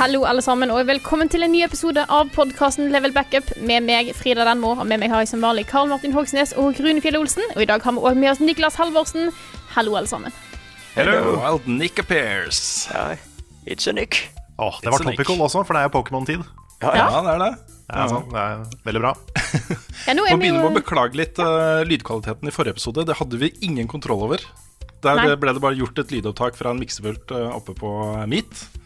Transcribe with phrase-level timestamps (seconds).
[0.00, 4.14] Hallo alle sammen, og velkommen til en ny episode av podkasten Level Backup med meg,
[4.16, 4.70] Frida Denmo.
[4.72, 7.44] og med meg har jeg som vanlig Karl Martin Hogsnes og Rune Fjell Olsen.
[7.52, 9.28] Og i dag har vi også med oss Niklas Halvorsen.
[9.74, 10.32] Hallo, alle sammen.
[10.94, 12.88] Hello, Wild Nick appears.
[13.68, 14.22] It's a Nick.
[14.56, 16.48] Åh, det var topical også, for det er jo Pokémon-tid.
[16.80, 17.52] Ja, Ja, det er det.
[17.90, 19.14] Ja, sånn, det er veldig bra.
[20.08, 23.04] Ja, nå er vi begynne med å beklage litt uh, lydkvaliteten i forrige episode.
[23.04, 24.48] Det hadde vi ingen kontroll over.
[25.04, 25.36] Der Nei.
[25.36, 28.79] ble det bare gjort et lydopptak fra en miksepult uh, oppe på Meet.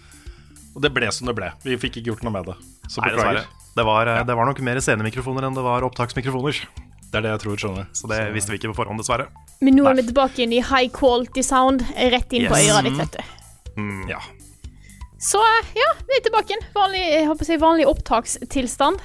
[0.75, 1.50] Og det ble som det ble.
[1.62, 2.56] Vi fikk ikke gjort noe med det.
[2.91, 3.47] Så Nei, beklager.
[3.75, 6.61] Det var, eh, det var nok mer scenemikrofoner enn det var opptaksmikrofoner.
[7.11, 7.86] Det er det jeg tror, skjønner.
[7.94, 9.28] Så det visste vi ikke på forhånd, dessverre.
[9.62, 12.70] Men nå er vi tilbake igjen i high quality sound, rett inn på Yes.
[12.75, 14.11] øret ditt, vet du.
[14.11, 14.19] Ja.
[15.19, 15.39] Så
[15.78, 16.64] ja, vi er tilbake igjen.
[16.75, 18.98] Vanlig, jeg håper å si vanlig opptakstilstand.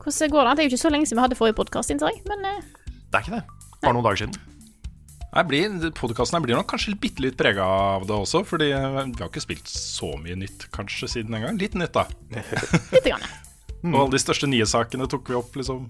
[0.00, 0.52] Hvordan går det?
[0.56, 2.22] Det er jo ikke så lenge siden vi hadde forrige podkast, innser jeg.
[2.30, 2.62] Men eh,
[3.10, 3.42] Det er ikke det.
[3.82, 4.38] Bare noen dager siden.
[5.30, 9.42] Podkasten blir nok kanskje bitte litt prega av det også, fordi eh, vi har ikke
[9.44, 11.60] spilt så mye nytt kanskje siden en gang.
[11.60, 12.06] Litt nytt, da.
[12.94, 13.22] Litt grann.
[13.86, 15.86] Og alle de største nye sakene tok vi opp, liksom.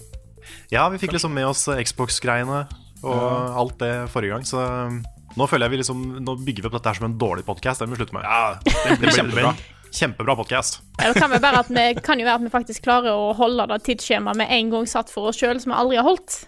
[0.73, 2.67] Ja, vi fikk liksom med oss eh, Xbox-greiene
[3.01, 4.99] og alt det forrige gang, så um,
[5.39, 7.81] nå føler jeg vi liksom Nå bygger vi opp dette her som en dårlig podkast.
[7.81, 8.27] Det må vi slutte med.
[8.27, 9.55] Ja, det blir kjempebra.
[9.97, 10.83] kjempebra podkast.
[10.99, 13.81] Ja, det kan, at vi, kan jo være at vi faktisk klarer å holde det
[13.89, 16.43] tidsskjemaet vi en gang satt for oss sjøl, som vi aldri har holdt.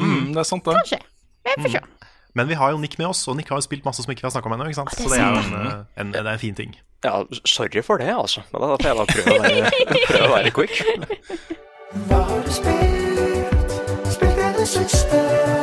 [0.00, 0.80] Mm, det er sant, det.
[0.80, 1.00] Kanskje.
[1.46, 1.86] Vi får se.
[2.38, 4.22] Men vi har jo Nick med oss, og Nick har jo spilt masse som ikke
[4.22, 4.70] vi har snakka om ennå.
[4.70, 6.76] Så det er en, eh, en, det er en fin ting.
[7.04, 8.46] Ja, sorry for det, altså.
[8.52, 9.70] Men da får jeg bare prøve å være,
[10.12, 10.78] prøve å være quick.
[12.06, 13.78] Hva har du spilt?
[14.14, 15.57] Spilt i det siste?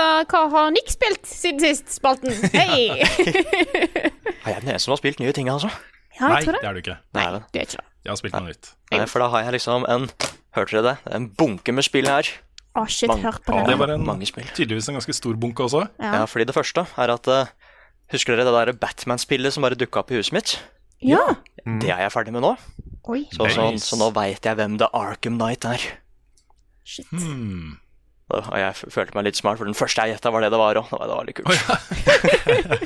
[0.00, 2.32] Dette Hva har Nick spilt siden sist, spalten?
[2.56, 3.02] Hei!
[4.44, 5.68] Har jeg den eneste som har spilt nye ting, altså?
[6.16, 6.68] Ja, Nei, jeg tror det det.
[6.68, 6.94] er du ikke.
[7.16, 7.84] Nei, det du er ikke det.
[8.06, 8.70] Jeg har spilt noe nytt.
[8.94, 10.06] Nei, for da har jeg liksom en
[10.56, 11.12] Hørte dere det?
[11.14, 12.26] En bunke med spill her.
[12.80, 13.68] Å, shit, Mange- hør på Ja, det.
[13.74, 14.48] det var en, Mange spill.
[14.56, 15.84] tydeligvis en ganske stor bunke også.
[16.00, 16.14] Ja.
[16.22, 17.52] Ja, fordi det første er at eh,
[18.14, 20.56] Husker dere det der Batman-spillet som bare dukka opp i huset mitt?
[21.04, 21.20] ja.
[21.60, 22.54] Det er jeg ferdig med nå.
[23.12, 25.82] Oi, Så, så, så nå veit jeg hvem The Arkham Knight er.
[26.88, 27.06] shit.
[27.12, 27.76] Hmm.
[28.30, 30.78] Og jeg følte meg litt smart, for den første jeg gjetta, var det det var
[30.78, 30.86] òg.
[30.90, 31.50] Det var- det var litt kult.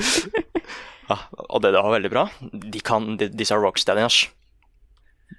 [1.10, 1.18] ja,
[1.50, 2.24] og det, det var veldig bra.
[2.74, 4.22] De kan, de, disse Rocksteadians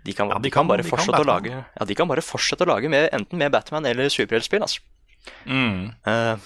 [0.05, 1.95] de kan, Ja, de de kan kan- bare de kan fortsette å lage Ja, de
[1.97, 4.61] kan bare fortsette å lage med, enten med Batman eller superheltspill.
[4.66, 4.81] Altså.
[5.49, 5.93] Mm.
[6.05, 6.37] Uh,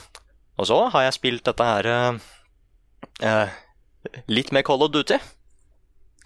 [0.60, 1.90] og så har jeg spilt dette her
[3.24, 3.50] uh,
[4.32, 5.18] litt med Call of Duty.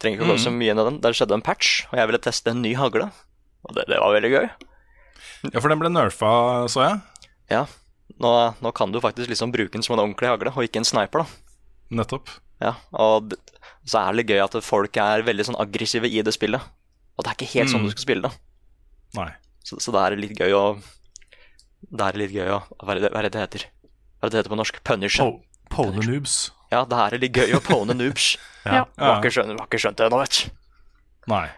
[0.01, 0.99] Trenger ikke å gå så mye inn i den.
[1.01, 3.07] Der skjedde en patch, og jeg ville teste en ny hagle.
[3.63, 4.47] Og det, det var veldig gøy.
[5.53, 6.33] Ja, for den ble nerfa,
[6.71, 6.99] så jeg.
[7.53, 7.63] Ja,
[8.23, 8.31] nå,
[8.63, 11.23] nå kan du faktisk liksom bruke den som en ordentlig hagle, og ikke en sniper,
[11.23, 11.59] da.
[12.01, 12.31] Nettopp.
[12.63, 13.35] Ja, og
[13.85, 16.63] så er det litt gøy at folk er veldig sånn aggressive i det spillet.
[17.17, 17.89] Og det er ikke helt sånn Mm.
[17.89, 18.33] du skal spille det.
[19.17, 19.29] Nei.
[19.63, 20.63] Så, så det er litt gøy å
[21.93, 23.65] Det er litt gøy å Hva er det hva er det det heter?
[24.19, 24.79] Hva er det det heter på norsk?
[24.87, 25.17] Punish.
[25.19, 26.51] Po Pone noobs.
[26.71, 28.37] Ja, det er litt gøy å pone noobs.
[28.63, 28.85] Ja.
[28.95, 29.03] ja.
[29.03, 29.29] har ikke
[29.83, 30.51] skjønt det ennå, vet du.
[31.27, 31.49] Nei.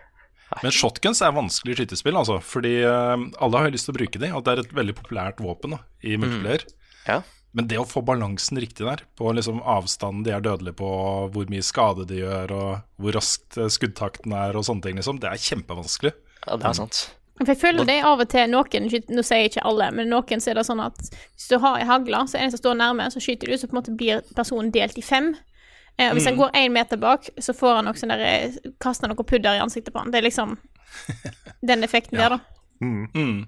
[0.64, 2.40] Men shotguns er vanskelig skytespill, altså.
[2.44, 4.98] Fordi eh, alle har jo lyst til å bruke de, og det er et veldig
[5.02, 6.68] populært våpen da, i multiplayer.
[7.10, 7.22] Ja.
[7.56, 10.90] Men det å få balansen riktig der, på liksom avstanden de er dødelige på,
[11.32, 15.22] hvor mye skade de gjør, og hvor raskt eh, skuddtakten er, og sånne ting, liksom,
[15.24, 16.12] det er kjempevanskelig.
[16.46, 17.06] Ja, det er sant.
[17.40, 20.40] For jeg føler det av og til noen Nå sier jeg ikke alle, men noen
[20.40, 22.62] så er det sånn at hvis du har ei hagle, så er det en som
[22.62, 25.34] står nærme, så skyter du, så på en måte blir personen delt i fem.
[25.96, 29.12] Eh, og hvis han går én meter bak, så får han også der eh, Kaster
[29.12, 30.12] noe pudder i ansiktet på han.
[30.12, 30.58] Det er liksom
[31.70, 32.40] den effekten der, da.
[32.84, 33.46] Mm.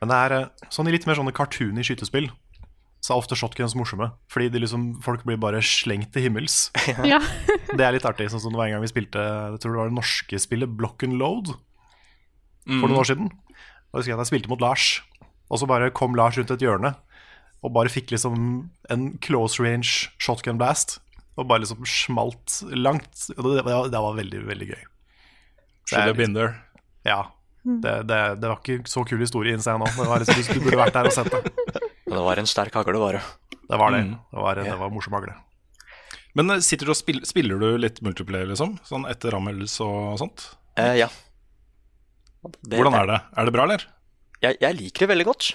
[0.00, 2.30] Men det er eh, sånn i litt mer sånne cartoony skytespill,
[3.04, 4.10] så er ofte shotguns morsomme.
[4.32, 6.68] Fordi de liksom, folk blir bare slengt til himmels.
[7.14, 7.20] Ja.
[7.74, 8.30] Det er litt artig.
[8.32, 10.76] Sånn som det var en gang vi spilte Jeg tror det var det norske spillet
[10.78, 11.54] Block and Load
[12.64, 13.32] for noen år siden.
[13.92, 15.02] Da husker jeg at jeg spilte mot Lars.
[15.52, 16.94] og så bare kom Lars rundt et hjørne
[17.64, 18.36] og bare fikk liksom
[18.92, 20.98] en close range shotgun blast.
[21.36, 23.28] Og bare liksom smalt langt.
[23.36, 24.82] Og det, det, var- det var veldig, veldig gøy.
[25.88, 26.54] Should have been there.
[27.04, 27.22] Ja.
[27.64, 29.88] Det, det, det var ikke så kul historie innser jeg nå.
[29.96, 31.40] Det var liksom, du burde vært der og sett det.
[32.04, 33.22] Men det var en sterk hagle, bare.
[33.64, 34.02] Det var det.
[34.04, 34.14] Mm.
[34.30, 35.34] Det var, det var morsom hagle.
[36.36, 38.76] Men eh, sitter du og spiller, spiller du litt multiplayer, liksom?
[38.84, 40.44] Sånn etter Rammels og sånt?
[40.76, 41.08] Eh, ja.
[42.62, 43.18] Det- Hvordan er det?
[43.40, 43.84] Er det bra, eller?
[44.44, 45.50] Jeg, jeg liker det veldig godt.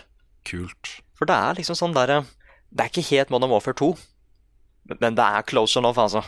[0.49, 0.93] Kult.
[1.19, 2.21] For det er liksom sånn derre
[2.71, 3.89] Det er ikke helt Modern Warfare 2,
[4.97, 6.23] men det er close enough, altså.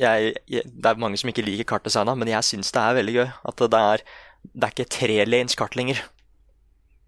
[0.00, 3.14] Jeg, jeg, det er mange som ikke liker kartdesigna, men jeg syns det er veldig
[3.18, 3.26] gøy.
[3.50, 4.04] At det er,
[4.54, 6.00] det er ikke trelanes kart lenger.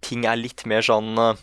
[0.05, 1.39] Ting er litt mer sånn eh,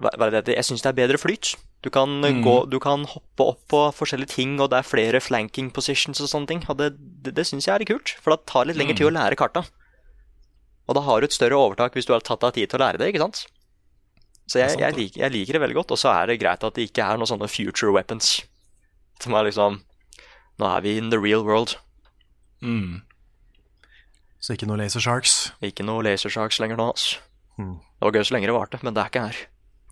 [0.00, 0.54] hva, hva er det?
[0.56, 1.52] Jeg syns det er bedre flyt.
[1.84, 2.42] Du kan, eh, Mm.
[2.44, 6.28] gå, du kan hoppe opp på forskjellige ting, og det er flere flanking positions og
[6.32, 6.64] sånne ting.
[6.72, 6.90] Og det,
[7.22, 9.66] det, det syns jeg er kult, for det tar litt lengre tid å lære karta.
[10.88, 12.84] Og da har du et større overtak hvis du har tatt deg tid til å
[12.86, 13.44] lære det, ikke sant?
[14.50, 16.74] Så jeg, jeg, liker, jeg liker det veldig godt, og så er det greit at
[16.74, 18.40] det ikke er noen sånne future weapons.
[19.22, 19.78] Som er liksom
[20.60, 21.78] Nå er vi in the real world.
[22.60, 23.00] Mm.
[24.40, 25.52] Så ikke noe Laser Sharks.
[25.64, 27.22] Ikke noe lasersharks lenger nå, altså.
[27.56, 27.78] Mm.
[27.80, 29.40] Det var gøy så lenge det varte, men det er ikke her.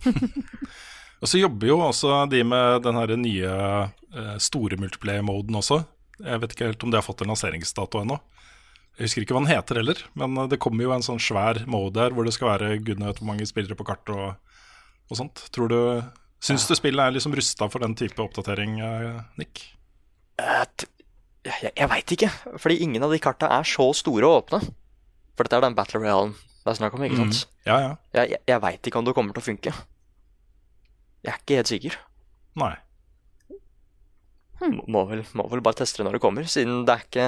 [1.21, 5.81] Og så jobber jo også de med den her nye eh, store multiplayer-moden også.
[6.21, 8.19] Jeg vet ikke helt om de har fått en lanseringsdato ennå.
[8.97, 11.61] Jeg husker ikke hva den heter heller, men eh, det kommer jo en sånn svær
[11.69, 14.37] mode her hvor det skal være gudene vet hvor mange spillere på kart og,
[15.09, 15.45] og sånt.
[15.55, 15.79] Tror du
[16.39, 19.65] Syns du spillet er liksom rusta for den type oppdatering, eh, Nick?
[20.39, 20.63] Eh,
[21.43, 22.29] Jeg, jeg veit ikke,
[22.59, 24.59] fordi ingen av de karta er så store og åpne.
[25.35, 26.33] For dette er den Battle Royalen
[26.63, 27.45] det er snakk om, ikke sant?
[27.65, 27.91] Ja, ja.
[28.13, 29.71] Jeg, jeg, jeg veit ikke om det kommer til å funke.
[31.23, 31.95] Jeg er ikke helt sikker.
[32.59, 32.73] Nei.
[34.61, 37.27] Må- Må vel, må vel bare teste det når det kommer, siden det er ikke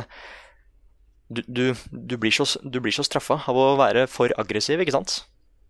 [1.32, 4.92] Du, du, du, blir, så, du blir så straffa av å være for aggressiv, ikke
[4.92, 5.22] sant?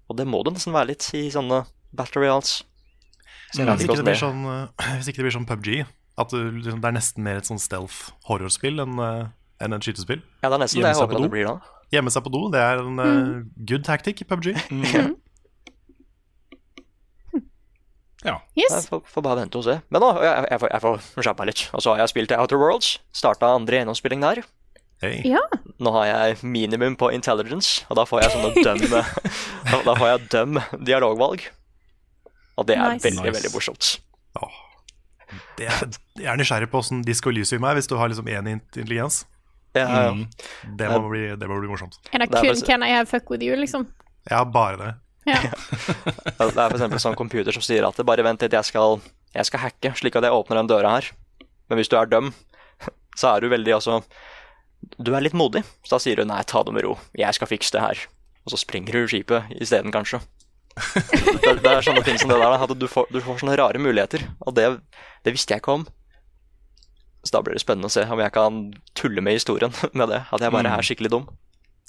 [0.10, 1.60] Og det må det nesten være litt i sånne
[1.96, 2.62] battle royals.
[3.52, 4.46] Hvis ikke ikke, det blir sånn,
[4.98, 5.70] hvis ikke det blir sånn PubG,
[6.22, 9.24] at du, liksom, det er nesten mer et sånn stealth-horrorspill enn eh,
[9.62, 10.22] enn et skytespill.
[10.42, 11.28] Ja, det er nesten det jeg håper på at do.
[11.28, 11.58] det blir da.
[11.92, 13.34] Gjemme seg på do, det er en eh,
[13.68, 14.54] good tactic i PubG.
[18.22, 18.36] Ja.
[18.54, 19.80] Jeg får, får bare vente og se.
[19.90, 21.64] Men nå, jeg, jeg, får, jeg får kjappe meg litt.
[21.74, 22.90] Og så har jeg spilt Outer Worlds.
[23.18, 24.44] Starta andre gjennomspilling der.
[25.02, 25.24] Hey.
[25.26, 25.42] Ja.
[25.82, 29.02] Nå har jeg minimum på intelligence, og da får jeg sånne døm da,
[29.88, 31.48] da får jeg døm dialogvalg.
[32.62, 33.04] Og det er Nice.
[33.08, 33.36] veldig, Nice.
[33.40, 33.90] veldig morsomt.
[34.42, 34.60] Åh.
[35.58, 35.86] Det er,
[36.20, 39.24] jeg er nysgjerrig på åssen Disko Elysium er, hvis du har liksom én intelligens.
[39.74, 40.26] Jeg, Mm.
[40.78, 41.96] Det må, bli, det må bli morsomt.
[42.12, 43.88] Er det Det er kun bare- Can I have fuck with you, liksom?
[44.30, 44.90] Ja, bare det.
[45.26, 45.40] Ja.
[46.42, 49.00] Det er eksempel sånn computer som sier at det bare vent litt, jeg skal,
[49.34, 51.12] jeg skal hacke slik at jeg åpner den døra her.
[51.70, 52.34] Men hvis du er døm,
[53.16, 54.02] så er du veldig altså
[55.00, 55.64] Du er litt modig.
[55.86, 58.04] Så da sier du nei, ta det med ro, jeg skal fikse det her.
[58.46, 60.20] Og så springer du skipet isteden, kanskje.
[60.76, 63.82] Det, det er sånne ting som det der, at du får, du får sånne rare
[63.82, 64.24] muligheter.
[64.48, 64.68] Og det,
[65.26, 65.86] det visste jeg ikke om.
[67.22, 68.62] Så da blir det spennende å se om jeg kan
[68.98, 70.24] tulle med historien med det.
[70.34, 71.28] At jeg bare er skikkelig dum.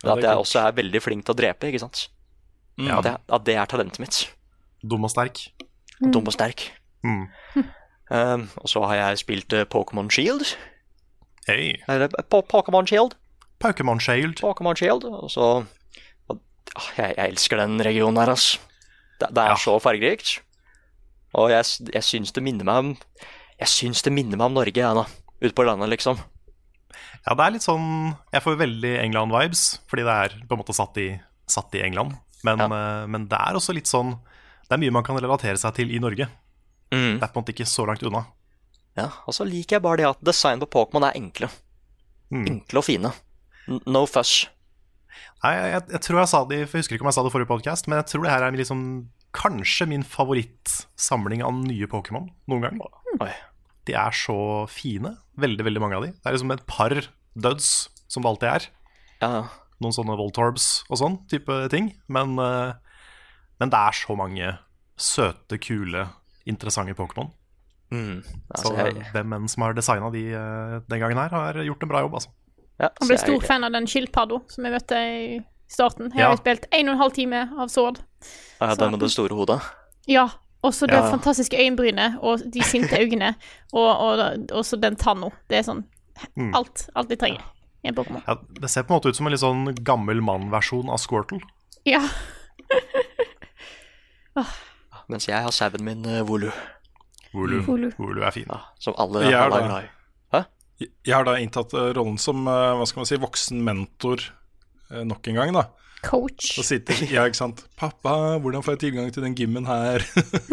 [0.03, 2.07] Ja, At det er jeg også er veldig flink til å drepe, ikke sant.
[2.81, 2.99] Ja.
[2.99, 4.19] At, jeg, at det er talentet mitt.
[4.83, 5.45] Dum og sterk.
[6.03, 6.67] Dum og sterk.
[7.07, 7.29] Mm.
[8.11, 10.57] Um, og så har jeg spilt uh, Pokémon Shield.
[11.47, 11.77] Hey.
[11.87, 13.15] Eller uh, Po- Pokémon Shield.
[13.63, 14.43] Pokémon Shield.
[14.43, 15.07] Pokémon Shield.
[15.07, 15.47] Og så
[16.33, 16.41] og,
[16.75, 18.57] ah, jeg, jeg elsker den regionen her, ass.
[19.23, 19.61] Det, det er Ja.
[19.63, 20.35] så fargerikt.
[21.39, 21.65] Og jeg,
[21.95, 22.91] jeg syns det minner meg om
[23.63, 25.07] Jeg syns det minner meg om Norge, jeg, nå.
[25.43, 26.19] Ute på landet, liksom.
[27.23, 27.87] Ja, det er litt sånn
[28.35, 31.09] Jeg får veldig England-vibes, fordi det er på en måte satt i,
[31.49, 32.19] satt i England.
[32.45, 33.07] Men, ja.
[33.07, 34.17] men det er også litt sånn
[34.67, 36.27] Det er mye man kan relatere seg til i Norge.
[36.93, 37.17] Mm.
[37.21, 38.25] Det er på en måte ikke så langt unna.
[38.99, 41.49] Ja, Og så liker jeg bare det at design på Pokémon er enkle.
[42.35, 42.45] Mm.
[42.59, 43.13] Enkle og fine.
[43.87, 44.49] No fuss.
[45.43, 47.25] Nei, jeg, jeg, jeg tror jeg sa det for Jeg husker ikke om jeg sa
[47.25, 48.85] det i forrige podcast, men jeg tror det her er liksom
[49.33, 52.81] kanskje min favorittsamling av nye Pokémon noen gang.
[53.25, 53.33] Oi.
[53.89, 54.37] De er så
[54.71, 55.17] fine.
[55.41, 56.13] Veldig, veldig mange av de.
[56.15, 56.95] Det er liksom et par
[57.35, 57.71] duds,
[58.13, 58.67] som det alltid er.
[59.25, 59.33] Ja.
[59.83, 61.91] Noen sånne Voltorbs og sånn type ting.
[62.13, 62.75] Men, eh,
[63.59, 64.53] men det er så mange
[65.01, 66.07] søte, kule,
[66.47, 67.33] interessante Pokémon.
[67.93, 68.23] Mm.
[68.25, 71.83] Så Altså, jeg, hvem enn som har designa de eh, den gangen her, har gjort
[71.83, 72.33] en bra jobb, altså.
[72.81, 76.11] Ja, Han ble stor jeg- fan av den skilpadda som jeg møtte i starten.
[76.13, 76.29] Jeg Ja.
[76.29, 77.99] har jo spilt en og en halv time av Sword.
[78.61, 79.61] Ja, den med det store hodet.
[80.07, 80.29] Ja.
[80.65, 81.11] Og så det Ja.
[81.11, 83.35] fantastiske øyenbrynet og de sinte øynene,
[83.73, 84.19] og, og,
[84.53, 85.31] og så den tanna.
[85.51, 85.85] Det er sånn
[86.37, 86.55] Mm.
[86.55, 87.41] alt, alt de trenger
[87.85, 88.23] i en Pokémon.
[88.29, 91.41] Ja, det ser på en måte ut som en litt sånn gammel mann-versjon av Squirtle.
[91.85, 92.07] Ja.
[95.09, 96.51] Mens jeg har sauen min uh, Volu,
[97.35, 97.61] Volu.
[97.67, 97.91] Volu.
[97.99, 98.47] Volu er fin.
[98.49, 99.89] ja, som alle er glad i.
[100.81, 104.23] Jeg har da inntatt eh, rollen som eh, hva skal man si, voksen mentor
[104.91, 105.69] eh, nok en gang, da.
[106.03, 106.57] Coach.
[106.59, 107.65] Og sitter Ja, ikke sant.
[107.79, 110.03] 'Pappa, hvordan får jeg tilgang til den gymmen her?'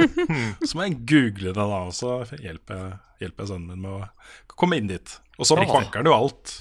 [0.67, 3.95] så må jeg google det, da, og så hjelper jeg, hjelper jeg sønnen min med
[3.97, 5.15] å komme inn dit.
[5.39, 6.59] Og så banker han jo alt.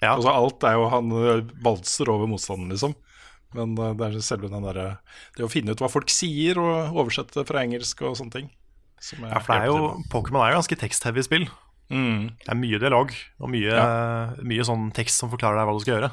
[0.00, 0.14] Ja.
[0.14, 1.10] Altså, alt er jo Han
[1.60, 2.94] valser over motstanden, liksom.
[3.52, 5.00] Men det er selve den derre
[5.36, 8.48] Det å finne ut hva folk sier, og oversette fra engelsk og sånne ting.
[9.02, 9.90] som jeg Ja, for det er jo.
[10.12, 11.48] Pokémon er jo ganske tekstheavy spill.
[11.90, 12.30] Mm.
[12.38, 13.78] Det er mye dialog og mye,
[14.46, 16.10] mye sånn tekst som forklarer deg hva du skal gjøre.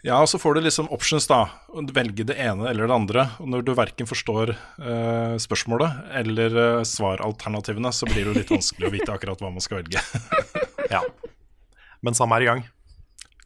[0.00, 1.42] Ja, og så får du liksom options, da.
[1.92, 3.24] Velge det ene eller det andre.
[3.42, 8.52] Og når du verken forstår uh, spørsmålet eller uh, svaralternativene, så blir det jo litt
[8.54, 10.00] vanskelig å vite akkurat hva man skal velge.
[10.90, 11.04] Ja.
[12.02, 12.64] Men samme er i gang.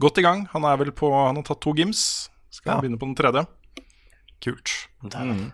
[0.01, 0.47] Godt i gang.
[0.55, 2.31] Han er vel på Han har tatt to gyms.
[2.55, 2.79] Skal Ja.
[2.81, 3.43] begynne på den tredje.
[4.41, 4.73] Kult.
[5.03, 5.51] Mm.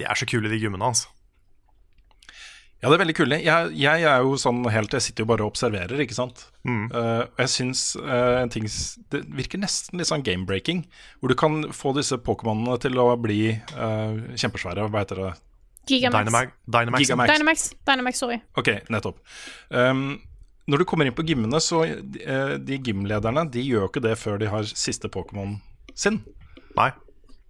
[0.00, 1.04] De er så kule, de gymmene hans.
[2.78, 3.38] Ja, det er veldig kule.
[3.42, 6.44] Jeg, jeg er jo sånn helt Jeg sitter jo bare og observerer, ikke sant.
[6.62, 8.68] Eh, og jeg syns eh, en ting
[9.10, 10.84] Det virker nesten litt sånn game-breaking.
[11.18, 13.40] Hvor du kan få disse Pokémonene til å bli
[13.74, 14.86] uh, kjempesvære.
[14.92, 15.32] Hva heter det?
[15.90, 16.28] Gigamax.
[16.28, 16.54] Dynamax.
[16.76, 17.02] Dynamax.
[17.02, 17.32] Gigamax.
[17.32, 17.66] Dynamax.
[17.90, 18.38] Dynamax, sorry.
[18.60, 19.18] Ok, nettopp.
[19.74, 20.06] Um,
[20.70, 22.22] når du kommer inn på gymmene, så de,
[22.62, 25.56] de gymlederne de gjør jo ikke det før de har siste Pokémon
[25.98, 26.20] sin.
[26.78, 26.92] Nei.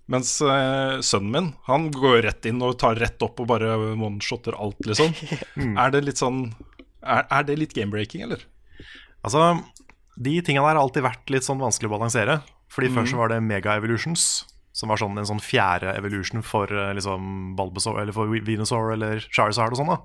[0.09, 4.57] Mens eh, sønnen min, han går rett inn og tar rett opp og bare one-shotter
[4.57, 5.13] alt, liksom.
[5.83, 6.47] Er det litt sånn
[7.03, 8.41] Er, er det litt game-breaking, eller?
[9.27, 9.59] Altså,
[10.17, 12.39] de tingene der har alltid vært litt sånn vanskelig å balansere.
[12.73, 14.25] Fordi først så var det Mega Evolutions,
[14.77, 19.21] som var sånn en sånn fjerde evolution for eh, liksom Balbasaur eller for Venusaur eller
[19.29, 19.99] Charizard og sånn, da.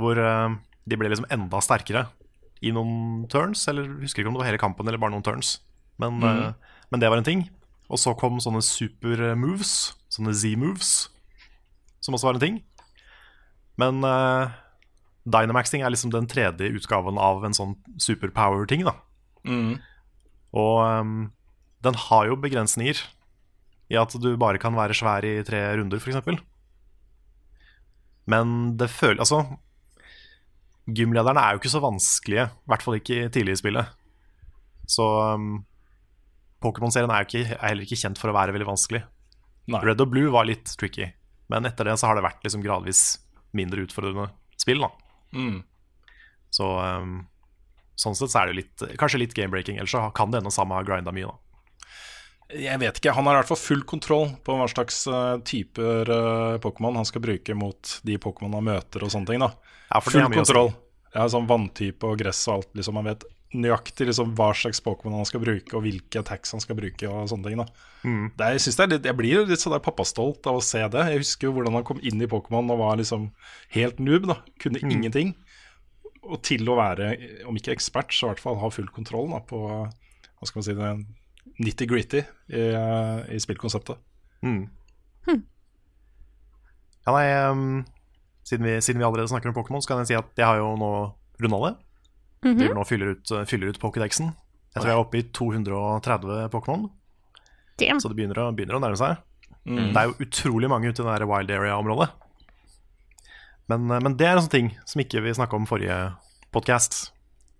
[0.00, 0.56] Hvor eh,
[0.88, 2.06] de ble liksom enda sterkere
[2.64, 5.58] i noen turns, eller husker ikke om det var hele kampen eller bare noen turns.
[6.00, 6.52] Men, eh,
[6.92, 7.46] men det var en ting.
[7.90, 11.10] Og så kom sånne super moves, sånne Z-moves,
[12.00, 12.58] som også var en ting.
[13.80, 14.52] Men uh,
[15.26, 18.94] Dynamaxing er liksom den tredje utgaven av en sånn superpower-ting, da.
[20.56, 21.16] Og um,
[21.84, 23.02] den har jo begrensninger
[23.90, 26.42] i at du bare kan være svær i tre runder, f.eks.
[28.30, 29.42] Men det føler Altså,
[30.86, 33.96] gymlederne er jo ikke så vanskelige, i hvert fall ikke tidlig i spillet.
[34.90, 35.64] Så um,
[36.60, 39.02] Pokémon-serien er er heller ikke kjent for å være veldig vanskelig.
[39.70, 39.80] Nei.
[39.84, 41.10] Red og Blue var litt tricky,
[41.48, 43.18] men etter det så har det vært liksom gradvis
[43.56, 44.84] mindre utfordrende spill.
[44.86, 44.90] da
[45.30, 45.60] Mm.
[46.50, 47.20] Så um,
[47.94, 49.76] sånn sett så er det litt, kanskje litt game-breaking.
[49.78, 51.30] Ellers så kan det hende samme har grinda mye.
[51.30, 53.14] da Jeg vet ikke.
[53.14, 57.06] Han har i hvert fall full kontroll på hva slags uh, typer uh, Pokémon han
[57.06, 59.44] skal bruke mot de Pokémon han møter og sånne ting.
[59.44, 59.52] da
[59.92, 60.72] Ja, Full kontroll.
[61.14, 62.74] Ja, sånn Vanntype og gress og alt.
[62.78, 66.60] liksom Han vet nøyaktig liksom hva slags Pokémon han skal bruke, og hvilke attacks han
[66.62, 67.08] skal bruke.
[67.10, 67.66] og sånne ting da
[68.00, 68.30] Mm.
[68.36, 70.62] det er, jeg, det er litt, jeg blir jo litt sånn der pappastolt av å
[70.64, 71.02] se det.
[71.10, 73.26] Jeg husker jo hvordan han kom inn i Pokémon og var liksom
[73.74, 74.26] helt noob.
[74.26, 74.90] da Kunne Mm.
[74.90, 75.34] ingenting.
[76.22, 79.40] Og til å være, om ikke ekspert, så i hvert fall ha full kontroll da
[79.40, 81.06] på hva skal man si det
[81.60, 83.98] nitty-gritty i, i spillkonseptet.
[84.42, 84.68] Mm.
[87.06, 87.84] Ja, nei, um,
[88.44, 90.58] siden, vi, siden vi allerede snakker om Pokémon, så kan jeg si at jeg har
[90.60, 90.90] jo nå
[91.40, 91.72] runda det.
[92.40, 94.32] Driver nå og fyller ut, uh, fyller ut Pokédexen.
[94.70, 96.86] Jeg tror jeg er oppe i 230 Pokémon,
[97.76, 99.18] så det begynner å, begynner å nærme seg.
[99.66, 99.90] Mm.
[99.92, 102.08] Det er jo utrolig mange ute i det der wild area-området.
[103.72, 105.98] Men, uh, men det er en sånn ting som ikke vi snakka om forrige
[106.54, 107.10] podkast.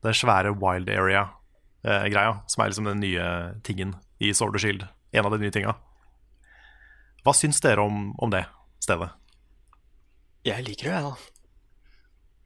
[0.01, 3.27] Det svære wild area-greia, som er liksom den nye
[3.67, 4.87] tingen i Sword and Shield.
[5.13, 5.75] En av de nye tinga.
[7.27, 8.47] Hva syns dere om, om det
[8.81, 9.11] stedet?
[10.47, 11.40] Jeg liker det, jeg, da.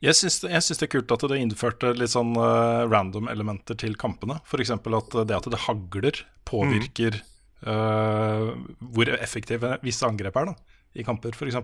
[0.05, 3.79] Jeg syns, jeg syns det er kult at det innførte litt sånn uh, random elementer
[3.81, 4.37] til kampene.
[4.45, 4.75] F.eks.
[4.77, 7.23] at det at det hagler, påvirker
[7.65, 8.51] eh,
[8.95, 10.55] hvor effektive visse angrep er da
[10.95, 11.57] i kamper, f.eks.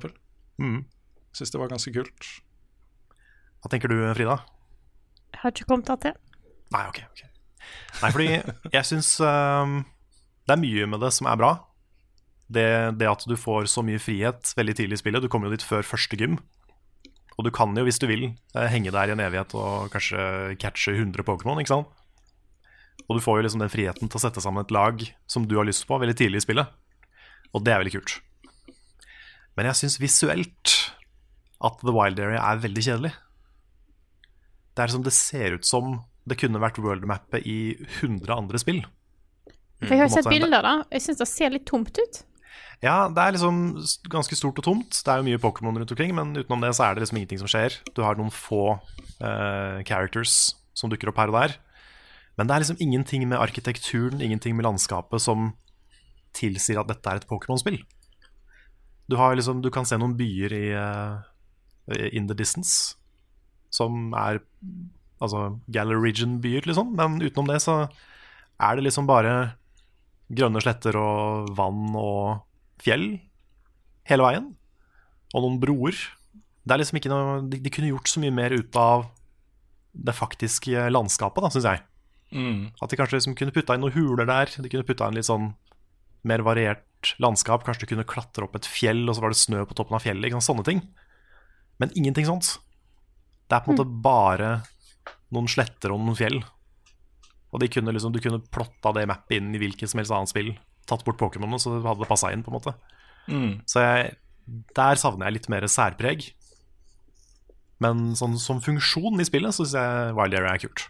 [0.60, 0.80] Mm.
[1.36, 2.30] Syns det var ganske kult.
[3.60, 4.40] Hva tenker du, Frida?
[5.30, 6.16] Jeg har ikke kommet til.
[6.74, 7.02] Nei, ok.
[7.12, 7.28] okay.
[8.00, 8.28] Nei, fordi
[8.74, 9.82] jeg syns um,
[10.48, 11.52] det er mye med det som er bra.
[12.50, 12.66] Det,
[12.98, 15.22] det at du får så mye frihet veldig tidlig i spillet.
[15.22, 16.40] Du kommer jo dit før første gym.
[17.40, 20.58] Og du kan jo, hvis du vil, eh, henge der i en evighet og kanskje
[20.60, 21.56] catche 100 Pokémon.
[21.56, 21.88] ikke sant?
[23.08, 25.56] Og du får jo liksom den friheten til å sette sammen et lag som du
[25.56, 26.68] har lyst på, veldig tidlig i spillet.
[27.56, 28.20] Og det er veldig kult.
[29.56, 30.76] Men jeg syns visuelt
[31.64, 33.14] at The Wild Area er veldig kjedelig.
[34.76, 38.84] Det er som det ser ut som det kunne vært worldmappet i 100 andre spill.
[39.80, 40.84] For jeg har jo sett bilder, da.
[40.92, 42.22] Jeg syns det ser litt tomt ut.
[42.80, 43.56] Ja, det er liksom
[44.08, 45.02] ganske stort og tomt.
[45.04, 47.42] Det er jo mye Pokémon rundt omkring, men utenom det så er det liksom ingenting
[47.42, 47.76] som skjer.
[47.92, 48.78] Du har noen få
[49.20, 51.56] uh, characters som dukker opp her og der.
[52.40, 55.52] Men det er liksom ingenting med arkitekturen, ingenting med landskapet som
[56.32, 57.82] tilsier at dette er et Pokémon-spill.
[59.10, 61.20] Du, har liksom, du kan se noen byer i uh,
[62.16, 62.96] In the Distance
[63.70, 64.40] som er
[65.20, 66.94] altså Gallery Region-byer, liksom.
[66.96, 67.82] Men utenom det så
[68.60, 69.58] er det liksom bare
[70.32, 72.46] grønne sletter og vann og
[72.84, 73.06] fjell
[74.10, 74.50] hele veien.
[75.34, 75.96] Og noen broer.
[76.64, 79.08] Det er liksom ikke noe De, de kunne gjort så mye mer ut av
[79.90, 81.82] det faktiske landskapet, da, syns jeg.
[82.30, 82.70] Mm.
[82.78, 84.52] At de kanskje liksom kunne putta inn noen huler der.
[84.54, 85.52] De kunne putta inn litt sånn
[86.26, 87.64] mer variert landskap.
[87.66, 90.04] Kanskje du kunne klatre opp et fjell, og så var det snø på toppen av
[90.04, 90.36] fjellet.
[90.44, 90.84] Sånne ting.
[91.82, 92.58] Men ingenting sånt.
[93.50, 94.50] Det er på en måte bare
[95.34, 96.38] noen sletter og noen fjell.
[97.50, 100.30] Og de kunne liksom, du kunne plotta det mappet inn i hvilket som helst annet
[100.30, 100.52] spill.
[100.88, 102.74] Tatt bort Pokémonene, så hadde det passa inn, på en måte.
[103.30, 103.60] Mm.
[103.68, 104.14] Så jeg,
[104.76, 106.30] der savner jeg litt mer særpreg.
[107.80, 110.88] Men sånn, som funksjon i spillet så syns jeg Wild Area er kult.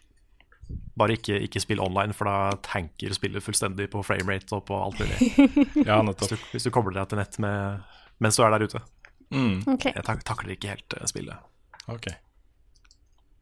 [0.98, 5.02] Bare ikke, ikke spill online, for da tanker spillet fullstendig på framerate og på alt
[5.02, 5.30] mulig.
[5.88, 7.86] Ja, Hvis du, hvis du kobler deg til nett med,
[8.22, 8.82] mens du er der ute.
[9.30, 9.62] Mm.
[9.76, 9.94] Okay.
[9.94, 11.46] Jeg tak takler ikke helt eh, spillet.
[11.90, 12.10] Ok.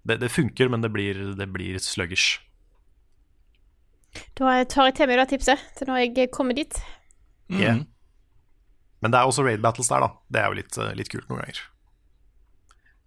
[0.08, 2.38] Det, det funker, men det blir, det blir sluggish.
[4.38, 6.80] Da tar jeg til meg det tipset til når jeg kommer dit.
[7.48, 7.60] Mm.
[7.60, 7.80] Yeah.
[9.02, 10.10] Men det er også raid battles der, da.
[10.28, 11.60] Det er jo litt, eh, litt kult noen ganger.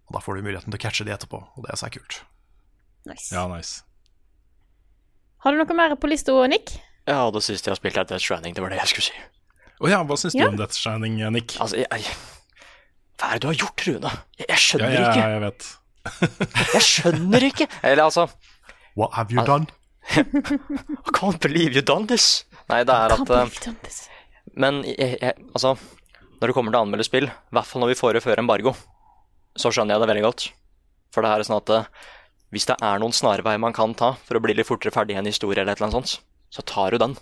[0.08, 2.22] Og da får du muligheten til å catche de etterpå, og det er så kult.
[3.08, 3.28] Nice.
[3.34, 3.82] Ja, nice.
[5.42, 6.76] Har du noe mer på lista, Nick?
[7.08, 8.54] Ja, det siste jeg har spilt, er Death Stranding.
[8.54, 9.22] Det var det jeg skulle si.
[9.82, 10.46] Å ja, hva syns Ja.
[10.46, 11.56] du om Death Stranding, Nick?
[11.58, 12.14] Altså, jeg, jeg
[13.18, 14.12] Hva er det du har gjort, Rune?
[14.38, 15.28] Jeg, jeg skjønner ja, ikke.
[15.32, 15.70] jeg vet.
[16.72, 17.66] Jeg skjønner ikke.
[17.82, 18.28] Eller altså
[18.96, 19.66] What have you done?
[20.10, 22.44] I can't believe you done this.
[22.70, 24.00] Nei, det er at eh.
[24.58, 25.76] Men jeg, jeg, altså
[26.40, 28.42] Når det kommer til å anmelde spill, i hvert fall når vi får det før
[28.42, 28.74] embargo,
[29.56, 30.46] så skjønner jeg det veldig godt.
[31.14, 31.88] For det her er sånn at eh,
[32.52, 35.20] hvis det er noen snarveier man kan ta for å bli litt fortere ferdig i
[35.20, 37.14] en historie, eller et eller annet sånt, så tar du den.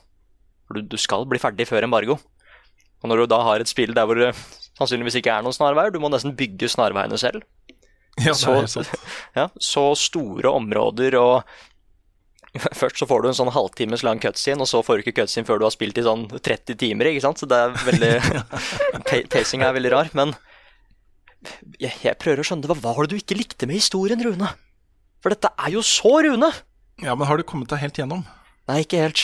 [0.67, 2.17] For du, du skal bli ferdig før embargo.
[3.01, 4.33] Og når du da har et spill der hvor det
[4.79, 7.45] sannsynligvis ikke er noen snarveier, du må nesten bygge snarveiene selv,
[8.21, 8.57] Ja, så,
[9.39, 11.53] ja, så store områder og
[12.81, 15.47] Først så får du en sånn halvtimes lang cutscene, og så får du ikke cutscene
[15.47, 17.39] før du har spilt i sånn 30 timer, ikke sant?
[17.43, 18.13] Så det er veldig
[19.09, 20.35] pa- Pacing er veldig rar, men
[21.81, 24.51] jeg, jeg prøver å skjønne hva var det du ikke likte med historien, Rune?
[25.25, 26.51] For dette er jo så Rune!
[27.01, 28.27] Ja, men har du kommet deg helt gjennom?
[28.69, 29.23] Nei, ikke helt.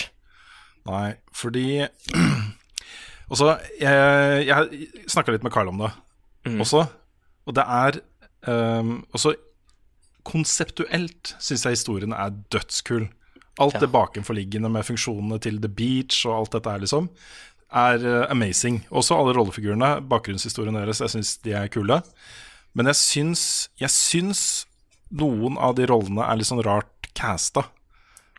[0.88, 1.66] Nei, fordi
[3.32, 5.88] Også, jeg, jeg snakka litt med Carl om det
[6.62, 6.84] også,
[7.50, 7.96] og det er
[8.46, 9.32] um, også
[10.26, 13.08] Konseptuelt syns jeg historien er dødskul.
[13.58, 13.80] Alt Ja.
[13.80, 17.08] det bakenforliggende med funksjonene til The Beach og alt dette her, liksom,
[17.72, 18.82] er eh, amazing.
[18.90, 22.02] Også alle rollefigurene, bakgrunnshistoriene deres, jeg syns de er kule.
[22.74, 24.66] Men jeg syns, jeg syns
[25.10, 27.68] noen av de rollene er litt sånn rart casta.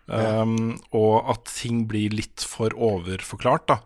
[0.07, 3.81] Um, og at ting blir litt for overforklart, da.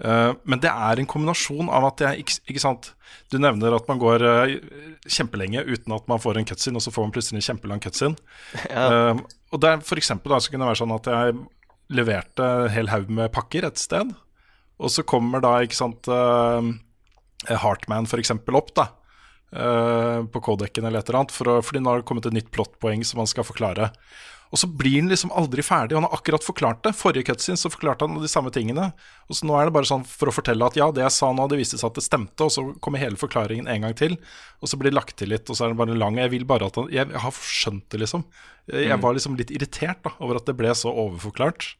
[0.00, 2.86] Uh, men det er en kombinasjon av at jeg ikke, sant
[3.28, 4.52] Du nevner at man går uh,
[5.04, 8.16] kjempelenge uten at man får en cutscene, og så får man plutselig en kjempelang cutscene.
[8.70, 9.10] Ja.
[9.12, 11.38] Um, og der for eksempel da, så kunne det være sånn at jeg
[11.90, 14.12] leverte en hel haug med pakker et sted,
[14.80, 16.06] og så kommer da, ikke sant
[17.50, 18.86] Heartman for eksempel opp, da.
[19.56, 22.36] Uh, på kodekken eller et eller annet, for å, fordi nå har det kommet et
[22.36, 23.90] nytt plottpoeng som han skal forklare.
[24.50, 25.94] Og så blir han liksom aldri ferdig.
[25.94, 26.90] Han har akkurat forklart det.
[26.98, 28.88] Forrige cutscene så forklarte han de samme tingene.
[29.30, 31.30] Og så nå er det bare sånn for å fortelle at ja, det jeg sa
[31.30, 34.16] nå, det viste seg at det stemte, og så kommer hele forklaringen en gang til.
[34.58, 36.18] Og så blir det lagt til litt, og så er det bare lang.
[36.18, 38.26] Jeg vil bare at han Jeg, har skjønt det, liksom.
[38.66, 41.70] Jeg, jeg var liksom litt irritert da, over at det ble så overforklart.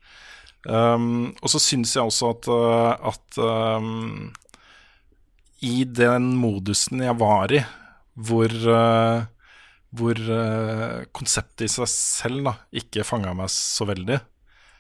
[0.68, 4.28] Um, og så syns jeg også at, uh, at um,
[5.66, 7.60] i den modusen jeg var i,
[8.16, 9.26] hvor uh,
[9.90, 14.20] hvor eh, konseptet i seg selv da, ikke fanga meg så veldig,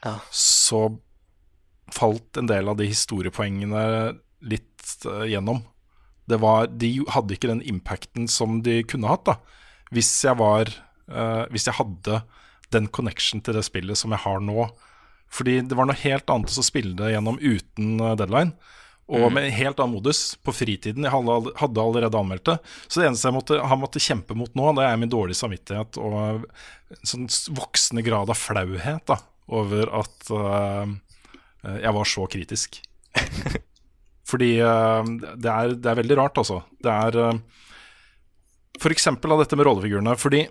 [0.06, 0.12] Ja.
[0.30, 0.84] så
[1.90, 3.82] falt en del av de historiepoengene
[4.46, 5.64] litt eh, gjennom.
[6.30, 9.34] Det var, de hadde ikke den impacten som de kunne hatt, da.
[9.90, 12.20] Hvis jeg var eh, Hvis jeg hadde
[12.70, 14.68] den connection til det spillet som jeg har nå.
[15.26, 18.54] Fordi det var noe helt annet å spille det gjennom uten eh, deadline.
[19.10, 21.06] Og med en helt annen modus på fritiden.
[21.06, 22.56] Jeg hadde hadde allerede anmeldt det.
[22.86, 25.98] Så det eneste jeg måtte, har måttet kjempe mot nå, det er min dårlige samvittighet
[25.98, 29.16] og en sånn voksende grad av flauhet da,
[29.50, 30.94] over at uh,
[31.74, 32.80] jeg var så kritisk.
[34.30, 35.02] Fordi uh,
[35.34, 36.62] det, er, det er veldig rart, altså.
[36.78, 37.66] Det er uh,
[38.78, 40.14] For eksempel av dette med rollefigurene.
[40.20, 40.44] Fordi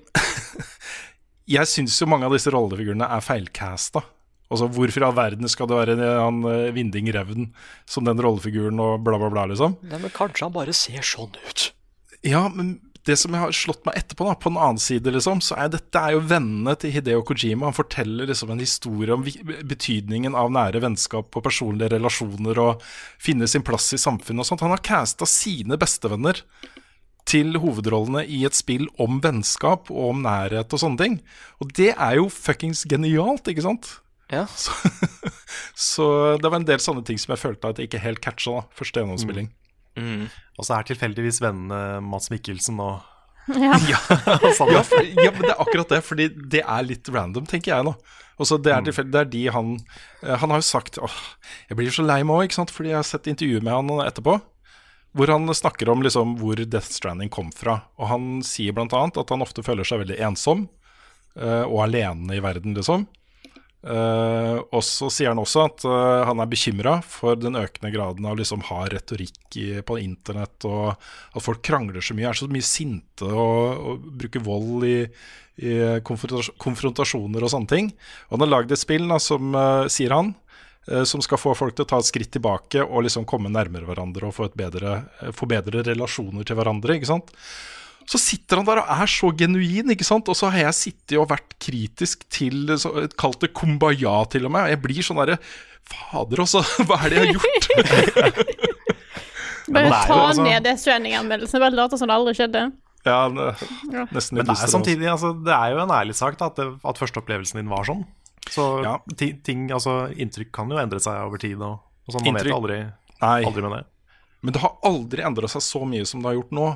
[1.55, 4.03] jeg syns jo mange av disse rollefigurene er feilcasta.
[4.49, 7.51] Altså, hvorfor i all verden skal det være han eh, Vinding Revn
[7.89, 9.77] som den rollefiguren og bla, bla, bla, liksom?
[9.85, 11.69] Nei, men kanskje han bare ser sånn ut.
[12.25, 15.41] Ja, men det som jeg har slått meg etterpå, da, på den annen side, liksom,
[15.43, 17.69] så er dette er jo vennene til Hideo Kojima.
[17.69, 19.23] Han forteller liksom en historie om
[19.69, 22.83] betydningen av nære vennskap og personlige relasjoner og
[23.21, 24.65] finne sin plass i samfunnet og sånt.
[24.65, 26.43] Han har casta sine bestevenner
[27.29, 31.17] til hovedrollene i et spill om vennskap og om nærhet og sånne ting.
[31.61, 33.93] Og det er jo fuckings genialt, ikke sant?
[34.29, 34.45] Ja.
[34.55, 34.71] Så,
[35.73, 36.05] så
[36.37, 38.59] det var en del sånne ting som jeg følte at jeg ikke helt catcha.
[38.59, 39.47] da, Første gjennomspilling.
[39.97, 40.27] Mm.
[40.59, 42.99] Og så er tilfeldigvis vennene Mats Mikkelsen og
[43.57, 43.75] Ja.
[44.69, 47.87] Ja, for, ja, men det er akkurat det, fordi det er litt random, tenker jeg
[47.87, 47.95] nå.
[48.39, 49.73] Også det, er tilfeldig, det er de han
[50.23, 51.17] eh, Han har jo sagt åh,
[51.67, 54.37] Jeg blir så lei meg òg, fordi jeg har sett intervjuet med han etterpå.
[55.17, 57.81] Hvor han snakker om liksom hvor Death Stranding kom fra.
[57.97, 58.85] Og han sier bl.a.
[59.09, 60.67] at han ofte føler seg veldig ensom
[61.35, 63.07] eh, og alene i verden, liksom.
[63.79, 68.25] Eh, og så sier han også at uh, han er bekymra for den økende graden
[68.27, 72.49] av liksom hard retorikk i, på internett, og at folk krangler så mye, er så
[72.51, 74.97] mye sinte og, og bruker vold i,
[75.63, 77.89] i konfrontas- konfrontasjoner og sånne ting.
[78.27, 80.35] Og han har lagd et spill, da, som uh, sier han,
[81.05, 84.25] som skal få folk til å ta et skritt tilbake og liksom komme nærmere hverandre
[84.25, 85.03] og få, bedre,
[85.37, 86.95] få bedre relasjoner til hverandre.
[86.95, 87.29] ikke sant?
[88.09, 90.29] Så sitter han der og er så genuin, ikke sant?
[90.31, 94.53] Og så har jeg sittet og vært kritisk til så, Kalt det kumbaya, til og
[94.55, 94.69] med.
[94.71, 95.37] Jeg blir sånn derre
[95.89, 96.63] Fader, altså.
[96.89, 98.55] Hva er det jeg har gjort?
[99.69, 101.61] Bare er jo ta altså- ned det Stranding-anmeldelsen.
[101.61, 102.63] Bare late som det aldri skjedde.
[103.05, 103.45] Ja, det,
[103.93, 104.05] Ja.
[104.11, 106.97] Men det er samtidig altså, Det er jo en ærlig sak da, at, det, at
[106.99, 108.03] førsteopplevelsen din var sånn.
[108.49, 108.97] Så Ja.
[109.15, 111.61] ting, altså, inntrykk kan jo endre seg over tid.
[111.61, 112.79] Og, og sånn, Man vet Inntrykk- vet aldri,
[113.21, 113.85] aldri med det.
[114.41, 116.67] Men det har aldri endra seg så mye som det har gjort nå.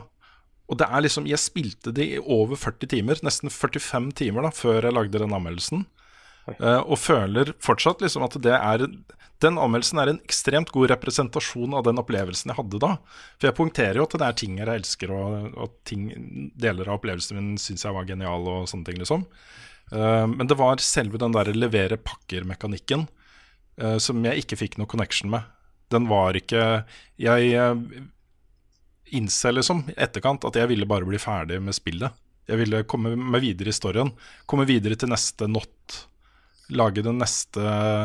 [0.72, 4.54] Og det er liksom, Jeg spilte det i over 40 timer, nesten 45 timer, da,
[4.56, 5.86] før jeg lagde den anmeldelsen.
[6.44, 8.82] Uh, og føler fortsatt liksom at det er
[9.40, 12.94] Den anmeldelsen er en ekstremt god representasjon av den opplevelsen jeg hadde da.
[13.38, 16.08] For jeg poengterer jo at det er ting jeg elsker, og, og ting,
[16.56, 19.28] deler av opplevelsen min syns jeg var genial, og sånne ting, liksom.
[19.92, 23.08] Uh, men det var selve den der levere pakker-mekanikken
[23.84, 25.48] uh, som jeg ikke fikk noe connection med.
[25.92, 26.86] Den var ikke
[27.20, 27.52] Jeg
[29.14, 32.14] eh, innser liksom i etterkant at jeg ville bare bli ferdig med spillet.
[32.50, 34.12] Jeg ville komme meg videre i storyen.
[34.50, 36.00] Komme videre til neste not.
[36.74, 37.62] Lage den neste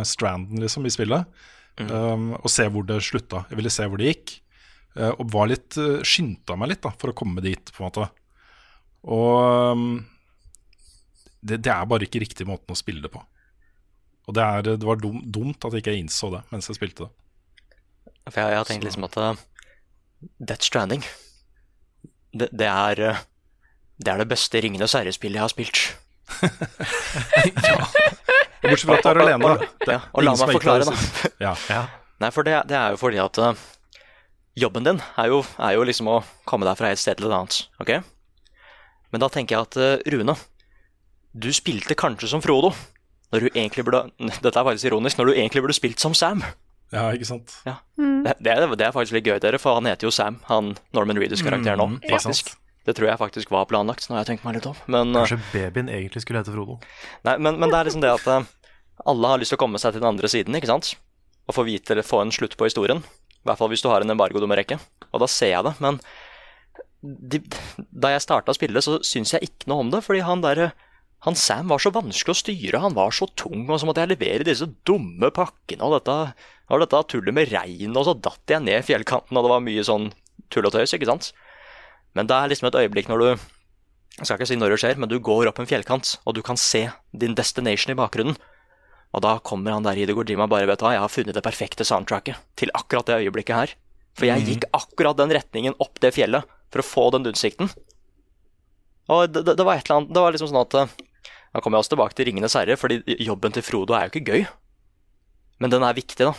[0.07, 1.27] stranden liksom i spillet.
[1.79, 3.44] Um, og se hvor det slutta.
[3.51, 4.37] Jeg ville se hvor det gikk.
[4.99, 7.88] Uh, og var litt uh, skynda meg litt da, for å komme dit, på en
[7.90, 8.07] måte.
[9.09, 9.90] Og um,
[11.38, 13.23] det, det er bare ikke riktig måten å spille det på.
[14.29, 17.07] Og det, er, det var dum, dumt at jeg ikke innså det mens jeg spilte
[17.07, 17.12] det.
[18.29, 19.44] For jeg, jeg har tenkt liksom at uh,
[20.38, 21.04] Death Stranding
[22.35, 23.20] det, det er uh,
[23.98, 25.81] Det er det beste Ringenes herre-spillet jeg har spilt.
[28.62, 29.48] Bortsett fra at du er alene.
[29.48, 29.54] da.
[29.85, 31.54] Det Ja, og la meg forklare, det da.
[31.70, 31.83] Ja.
[32.22, 33.64] Nei, for det, det er jo fordi at uh,
[34.59, 37.35] jobben din er jo, er jo liksom å komme deg fra et sted til et
[37.35, 37.59] annet.
[37.83, 37.90] ok?
[39.12, 40.35] Men da tenker jeg at uh, Rune,
[41.33, 42.74] du spilte kanskje som Frodo.
[43.33, 44.07] Når du egentlig burde
[44.44, 45.18] Dette er faktisk ironisk.
[45.18, 46.42] Når du egentlig burde spilt som Sam.
[46.94, 47.53] Ja, ikke sant.
[47.64, 50.38] Det, det, er, det er faktisk litt gøy, dere, for han heter jo Sam.
[50.48, 52.55] Han Norman Reedus karakteren nå, Mm, faktisk.
[52.88, 54.77] Det tror jeg faktisk var planlagt, når jeg tenker meg litt om.
[54.88, 56.79] Men, Kanskje babyen egentlig skulle hete Frodo.
[57.29, 58.46] Nei, men, men det er liksom det at eh,
[59.12, 60.94] alle har lyst til å komme seg til den andre siden, ikke sant?
[61.48, 63.03] Og få vite eller få en slutt på historien.
[63.05, 64.81] I hvert fall hvis du har en embargo du må rekke.
[65.12, 65.74] Og da ser jeg det.
[65.85, 66.01] Men
[67.03, 67.42] de,
[67.92, 70.01] da jeg starta spille, så syns jeg ikke noe om det.
[70.07, 70.72] Fordi han derre
[71.26, 74.12] han Sam var så vanskelig å styre, han var så tung, og så måtte jeg
[74.12, 76.16] levere disse dumme pakkene, og dette,
[76.70, 79.87] og dette tullet med regn, og så datt jeg ned fjellkanten, og det var mye
[79.87, 80.11] sånn
[80.52, 81.33] tull og tøys, ikke sant?
[82.14, 83.31] Men det er liksom et øyeblikk når du
[84.18, 86.40] jeg skal ikke si når det skjer, men du går opp en fjellkant, og du
[86.42, 88.38] kan se din destination i bakgrunnen.
[89.14, 91.44] Og da kommer han der Hideo Kojima bare vet du hva, jeg har funnet det
[91.46, 93.74] perfekte soundtracket til akkurat det øyeblikket her.
[94.18, 97.70] For jeg gikk akkurat den retningen opp det fjellet for å få den utsikten.
[99.09, 100.90] Og det, det, det var et eller annet Det var liksom sånn at eh,
[101.55, 104.33] Da kommer jeg også tilbake til Ringenes herre, fordi jobben til Frodo er jo ikke
[104.33, 104.47] gøy.
[105.63, 106.35] Men den er viktig, da.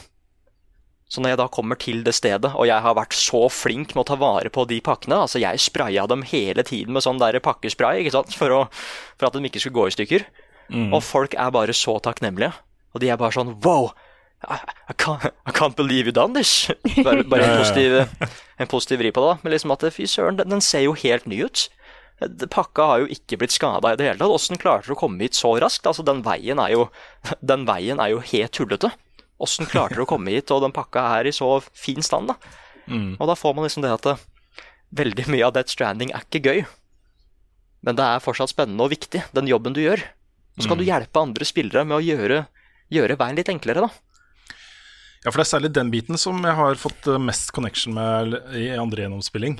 [1.09, 4.03] Så når jeg da kommer til det stedet, og jeg har vært så flink med
[4.03, 7.39] å ta vare på de pakkene Altså, jeg spraya dem hele tiden med sånn der
[7.41, 8.59] pakkespray, ikke sant, for, å,
[9.17, 10.27] for at de ikke skulle gå i stykker.
[10.93, 12.53] Og folk er bare så takknemlige.
[12.93, 13.89] Og de er bare sånn Wow!
[14.39, 14.55] I,
[14.87, 16.69] I, can't, I can't believe you done this!
[17.03, 18.29] Bare, bare en, positiv,
[18.61, 19.41] en positiv vri på det, da.
[19.41, 21.65] Men liksom at fy søren, den, den ser jo helt ny ut.
[22.51, 24.33] Pakka har jo ikke blitt skada i det hele tatt.
[24.35, 25.87] Åssen klarte du å komme hit så raskt?
[25.87, 26.89] Altså, den veien er jo,
[27.51, 28.91] den veien er jo helt tullete.
[29.39, 32.57] Åssen klarte du å komme hit, og den pakka er i så fin stand, da?
[33.21, 34.17] Og da får man liksom det at det,
[34.99, 36.61] veldig mye av Death Stranding er ikke gøy.
[37.85, 40.01] Men det er fortsatt spennende og viktig, den jobben du gjør.
[40.57, 42.41] Og så kan du hjelpe andre spillere med å gjøre,
[42.91, 44.55] gjøre veien litt enklere, da.
[45.23, 48.35] Ja, for det er særlig den biten som jeg har fått eh, mest connection med
[48.55, 49.57] i andre gjennomspilling.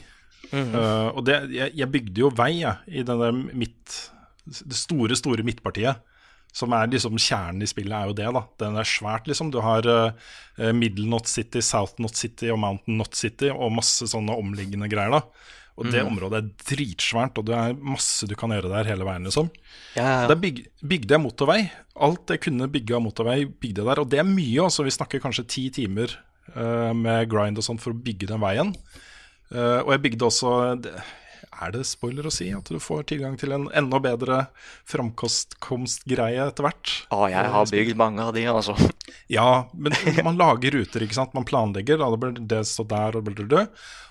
[0.50, 3.98] Eh, og det, jeg, jeg bygde jo vei jeg, i den der midt,
[4.46, 6.06] det store, store midtpartiet.
[6.50, 8.26] Som er liksom kjernen i spillet, er jo det.
[8.34, 9.52] da Den er svært, liksom.
[9.54, 14.08] Du har uh, Middle Not City, South Not City og Mountain Not City og masse
[14.10, 15.14] sånne omliggende greier.
[15.14, 15.22] da
[15.78, 19.30] Og det området er dritsvært, og det er masse du kan gjøre der hele veien,
[19.30, 19.52] liksom.
[19.94, 20.32] Ja, ja, ja.
[20.32, 21.60] Der byg, bygde jeg motorvei.
[22.10, 24.02] Alt jeg kunne bygge av motorvei, bygde jeg der.
[24.02, 24.88] Og det er mye, altså.
[24.90, 26.18] Vi snakker kanskje ti timer
[26.56, 28.74] uh, med grind og sånn for å bygge den veien.
[29.50, 33.56] Eh, og jeg bygde også Er det spoiler å si at du får tilgang til
[33.56, 34.44] en enda bedre
[34.88, 36.92] framkomstgreie etter hvert?
[37.10, 38.78] Å, jeg har bygd mange av de, altså.
[39.30, 39.94] Ja, men
[40.26, 41.34] man lager ruter, ikke sant.
[41.38, 43.66] Man planlegger, da det blir det stå der og blir det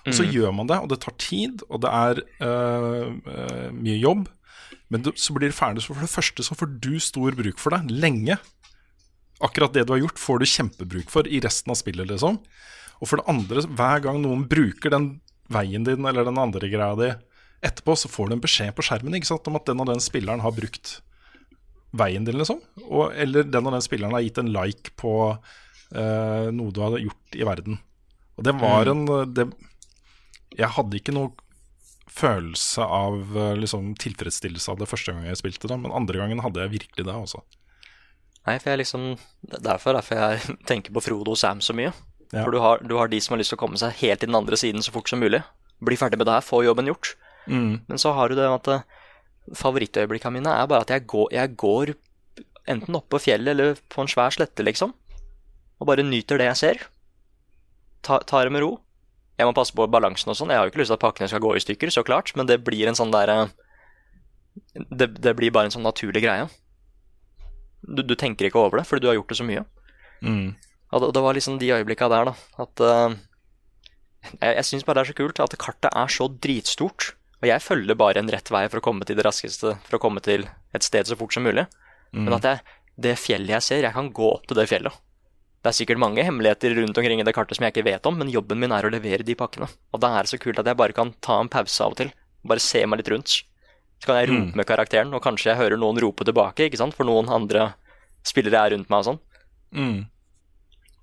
[0.07, 4.27] Og så gjør man det, og det tar tid, og det er uh, mye jobb.
[4.91, 7.59] Men du, så blir det ferdig, så for det første så får du stor bruk
[7.61, 8.39] for det lenge.
[9.43, 12.39] Akkurat det du har gjort, får du kjempebruk for i resten av spillet, liksom.
[12.99, 15.11] Og for det andre, hver gang noen bruker den
[15.49, 17.09] veien din eller den andre greia di
[17.65, 20.03] etterpå, så får du en beskjed på skjermen ikke sant, om at den og den
[20.03, 20.99] spilleren har brukt
[21.99, 22.61] veien din, liksom.
[22.85, 26.99] Og, eller den og den spilleren har gitt en like på uh, noe du har
[27.01, 27.79] gjort i verden.
[28.39, 29.03] Og det var en
[29.35, 29.49] det,
[30.55, 31.33] Jeg hadde ikke noe
[32.09, 36.41] følelse av eh, liksom, tilfredsstillelse av det første gang jeg spilte det, men andre gangen
[36.41, 37.13] hadde jeg virkelig det.
[37.13, 37.43] altså.
[38.47, 41.93] Nei, for jeg liksom er Derfor derfor jeg tenker på Frodo og Sam så mye.
[42.29, 42.43] Ja.
[42.43, 44.29] For du har, du har de som har lyst til å komme seg helt til
[44.29, 45.41] den andre siden så fort som mulig.
[45.81, 47.15] Bli ferdig med det her, få jobben gjort.
[47.49, 47.81] Mm.
[47.87, 48.85] Men så har du det at eh,
[49.57, 51.93] favorittøyeblikkene mine er bare at jeg går, jeg går
[52.69, 54.93] enten oppå på fjellet eller på en svær slette, liksom.
[55.79, 56.85] Og bare nyter det jeg ser.
[58.05, 58.75] Ta, tar det med ro.
[59.39, 60.51] Jeg må passe på balansen og sånn.
[60.51, 62.49] Jeg har jo ikke lyst til at pakkene skal gå i stykker, så klart, men
[62.49, 63.47] det blir en sånn derre
[64.75, 66.47] det, det blir bare en sånn naturlig greie.
[67.81, 69.63] Du, du tenker ikke over det, fordi du har gjort det så mye.
[70.19, 70.49] Mm.
[70.89, 72.63] Og det, var liksom de øyeblikka der, da.
[72.63, 73.17] At uh,
[74.41, 77.13] Jeg, jeg syns bare det er så kult at kartet er så dritstort.
[77.39, 80.01] Og jeg følger bare en rett vei for å komme til det raskeste, for å
[80.01, 81.69] komme til et sted så fort som mulig.
[82.11, 82.59] Men at jeg,
[82.99, 84.97] det fjellet jeg ser, jeg kan gå opp til det fjellet.
[85.59, 88.15] Det er sikkert mange hemmeligheter rundt omkring i det kartet som jeg ikke vet om,
[88.19, 89.67] men jobben min er å levere de pakkene.
[89.91, 91.99] Og da er det så kult at jeg bare kan ta en pause av og
[91.99, 92.11] til.
[92.47, 93.41] Bare se meg litt rundt.
[93.99, 96.95] Så kan jeg rope med karakteren, og kanskje jeg hører noen rope tilbake, ikke sant,
[96.95, 97.73] for noen andre
[98.23, 99.19] spillere er rundt meg og sånn.
[99.75, 99.97] Mm.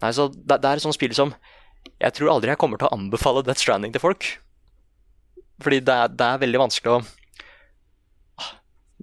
[0.03, 1.31] Nei, så det, det er et sånt spill som
[1.97, 4.27] Jeg tror aldri jeg kommer til å anbefale Death Stranding til folk.
[5.63, 6.99] Fordi det er, det er veldig vanskelig å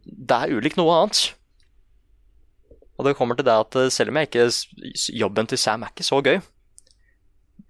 [0.03, 1.23] Det er ulikt noe annet.
[2.99, 4.47] Og det kommer til det at eh, selv om jeg ikke
[5.17, 6.37] Jobben til Sam er ikke så gøy,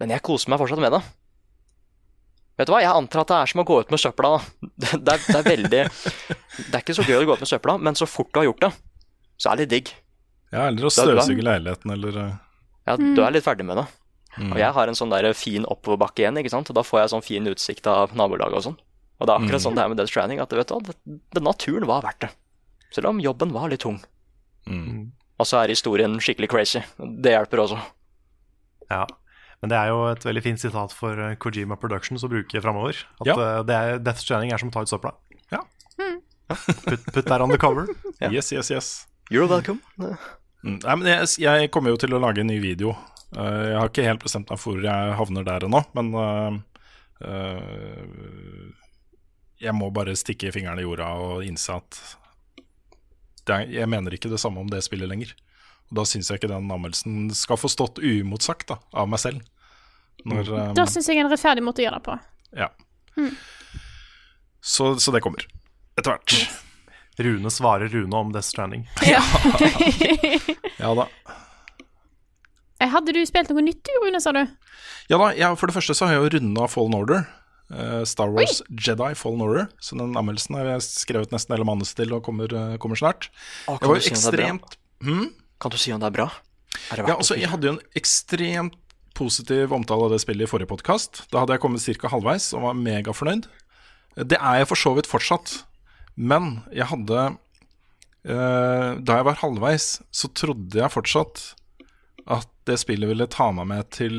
[0.02, 1.00] men jeg koser meg fortsatt med det.
[2.60, 4.36] Vet du hva, jeg antar at det er som å gå ut med søpla.
[4.84, 7.78] Det, er, det er veldig Det er ikke så gøy å gå ut med søpla,
[7.82, 8.70] men så fort du har gjort det,
[9.42, 9.94] så er det litt digg.
[10.54, 12.20] Ja, eller å støvsuge leiligheten, eller
[12.86, 13.14] eh, mm.
[13.18, 13.88] du er litt ferdig med det.
[14.34, 16.70] Og jeg har en sånn der fin oppoverbakke igjen, ikke sant?
[16.72, 18.80] og da får jeg sånn fin utsikt av nabolaget og sånn.
[19.22, 20.96] Og det er akkurat sånn det er med Death Stranding, at vet du hva, det,
[21.38, 22.32] det, naturen var verdt det.
[22.96, 24.00] Selv om jobben var litt tung.
[24.70, 25.12] mm.
[25.42, 26.80] Og så er historien skikkelig crazy.
[26.98, 27.78] Det hjelper også.
[28.92, 29.02] Ja.
[29.64, 33.00] Men det er jo et veldig fint sitat for eh, Kojima Productions å bruke framover.
[33.24, 33.34] At Ja.
[33.34, 35.14] eh, det er, Death Stranding er som å ta ut søpla.
[35.52, 35.64] Ja.
[36.86, 37.88] Put, put that on the cover.
[38.22, 38.30] yeah.
[38.30, 39.08] Yes, yes, yes.
[39.32, 39.82] You're welcome.
[40.64, 40.78] Mm.
[40.80, 42.96] Nei, men jeg, jeg kommer jo til å lage en ny video.
[43.36, 46.58] Eh, jeg har ikke helt bestemt meg for hvor jeg havner der ennå, men eh,
[47.28, 48.02] eh,
[49.64, 52.02] jeg må bare stikke fingrene i jorda og innse at
[53.52, 55.34] er, jeg mener ikke det samme om det spillet lenger.
[55.92, 59.44] Og Da syns jeg ikke den anmeldelsen skal få stått uimotsagt da, av meg selv.
[60.24, 62.16] Når, um, Da syns jeg er en rettferdig måte å gjøre det på.
[62.56, 62.70] ja.
[64.62, 65.44] så, så det kommer.
[66.00, 66.38] Etter hvert.
[67.22, 68.88] Rune svarer Rune om Death Stranding.
[70.84, 71.08] Ja da.
[72.82, 74.44] Eh, Hadde du spilt noe nytt, Rune, sa du?
[75.12, 77.26] Ja da, ja, For det første så har jeg jo runda Fallen Order.
[77.74, 79.70] eh, Star Wars Jedi Fallen Order.
[79.80, 83.30] Så den anmeldelsen har jeg skrevet nesten hele manuset til og kommer, eh, kommer snart.
[83.68, 84.50] Å, kan, du si om det er bra?
[84.50, 85.28] ekstremt hmm?
[85.62, 86.30] kan du si om det er bra?
[86.92, 88.80] Er det Ja, altså, jeg hadde jo en ekstremt
[89.14, 91.28] positiv omtale av det spillet i forrige podkast.
[91.30, 92.10] Da hadde jeg kommet ca.
[92.10, 93.46] halvveis og var megafornøyd.
[94.18, 95.62] Det er jeg for så vidt fortsatt.
[96.16, 97.22] Men jeg hadde
[98.28, 101.54] eh, Da jeg var halvveis, så trodde jeg fortsatt
[102.24, 104.14] at det spillet ville ta meg med til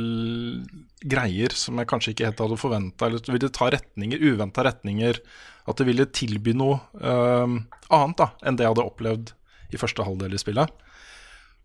[1.09, 5.21] greier som jeg kanskje ikke helt hadde forventa, eller ville ta retninger, uventa retninger.
[5.65, 7.49] At det ville tilby noe uh,
[7.89, 9.33] annet da enn det jeg hadde opplevd
[9.73, 10.85] i første halvdel i spillet.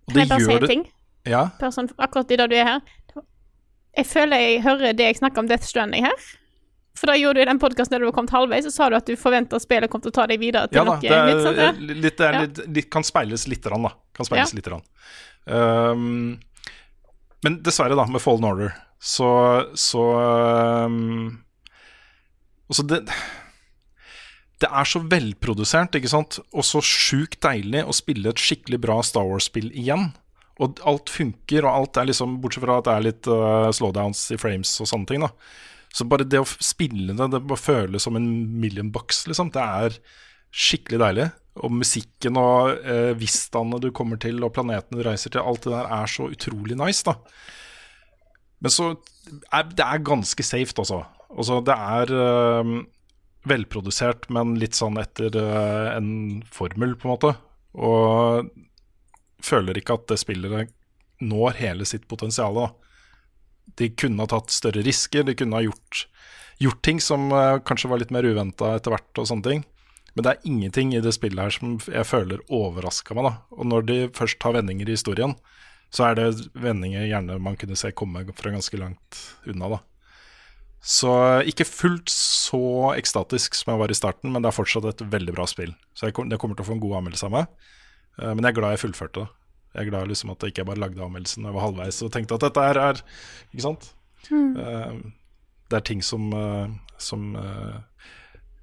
[0.07, 0.85] Og Kan jeg bare si en ting?
[1.27, 2.81] Ja, Bare sånn, akkurat i det du er her.
[3.99, 6.29] Jeg føler jeg hører det jeg snakker om Death Stranding her.
[6.97, 8.95] For da gjorde du i den podkasten der du var kommet halvveis, så sa du
[8.97, 10.95] at du forventa spillet kom til å ta deg videre til ja da.
[10.97, 11.55] noe Det, litt sånn.
[11.55, 11.71] er, Ja.
[12.01, 12.41] litt, det er Ja.
[12.41, 13.93] litt, litt, kan speiles litt, rann, da.
[14.13, 14.55] Kan speiles Ja.
[14.55, 14.67] litt.
[14.67, 14.81] rann.
[15.47, 16.39] Um,
[17.43, 20.03] men dessverre, da, med Fallen Order, så, så
[20.85, 21.39] um,
[22.69, 23.05] Altså, det
[24.59, 29.01] Det er så velprodusert, ikke sant, og så sjukt deilig å spille et skikkelig bra
[29.01, 30.09] Star Wars-spill igjen.
[30.59, 34.25] Og alt funker, og alt er liksom Bortsett fra at det er litt uh, slowdowns
[34.35, 35.29] i frames og sånne ting, da.
[35.95, 38.29] Så bare det å spille det, det bare føles som en
[38.61, 39.49] million bucks, liksom.
[39.55, 39.97] Det er
[40.49, 41.29] skikkelig deilig.
[41.59, 45.73] Og musikken og eh, vistaene du kommer til, og planetene du reiser til, alt det
[45.73, 47.17] der er så utrolig nice, da.
[48.59, 48.93] Men så
[49.55, 51.03] er det er ganske safe, altså.
[51.31, 52.73] altså det er eh,
[53.49, 57.33] velprodusert, men litt sånn etter eh, en formel, på en måte.
[57.79, 58.49] Og
[59.45, 60.75] føler ikke at det spillet
[61.19, 62.55] når hele sitt potensial.
[62.55, 62.88] Da.
[63.79, 66.05] De kunne ha tatt større risker, de kunne ha gjort,
[66.59, 69.65] gjort ting som eh, kanskje var litt mer uventa etter hvert, og sånne ting.
[70.17, 73.29] Men det er ingenting i det spillet her som jeg føler overraska meg.
[73.29, 73.33] da.
[73.55, 75.35] Og når de først tar vendinger i historien,
[75.93, 79.69] så er det vendinger gjerne man kunne se komme fra ganske langt unna.
[79.77, 79.79] da.
[80.81, 81.11] Så
[81.49, 82.59] ikke fullt så
[82.95, 85.73] ekstatisk som jeg var i starten, men det er fortsatt et veldig bra spill.
[85.97, 87.49] Så jeg, det kommer til å få en god anmeldelse av meg.
[88.19, 89.29] Eh, Men jeg er glad jeg fullførte det.
[89.75, 92.11] Jeg er glad liksom at jeg ikke bare lagde anmeldelsen da jeg var halvveis og
[92.13, 93.01] tenkte at dette her er
[93.53, 93.91] Ikke sant?
[94.33, 94.95] Eh,
[95.69, 96.65] Det er ting som, uh,
[96.97, 97.77] som uh,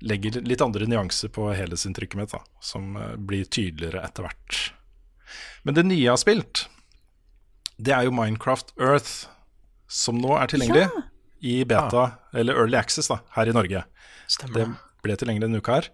[0.03, 4.59] legger litt andre nyanser på helhetsinntrykket mitt, da, som blir tydeligere etter hvert.
[5.63, 6.65] Men det nye jeg har spilt,
[7.79, 9.29] det er jo Minecraft Earth,
[9.87, 10.89] som nå er tilgjengelig
[11.47, 13.85] i beta, eller Early Access, da, her i Norge.
[14.27, 14.67] Stemmer det.
[15.07, 15.89] Ble tilgjengelig denne uka her.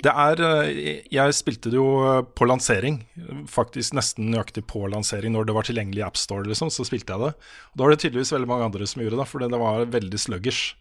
[0.00, 3.02] Det er, eh, jeg spilte det jo eh, på lansering,
[3.50, 5.34] faktisk nesten nøyaktig på lansering.
[5.34, 7.32] Når det var tilgjengelig i AppStore, liksom, så spilte jeg det.
[7.72, 10.20] Og Da var det tydeligvis veldig mange andre som gjorde det, fordi det var veldig
[10.20, 10.74] sluggish.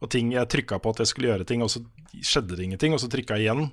[0.00, 1.82] Og ting, Jeg trykka på at jeg skulle gjøre ting, og så
[2.22, 2.94] skjedde det ingenting.
[2.94, 3.72] Og så trykka jeg igjen,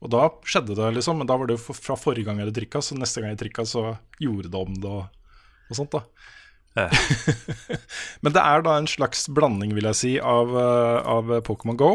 [0.00, 1.18] og da skjedde det, liksom.
[1.18, 3.42] Men da var det jo fra forrige gang jeg hadde trykka, så neste gang jeg
[3.44, 5.06] trykka, så gjorde det om det og,
[5.68, 6.04] og sånt, da.
[8.22, 11.90] Men det er da en slags blanding, vil jeg si, av, eh, av Pokémon Go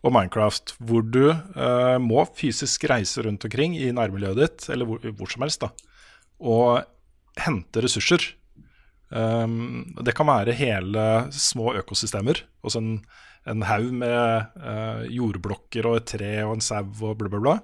[0.00, 5.02] og Minecraft, hvor du eh, må fysisk reise rundt omkring i nærmiljøet ditt, eller hvor,
[5.16, 5.72] hvor som helst, da,
[6.40, 8.24] og hente ressurser.
[9.10, 11.02] Um, det kan være hele
[11.34, 13.00] små økosystemer, Altså en,
[13.48, 17.54] en haug med eh, jordblokker og et tre og en sau og bla, bla, bla.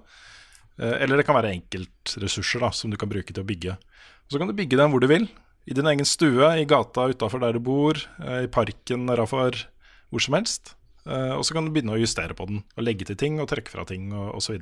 [0.80, 3.76] Eh, eller det kan være enkeltressurser da, som du kan bruke til å bygge.
[3.76, 5.28] Og så kan du bygge den hvor du vil.
[5.66, 9.60] I din egen stue, i gata utafor der du bor, eh, i parken derfor,
[10.10, 10.74] hvor som helst.
[11.06, 13.48] Eh, og så kan du begynne å justere på den, og legge til ting og
[13.50, 14.58] trekke fra ting og osv.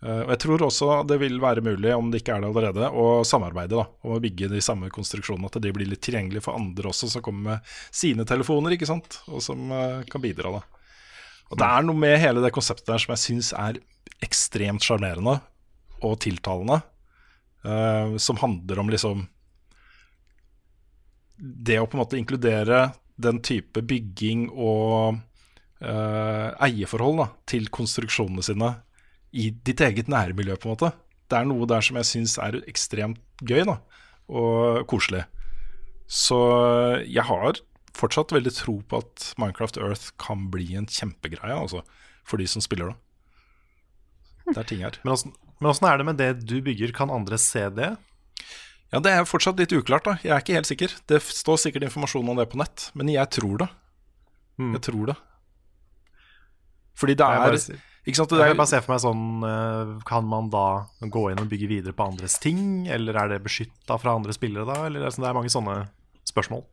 [0.00, 2.86] Uh, og jeg tror også det vil være mulig, om det ikke er det allerede,
[2.88, 5.50] å samarbeide da, om å bygge de samme konstruksjonene.
[5.50, 9.20] At de blir litt tilgjengelige for andre også, som kommer med sine telefoner, ikke sant?
[9.28, 10.54] og som eh, kan bidra.
[10.56, 10.62] da.
[11.50, 13.82] Og Det er noe med hele det konseptet der som jeg syns er
[14.24, 15.36] ekstremt sjarmerende
[16.00, 16.80] og tiltalende.
[17.60, 19.26] Uh, som handler om liksom
[21.36, 22.78] Det å på en måte inkludere
[23.20, 25.20] den type bygging og
[25.80, 28.74] eh, eierforhold da, til konstruksjonene sine
[29.30, 30.92] i ditt eget nærmiljø, på en måte.
[31.30, 33.78] Det er noe der som jeg syns er ekstremt gøy da,
[34.28, 35.24] og koselig.
[36.10, 36.38] Så
[37.06, 37.60] jeg har
[37.94, 41.84] fortsatt veldig tro på at Minecraft Earth kan bli en kjempegreie, altså,
[42.26, 42.98] for de som spiller det.
[44.50, 44.98] Det er ting her.
[45.04, 46.92] Men åssen men åssen er det med det du bygger?
[46.96, 47.92] Kan andre se det?
[48.90, 50.04] Ja, Det er fortsatt litt uklart.
[50.04, 50.94] da Jeg er ikke helt sikker.
[51.06, 53.68] Det står sikkert informasjon om det på nett, men jeg tror det.
[54.58, 54.72] Mm.
[54.72, 55.16] Jeg tror det.
[57.00, 58.32] Fordi det er Ikke sant?
[58.32, 60.66] Det er, Jeg bare se for meg sånn eh, Kan man da
[61.00, 62.88] gå inn og bygge videre på andres ting?
[62.90, 64.84] Eller er det beskytta fra andre spillere da?
[64.88, 65.78] Eller altså, det er mange sånne
[66.28, 66.64] spørsmål.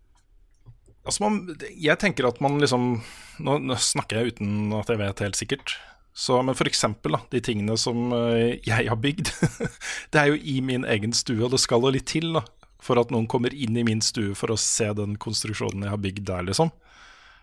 [1.08, 1.38] Altså man,
[1.72, 2.98] jeg tenker at man liksom
[3.40, 5.78] Nå, nå snakker jeg uten at jeg vet helt sikkert.
[6.18, 9.30] Så, men da, de tingene som eh, jeg har bygd.
[10.12, 12.42] det er jo i min egen stue, og det skal jo litt til da,
[12.82, 16.02] for at noen kommer inn i min stue for å se den konstruksjonen jeg har
[16.02, 16.74] bygd der, liksom.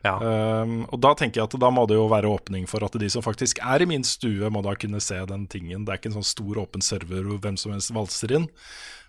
[0.04, 0.18] Ja.
[0.20, 3.08] Um, og da tenker jeg at da må det jo være åpning for at de
[3.12, 5.86] som faktisk er i min stue, må da kunne se den tingen.
[5.86, 8.50] Det er ikke en sånn stor åpen server hvor hvem som helst valser inn.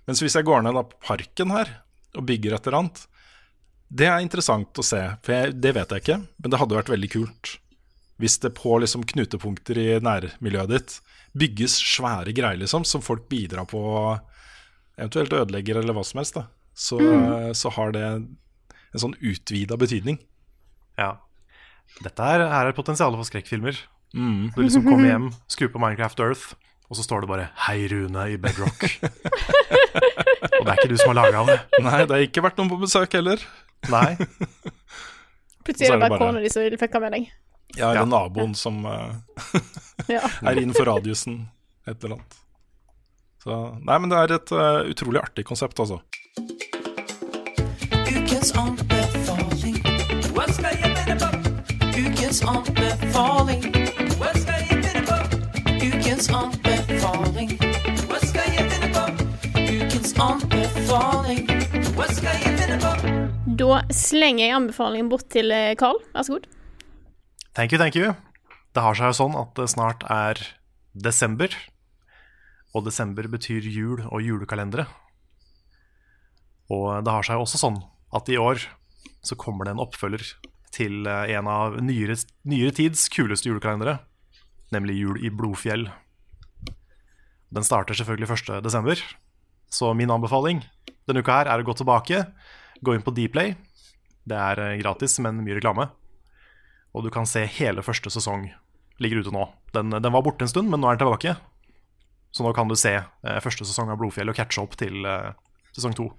[0.07, 1.73] Mens hvis jeg går ned da på parken her
[2.15, 3.01] og bygger et eller annet,
[3.95, 5.01] det er interessant å se.
[5.25, 7.51] For jeg, det vet jeg ikke, men det hadde vært veldig kult.
[8.21, 10.95] Hvis det på liksom knutepunkter i nærmiljøet ditt
[11.35, 13.81] bygges svære greier liksom, som folk bidrar på,
[14.95, 17.01] eventuelt ødelegger eller hva som helst, da, så,
[17.51, 20.21] så har det en sånn utvida betydning.
[20.97, 21.11] Ja.
[22.03, 23.77] Dette er, her er potensialet for skrekkfilmer.
[24.15, 24.51] Mm.
[24.55, 26.55] Du liksom kommer hjem, skrur på Minecraft Earth,
[26.89, 28.83] og så står det bare 'Hei, Rune' i bedrock.
[30.59, 31.59] og det er ikke du som har laga det.
[31.83, 33.41] Nei, det har ikke vært noen på besøk heller.
[33.89, 34.15] Nei.
[35.65, 37.31] Plutselig er det bare- kona di som vil fucke med deg.
[37.75, 38.05] Ja, eller Ja.
[38.05, 39.11] naboen som uh,
[40.09, 41.49] er innenfor radiusen,
[41.87, 42.37] et eller annet.
[43.43, 45.99] Så, nei, men det er et uh, utrolig artig konsept, altså.
[48.05, 49.04] Ukens anbefaling.
[52.35, 53.61] Ukens anbefaling.
[54.19, 55.15] Hva skal jeg finne på?
[55.87, 57.51] Ukens anbefaling.
[58.09, 59.03] Hva skal jeg finne på?
[59.61, 61.45] Ukens anbefaling.
[61.95, 63.13] Hva skal jeg finne på?
[63.61, 66.01] Da slenger jeg anbefalingen bort til eh, Carl.
[66.11, 66.49] Vær så god.
[67.55, 68.11] Thank you, thank you.
[68.75, 70.41] Det har seg jo sånn at det snart er
[70.91, 71.55] desember.
[72.75, 74.89] Og desember betyr jul og julekalendere.
[76.67, 77.79] Og det har seg jo også sånn
[78.11, 78.67] at i år
[79.23, 80.35] så kommer det en oppfølger
[80.75, 82.17] til eh, en av nyere,
[82.47, 83.99] nyere tids kuleste julekalendere,
[84.75, 85.87] nemlig Jul i Blodfjell.
[87.55, 88.63] Den starter selvfølgelig 1.
[88.65, 88.99] desember,
[89.71, 90.63] så min anbefaling
[91.05, 92.23] denne uka her er å gå tilbake,
[92.81, 93.53] gå inn på Dplay.
[94.25, 95.87] Det er eh, gratis, men mye reklame.
[96.95, 98.47] Og du kan se hele første sesong
[99.03, 99.45] ligger ute nå.
[99.75, 101.35] Den, den var borte en stund, men nå er den tilbake.
[102.35, 105.05] Så nå kan du se eh, første sesong av Blodfjell og catche opp til
[105.75, 106.09] sesong to.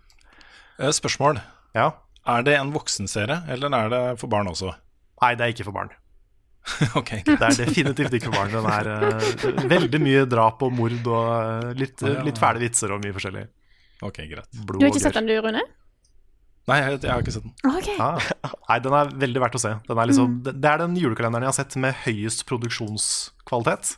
[0.77, 1.41] Spørsmål.
[1.75, 1.91] Ja.
[2.27, 4.73] Er det en voksenserie, eller er det for barn også?
[5.23, 5.93] Nei, det er ikke for barn.
[6.99, 8.51] ok, Det er definitivt ikke for barn.
[8.57, 12.25] Den er uh, veldig mye drap og mord og eh, litt, ja.
[12.27, 13.45] litt fæle vitser og mye forskjellig.
[14.05, 14.49] Ok, greit.
[14.67, 15.63] Blod Du har ikke sett den du, Rune?
[16.67, 17.55] Nei, jeg, jeg har ikke sett den.
[17.71, 17.89] Ok.
[18.03, 18.19] Ah.
[18.67, 19.73] Nei, den er veldig verdt å se.
[19.87, 23.95] Den er liksom, det- Det er den julekalenderen jeg har sett med høyest produksjonskvalitet.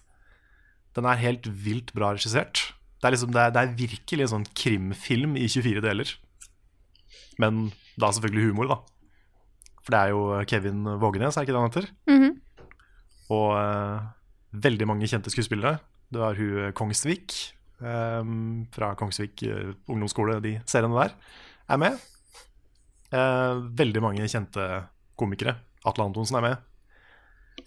[0.99, 2.74] Den er helt vilt bra regissert.
[3.01, 6.12] Det er, liksom, det er, det er virkelig en sånn krimfilm i 24 deler.
[7.41, 7.70] Men
[8.01, 8.79] da selvfølgelig humor, da.
[9.83, 11.89] For det er jo Kevin Vågenes, er ikke det han heter?
[12.11, 12.37] Mhm.
[13.35, 14.07] Og uh,
[14.57, 15.79] veldig mange kjente skuespillere.
[16.09, 17.35] Du har hun Kongsvik
[17.85, 21.13] um, fra Kongsvik uh, ungdomsskole, de seriene der,
[21.69, 21.99] er med.
[23.13, 24.65] Uh, veldig mange kjente
[25.21, 25.59] komikere.
[25.89, 26.65] Atle Antonsen er med.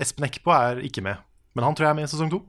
[0.02, 1.22] Espen Eckbo er ikke med,
[1.54, 2.42] men han tror jeg er med i sesong to.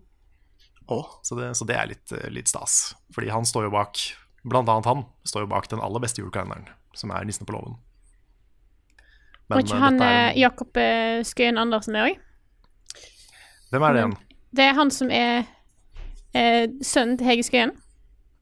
[1.22, 2.93] Så, det, så det er litt, eh, litt stas.
[3.14, 4.03] Fordi han står jo bak
[4.43, 6.64] Blant annet han står jo bak den aller beste julekalenderen,
[6.95, 7.76] som er 'Nissen på låven'.
[9.49, 12.18] Var ikke eh, han er- eh, Jakob eh, Skøyen Andersen med òg?
[13.70, 14.16] Hvem er det igjen?
[14.55, 15.47] Det er han som er
[16.34, 17.72] eh, sønnen til Hege Skøyen.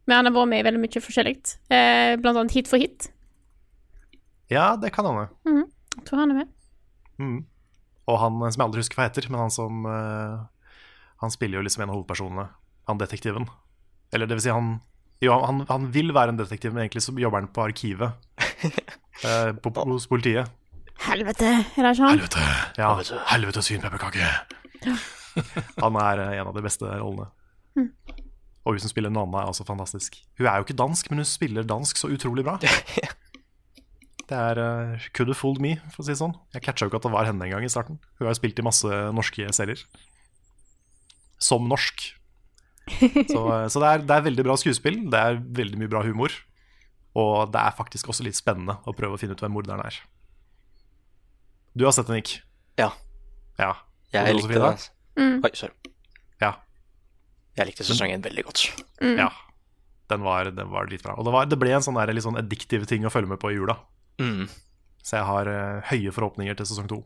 [0.07, 1.37] Men han har vært med i veldig mye forskjellig.
[1.71, 3.11] Eh, blant annet Hit for hit.
[4.51, 5.69] Ja, det kan han hende.
[5.97, 6.49] Jeg tror han er med.
[7.19, 7.45] Mm.
[8.09, 10.39] Og han som jeg aldri husker hva heter, men han som eh,
[11.21, 12.49] Han spiller jo liksom en av hovedpersonene.
[12.89, 13.47] Han detektiven.
[14.13, 14.81] Eller det vil si, han
[15.21, 18.15] Jo, han, han vil være en detektiv, men egentlig så jobber han på arkivet.
[19.27, 20.51] eh, på, hos politiet.
[21.01, 22.19] Helvete, han?
[22.19, 22.47] Helvete!
[22.77, 22.93] Ja,
[23.33, 24.27] helvete svinpepperkake!
[25.85, 27.31] han er eh, en av de beste rollene.
[27.79, 27.89] Mm.
[28.67, 30.19] Og hun som spiller Nanna, er også fantastisk.
[30.39, 32.59] Hun er jo ikke dansk, men hun spiller dansk så utrolig bra.
[34.31, 36.37] Det er uh, Could have fooled me, for å si det sånn.
[36.55, 37.97] Jeg catcha jo ikke at det var henne engang i starten.
[38.15, 39.81] Hun har jo spilt i masse norske serier.
[41.43, 42.05] Som norsk.
[42.91, 43.43] Så,
[43.75, 46.37] så det, er, det er veldig bra skuespill, det er veldig mye bra humor.
[47.19, 49.99] Og det er faktisk også litt spennende å prøve å finne ut hvem morderen er.
[51.75, 52.41] Du har sett den, Nick?
[52.79, 52.91] Ja.
[53.59, 53.75] Ja.
[54.15, 54.83] Jeg likte den.
[55.19, 55.37] Mm.
[55.47, 55.95] Oi, sorry.
[56.43, 56.55] Ja.
[57.59, 58.65] Jeg likte sesongen veldig godt.
[59.03, 59.19] Mm.
[59.19, 59.31] Ja.
[60.11, 61.15] Den var, den var dritbra.
[61.19, 63.43] Og det, var, det ble en sånn der, litt sånn addiktiv ting å følge med
[63.43, 63.79] på i jula.
[64.23, 64.49] Mm.
[65.03, 67.03] Så jeg har uh, høye forhåpninger til sesong to.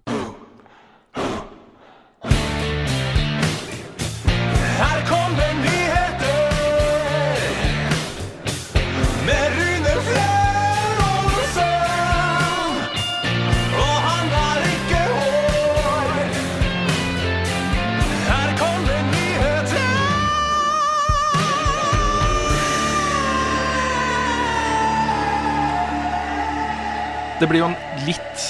[27.44, 28.42] Det blir jo en litt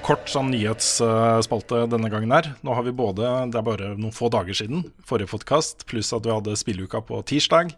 [0.00, 2.46] kort sånn nyhetsspalte denne gangen her.
[2.64, 3.20] Nå har vi både,
[3.52, 7.20] Det er bare noen få dager siden forrige podkast, pluss at vi hadde spilleuka på
[7.20, 7.74] tirsdag.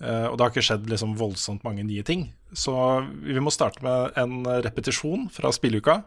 [0.00, 2.32] Eh, og det har ikke skjedd liksom voldsomt mange nye ting.
[2.56, 2.72] Så
[3.28, 6.00] vi må starte med en repetisjon fra spilluka.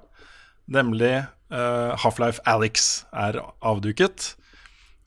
[0.65, 1.13] Nemlig
[1.53, 4.33] uh, Half-Life Alex er avduket.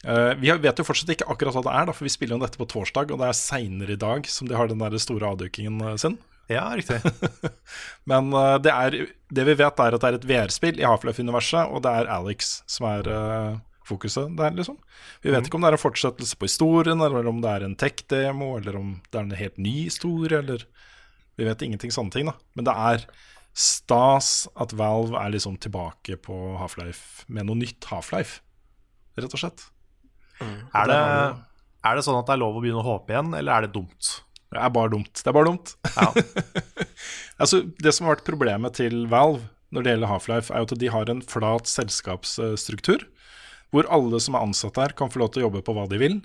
[0.06, 2.46] Uh, vi vet jo fortsatt ikke akkurat hva det er, da, for vi spiller jo
[2.46, 5.34] dette på torsdag, og det er seinere i dag som de har den der store
[5.34, 6.20] avdukingen sin.
[6.50, 6.98] Ja, riktig.
[8.10, 8.96] Men uh, det, er,
[9.30, 12.56] det vi vet, er at det er et VR-spill i Half-Life-universet, og det er Alex
[12.70, 14.78] som er uh, fokuset der, liksom.
[15.22, 17.76] Vi vet ikke om det er en fortsettelse på historien, eller om det er en
[17.78, 20.66] tech-demo, eller om det er en helt ny historie, eller
[21.38, 22.34] Vi vet ingenting sånne ting, da.
[22.58, 23.04] Men det er
[23.56, 28.42] stas at Valve er liksom tilbake på Half-Life med noe nytt Half-Life,
[29.16, 29.64] rett og slett.
[30.40, 30.98] Er det,
[31.86, 33.72] er det sånn at det er lov å begynne å håpe igjen, eller er det
[33.78, 34.10] dumt?
[34.50, 35.12] Det er bare dumt.
[35.14, 35.74] Det er bare dumt.
[37.40, 40.80] altså, det som har vært problemet til Valve når det gjelder Half-Life, er jo at
[40.82, 43.04] de har en flat selskapsstruktur,
[43.70, 46.00] hvor alle som er ansatt der, kan få lov til å jobbe på hva de
[46.02, 46.18] vil.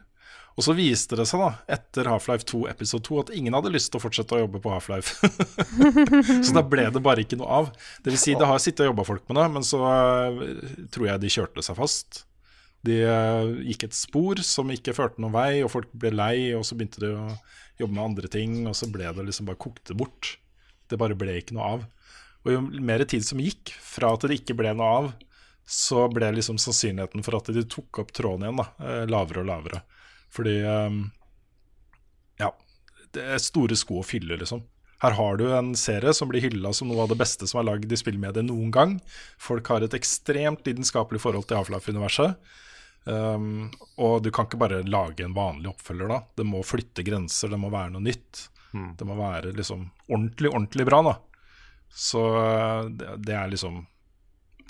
[0.55, 3.91] Og så viste det seg da, etter Half-Life 2 episode 2 at ingen hadde lyst
[3.91, 5.29] til å fortsette å jobbe på Half-Life.
[6.47, 7.73] så da ble det bare ikke noe av.
[8.01, 11.11] Det vil si, det har sittet og jobba folk med det, men så eh, tror
[11.11, 12.23] jeg de kjørte seg fast.
[12.85, 12.99] De
[13.65, 17.01] gikk et spor som ikke førte noen vei, og folk ble lei, og så begynte
[17.01, 17.27] de å
[17.79, 20.35] jobbe med andre ting, og så ble det liksom bare kokte bort.
[20.89, 21.85] Det bare ble ikke noe av.
[22.45, 25.09] Og jo mer tid som gikk fra at det ikke ble noe av,
[25.65, 29.49] så ble liksom sannsynligheten for at de tok opp tråden igjen, da, eh, lavere og
[29.49, 29.81] lavere.
[30.35, 31.01] Fordi eh,
[32.43, 32.51] Ja,
[33.15, 34.61] det er store sko å fylle, liksom.
[35.01, 37.67] Her har du en serie som blir hylla som noe av det beste som er
[37.67, 38.95] lagd i spillmediet noen gang.
[39.41, 42.37] Folk har et ekstremt lidenskapelig forhold til Half-Life-universet.
[43.05, 43.67] Um,
[44.01, 46.19] og du kan ikke bare lage en vanlig oppfølger da.
[46.37, 48.47] Det må flytte grenser, det må være noe nytt.
[48.99, 51.13] Det må være liksom ordentlig, ordentlig bra, da.
[51.95, 53.85] Så uh, det, det er liksom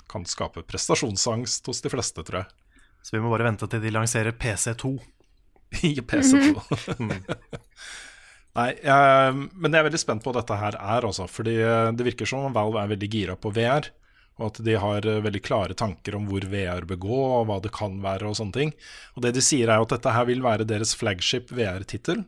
[0.06, 2.80] Kan skape prestasjonsangst hos de fleste, tror jeg.
[3.02, 4.92] Så vi må bare vente til de lanserer PC2.
[5.90, 7.00] I PC2.
[8.56, 11.26] Nei, jeg, men jeg er veldig spent på hva dette her er, altså.
[11.28, 13.90] Fordi eh, det virker som om Valve er veldig gira på VR.
[14.36, 17.58] Og at de har eh, veldig klare tanker om hvor VR bør gå, og hva
[17.64, 18.72] det kan være og sånne ting.
[19.16, 22.24] Og det de sier er jo at dette her vil være deres flagship VR-tittel.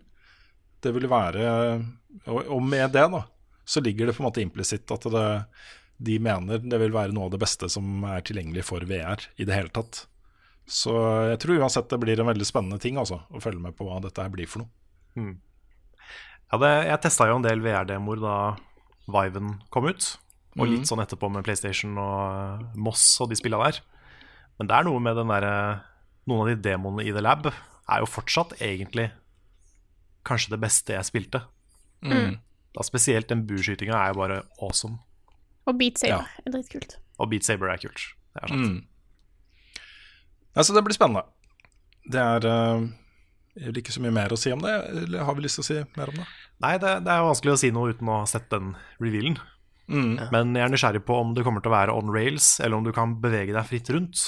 [0.80, 1.42] Det vil være
[2.30, 3.24] Og med det, da,
[3.66, 5.24] så ligger det på en måte implisitt at det,
[5.98, 9.44] de mener det vil være noe av det beste som er tilgjengelig for VR i
[9.48, 10.06] det hele tatt.
[10.68, 10.94] Så
[11.32, 13.98] jeg tror uansett det blir en veldig spennende ting altså, å følge med på hva
[14.04, 14.72] dette her blir for noe.
[16.48, 18.36] Ja, det, jeg testa jo en del VR-demoer da
[19.08, 20.14] Viven kom ut.
[20.56, 20.70] Og Mhm.
[20.74, 23.80] litt sånn etterpå med PlayStation og eh, Moss og de spilla der.
[24.58, 25.82] Men det er noe med den derre
[26.28, 29.10] Noen av de demoene i The Lab er jo fortsatt egentlig
[30.26, 31.40] kanskje det beste jeg spilte.
[32.04, 32.38] Mm.
[32.76, 34.98] Da Spesielt den bueskytinga er jo bare awesome.
[35.66, 36.98] Og Beat Saber er dritkult.
[37.18, 38.12] Og Beat Saber er kult.
[38.34, 38.60] Det er sant.
[38.60, 38.84] Mm.
[40.54, 41.24] Altså, det blir spennende.
[42.10, 42.88] Det er uh
[43.58, 44.70] jeg vil ikke så mye mer å si om det,
[45.02, 46.26] eller har vi lyst til å si mer om det?
[46.62, 49.34] Nei, det, det er vanskelig å si noe uten å ha sett den revealen.
[49.88, 50.18] Mm.
[50.32, 52.84] Men jeg er nysgjerrig på om det kommer til å være on rails, eller om
[52.84, 54.20] du kan bevege deg fritt rundt.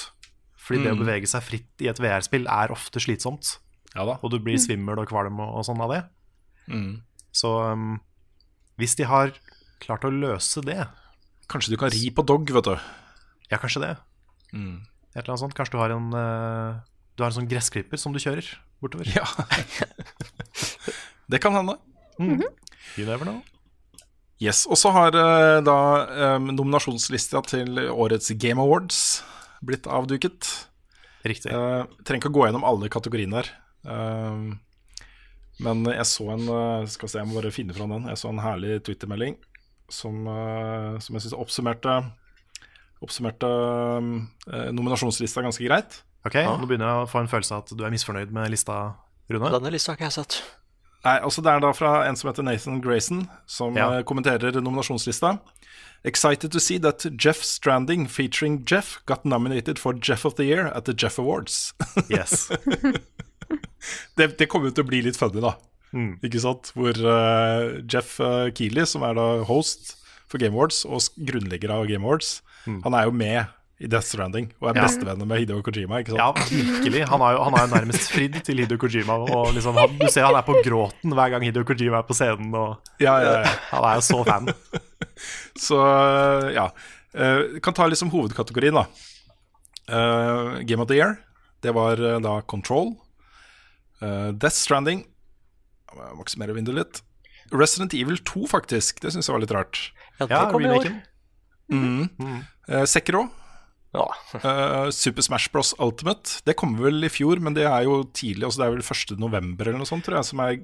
[0.60, 1.02] Fordi det å Mm.
[1.04, 3.58] bevege seg fritt i et VR-spill er ofte slitsomt.
[3.94, 4.18] Ja da.
[4.22, 6.02] Og du blir svimmel og kvalm og, og sånn av det.
[6.70, 7.02] Mm.
[7.32, 8.00] Så um,
[8.78, 9.32] hvis de har
[9.80, 10.86] klart å løse det
[11.50, 12.76] Kanskje du kan ri på dog, vet du.
[13.50, 13.96] Ja, kanskje det.
[14.54, 14.76] Mm.
[15.10, 15.54] Et eller annet sånt.
[15.58, 16.78] Kanskje du har en uh,
[17.16, 18.46] Du har en sånn gressklipper som du kjører
[18.80, 19.10] bortover.
[19.10, 19.26] Ja.
[21.30, 21.74] det kan hende.
[22.20, 23.42] You never know.
[24.40, 25.76] Yes, Og så har eh, da
[26.38, 29.20] um, nominasjonslista til årets Game Awards
[29.60, 30.48] blitt avduket.
[31.28, 31.52] Riktig.
[31.52, 33.50] Uh, trenger ikke å gå gjennom alle kategoriene her.
[33.84, 34.56] Uh,
[35.60, 36.46] men jeg så en
[36.88, 38.06] Skal se, jeg må bare finne fram den.
[38.08, 39.36] Jeg så en herlig Twitter-melding
[39.92, 41.98] som, uh, som jeg syns oppsummerte
[43.00, 43.48] Oppsummerte
[44.76, 46.02] nominasjonslista ganske greit.
[46.28, 48.74] Ok, Nå begynner jeg å få en følelse av at du er misfornøyd med lista,
[49.32, 49.48] Rune.
[49.54, 50.36] Denne lista har ikke jeg sett.
[51.04, 53.86] Nei, altså Det er da fra en som heter Nathan Grayson, som Ja.
[53.98, 55.38] eh, kommenterer nominasjonslista.
[56.04, 60.66] Excited to see that Jeff Stranding featuring Jeff got nominated for Jeff of the Year
[60.74, 61.74] at the Jeff Awards.
[62.08, 62.48] Yes.
[64.16, 65.54] det, det kommer jo til å bli litt funny, da.
[65.92, 66.14] Mm.
[66.24, 66.70] Ikke sant?
[66.76, 69.96] Hvor uh, Jeff uh, Keeley, som er da host
[70.30, 73.48] for Game Awards og grunnlegger av Game Awards, han er jo med
[73.80, 74.76] i Death Stranding og er.
[74.76, 74.84] Ja.
[74.84, 76.02] bestevenner med Hideo Kojima.
[76.02, 76.20] ikke sant?
[76.20, 77.02] Ja, virkelig.
[77.08, 79.16] Han har jo, han er jo nærmest fridd til Hideo Kojima.
[79.24, 82.16] Og liksom, han, du ser han er på gråten hver gang Hideo Kojima er på
[82.16, 82.52] scenen.
[82.52, 83.54] Og, Ja, ja, ja.
[83.70, 84.52] Han er jo så fan.
[85.66, 85.76] Så
[86.54, 86.70] ja.
[87.12, 88.86] Uh, kan ta liksom hovedkategorien, da.
[89.90, 91.16] Uh, Game of the Year,
[91.64, 92.94] det var uh, da Control.
[94.00, 95.02] Eh, Death Stranding
[96.16, 97.00] oppsummere vinduet litt.
[97.52, 99.02] Resident Evil 2, faktisk.
[99.02, 99.80] Det syns jeg var litt rart.
[100.16, 100.88] Ja, det Ja, kom i år.
[101.68, 102.08] Mm.
[102.16, 102.38] Mm.
[102.88, 103.26] Sekiro.
[103.92, 104.04] Ja.
[104.44, 105.72] uh, Super Smash Bros.
[105.82, 106.40] Ultimate.
[106.46, 108.44] Det kommer vel i fjor, men det er jo tidlig.
[108.46, 109.16] Altså det er vel 1.
[109.18, 110.60] november eller noe sånt, tror jeg, som er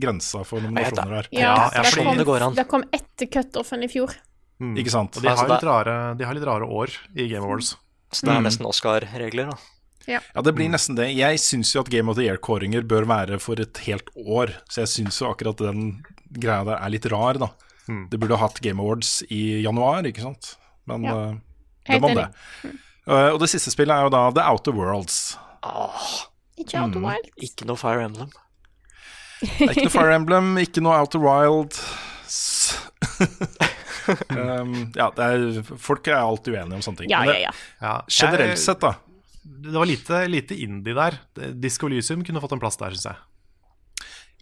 [0.00, 1.28] grensa for nominasjoner her.
[1.34, 2.54] Ja, Ja, ja, det, kom, det går an.
[2.56, 4.14] det kom etter cutoffen i fjor.
[4.60, 4.74] Mm.
[4.80, 5.16] Ikke sant?
[5.16, 7.74] Og de har, Altså, litt rare, de har litt rare år i Game Awards.
[8.12, 8.48] Så det er Mm.
[8.48, 9.58] nesten Oscar-regler, da.
[10.08, 11.10] Ja, det blir nesten det.
[11.14, 14.50] Jeg syns jo at Game of the Year-kåringer bør være for et helt år.
[14.68, 16.02] Så jeg syns jo akkurat den
[16.32, 17.50] greia der er litt rar, da.
[17.88, 18.08] Mm.
[18.10, 20.56] Det burde ha hatt Game Awards i januar, ikke sant.
[20.88, 21.14] Men Ja.
[21.30, 21.36] eh,
[21.90, 22.26] Helt enig.
[22.64, 22.74] det.
[23.10, 25.16] Eh, og det siste spillet er jo da The Outer Worlds.
[25.66, 26.10] Åh,
[26.60, 27.06] Ikke Outer Mm.
[27.08, 27.30] Wild.
[27.42, 28.30] ikke noe Fire Emblem.
[29.40, 31.78] Det er ikke noe Fire Emblem, ikke noe Outer Wild.
[34.30, 37.10] Um, ja, det er, folk er alltid uenige om sånne ting.
[37.12, 37.50] Ja, Men det- ja.
[37.80, 38.94] Ja, Generelt sett, da.
[39.44, 41.18] Det var lite, lite indie der.
[41.54, 43.16] Disko Lysium kunne fått en plass der, syns jeg.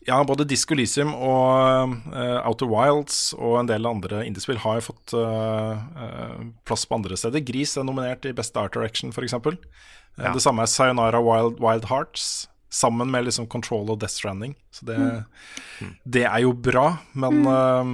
[0.08, 4.86] Ja, både Disco Elysium og uh, Outer Wilds og en del andre indiespill har jo
[4.88, 7.44] fått uh, plass på andre steder.
[7.44, 9.36] Gris er nominert i Best Art Direction, f.eks.
[9.36, 10.32] Ja.
[10.32, 14.56] Det samme er Sayonara Wild, Wild Hearts, sammen med liksom Control og Death Stranding.
[14.74, 14.98] Så det,
[16.08, 17.92] det er jo bra, men eh,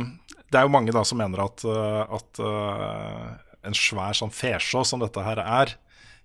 [0.49, 2.41] det er jo mange da som mener at, at
[3.65, 5.75] en svær sånn fesjå som dette her er,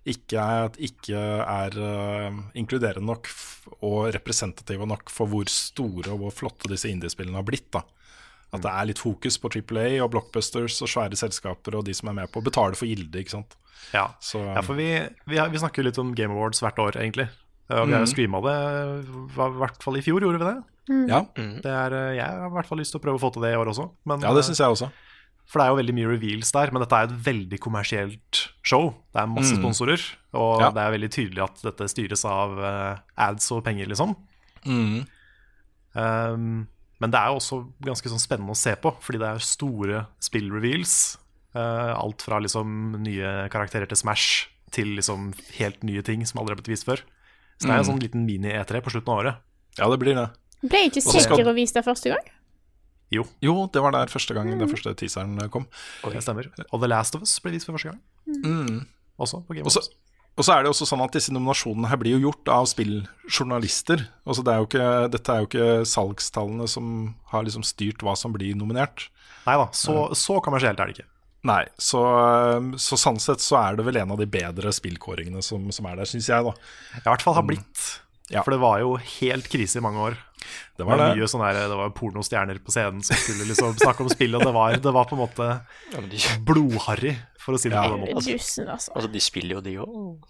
[0.08, 6.18] ikke er, ikke er uh, inkluderende nok f- og representative nok for hvor store og
[6.22, 7.68] hvor flotte disse indiespillene har blitt.
[7.74, 7.82] da
[8.52, 11.92] At det er litt fokus på Triple A og blockbusters og svære selskaper og de
[11.94, 13.56] som er med på å betale for gilde, ikke sant.
[13.92, 14.88] Ja, Så ja for vi,
[15.26, 17.28] vi, har- vi snakker jo litt om Game Awards hvert år, egentlig.
[17.70, 18.14] Og vi har jo Mhm.
[18.14, 18.56] streama det,
[19.06, 20.58] i hvert fall i fjor, gjorde vi det?
[21.06, 23.32] ja, det er, eh, jeg har i hvert fall lyst til å prøve å få
[23.32, 23.90] til det i år også.
[24.06, 24.88] Men, ja, det syns jeg også.
[25.50, 28.94] For det er jo veldig mye reveals der, men dette er et veldig kommersielt show.
[29.12, 29.62] Det er masse Mm.
[29.64, 30.00] sponsorer,
[30.32, 30.70] og Ja.
[30.70, 34.14] det er veldig tydelig at dette styres av eh, ads og penger, liksom.
[34.64, 35.06] Mm.
[35.94, 36.68] Um,
[37.00, 40.06] men det er jo også ganske sånn spennende å se på, fordi det er store
[40.22, 41.16] spill-reveals.
[41.54, 46.54] Uh, alt fra liksom nye karakterer til Smash til liksom helt nye ting som aldri
[46.54, 47.00] har blitt vist før.
[47.58, 47.90] Så det er en Mm.
[47.90, 49.36] sånn liten mini-E3 på slutten av året.
[49.76, 50.30] Ja, det blir det.
[50.62, 52.24] Ble ikke Og så skal- Sekiro vist der første gang?
[53.10, 55.66] Jo, Jo, det var der første gang den første teaseren kom.
[56.06, 56.46] Og det stemmer.
[56.70, 58.00] Og The Last of Us ble vist for første gang.
[58.44, 58.86] Mm.
[59.18, 59.90] Også på Game of Thrones.
[60.38, 64.06] Og så er det også sånn at disse nominasjonene her blir jo gjort av spilljournalister.
[64.24, 66.92] Altså det er jo ikke, dette er jo ikke salgstallene som
[67.32, 69.08] har liksom styrt hva som blir nominert.
[69.44, 71.08] Nei da, så, så kommersielt er det ikke.
[71.50, 72.00] Nei, så,
[72.76, 76.00] så sånn sett så er det vel en av de bedre spillkåringene som, som er
[76.00, 76.52] der, syns jeg, da.
[77.00, 77.84] I hvert fall har blitt.
[78.30, 78.44] Ja.
[78.44, 80.18] For det var jo helt krise i mange år.
[80.76, 81.08] Det var det.
[81.18, 84.44] Mye sånn her, det var pornostjerner på scenen som skulle liksom snakke om spill, og
[84.46, 85.48] det var, det var på en måte
[86.46, 87.86] blodharry, for å si det Ja.
[87.88, 88.16] på den måten.
[88.20, 88.66] Altså.
[88.94, 90.28] altså, de spiller jo, de òg.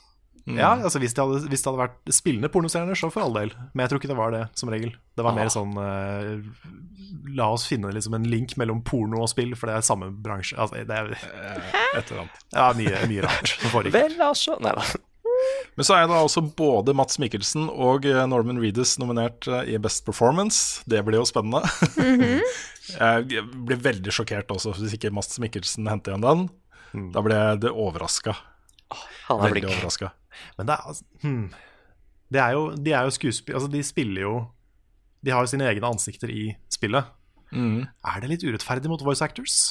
[0.50, 3.52] Ja, altså hvis det, hadde, hvis det hadde vært spillende pornostjerner, så for all del.
[3.74, 4.94] Men jeg tror ikke det var det, som regel.
[5.14, 6.40] Det var mer sånn uh,
[7.36, 10.56] La oss finne liksom en link mellom porno og spill, for det er samme bransje.
[10.58, 12.42] Altså, det er Et eller annet.
[12.56, 13.94] ja, mye, mye rart som foregikk.
[13.94, 14.56] Vel, altså.
[14.64, 14.86] Nei da.
[15.80, 19.78] Men så er da også både Mats Mikkelsen og eh, Norman Reedus nominert eh, i
[19.80, 20.82] Best Performance.
[20.84, 21.62] Det blir jo spennende.
[22.90, 26.42] jeg blir veldig sjokkert også hvis ikke Mats Mikkelsen henter igjen den.
[27.14, 28.36] Da ble jeg det overraska.
[29.30, 30.12] Han er Veldig overraska.
[30.60, 31.48] Men det er, altså, hmm.
[32.36, 33.56] det er jo, de er jo skuespill...
[33.56, 34.36] Altså, de spiller jo
[35.24, 37.08] De har jo sine egne ansikter i spillet.
[37.56, 37.88] Mm.
[37.88, 39.62] Er det litt urettferdig mot voice actors?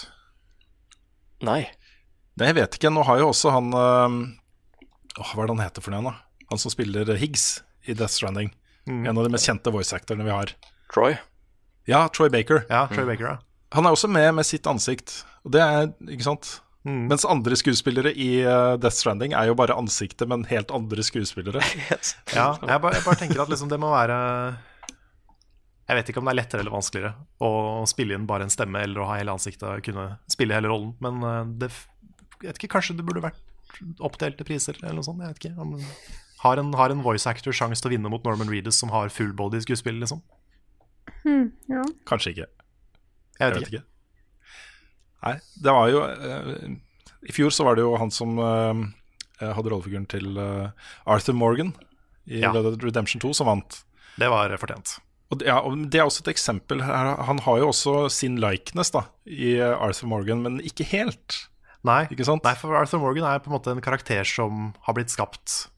[1.45, 1.67] Nei.
[2.33, 2.97] Nei, jeg vet ikke.
[2.97, 4.21] Nå har jo også han eh,
[5.19, 6.45] åh, Hva er det han heter for noe igjen, da?
[6.49, 7.49] Han som spiller Higgs
[7.85, 8.53] i Death Stranding.
[8.89, 10.55] En av de mest kjente voice actorene vi har.
[10.93, 11.19] Troy.
[11.89, 12.63] Ja, Troy Baker.
[12.71, 13.35] Ja, Troy Baker, ja.
[13.75, 15.19] Han er også med med sitt ansikt.
[15.45, 16.55] Og det er, ikke sant
[16.87, 21.59] Mens andre skuespillere i eh, Death Stranding er jo bare ansiktet, men helt andre skuespillere.
[22.37, 24.15] ja jeg, bare, jeg bare tenker at liksom det må være
[25.89, 27.11] Jeg vet ikke om det er lettere eller vanskeligere
[27.43, 30.71] å spille inn bare en stemme eller å ha hele ansiktet og kunne spille hele
[30.71, 31.71] rollen, men eh, det
[32.39, 33.41] jeg vet ikke, kanskje det burde vært
[34.03, 35.21] oppdelte priser eller noe sånt.
[35.23, 35.53] Jeg vet ikke.
[35.61, 35.75] Om,
[36.43, 39.11] har, en, har en voice actor sjanse til å vinne mot Norman Reedus, som har
[39.13, 40.21] full body skuespill, liksom?
[41.69, 41.83] Ja.
[42.09, 42.47] Kanskje ikke.
[43.39, 43.81] Jeg Jeg vet vet ikke.
[43.81, 43.85] ikke.
[45.19, 46.51] Nei, det var jo uh,
[47.27, 48.79] I fjor så var det jo han som uh,
[49.41, 50.71] hadde rollefiguren til uh,
[51.05, 51.73] Arthur Morgan
[52.29, 52.53] i Ja.
[52.55, 53.81] Red Dead Redemption 2 som vant.
[54.19, 54.97] Det var fortjent.
[55.29, 56.81] Og det, ja, og det er også et eksempel.
[56.81, 61.35] Han har jo også sin likeness da, i Arthur Morgan, men ikke helt.
[61.87, 62.43] Nei, Ikke sant?
[62.43, 65.69] nei, for Arthur Morgan er på en måte en karakter som har blitt skapt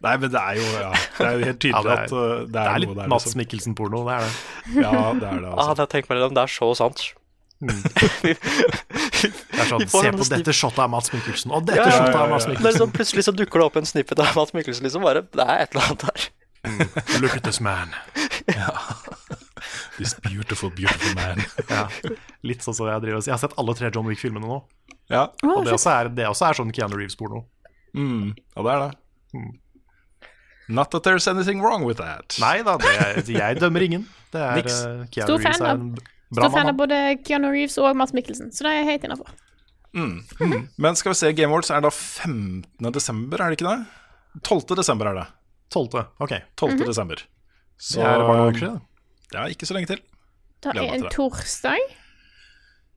[0.00, 2.12] Nei, men det er jo, ja, det er jo helt Ja, tydelig det er- at
[2.12, 3.08] uh, det Det er, er litt der.
[3.12, 3.38] Mats Liksom.
[3.42, 4.32] Mikkelsen-porno, det er det.
[4.80, 5.74] Ja, det er det, Ah, altså.
[5.74, 6.34] det har jeg tenkt meg litt om.
[6.38, 7.02] Det er så sant.
[9.20, 12.16] Det er sånn, Se på dette shotet av Mats Mikkelsen, og dette Ja, ja, shotet
[12.16, 12.48] av Mats ja.
[12.48, 12.80] Det er Mikkelsen.
[12.80, 14.86] sånn, plutselig så dukker det opp en snippet av Mats Mikkelsen.
[14.88, 16.28] Liksom bare, det er et eller annet der.
[17.20, 17.92] Look at this man.
[20.00, 21.42] This beautiful, beautiful man.
[21.68, 21.84] Ja.
[22.48, 23.20] Litt sånn som jeg driver.
[23.26, 24.62] Jeg har sett alle tre John Wick-filmene nå.
[25.12, 27.44] Ja, Og det også er, det også er sånn Keanu Reeves-porno.
[27.92, 28.92] mm, ja det er det.
[30.70, 32.36] Not that there's anything wrong with that.
[32.42, 34.06] Nei da, er, jeg dømmer ingen.
[34.30, 34.76] Det er Niks.
[34.86, 37.96] eh, Keanu Stor Reeves fan er en bra Stor fan av både Keanu Reeves og
[37.98, 39.32] Mads Mikkelsen, så det er jeg helt innafor.
[40.78, 42.92] Men skal vi se, Game Awards er da 15.
[42.94, 44.44] desember, er det ikke det?
[44.46, 44.76] 12.
[44.78, 45.26] desember er det.
[45.74, 46.04] 12.
[46.22, 46.36] Ok.
[46.62, 46.78] 12.
[46.86, 47.24] desember.
[47.80, 48.80] Så Det er bare noen uker siden.
[49.34, 50.00] Ja, ikke så lenge til.
[50.62, 51.82] Da er en torsdag.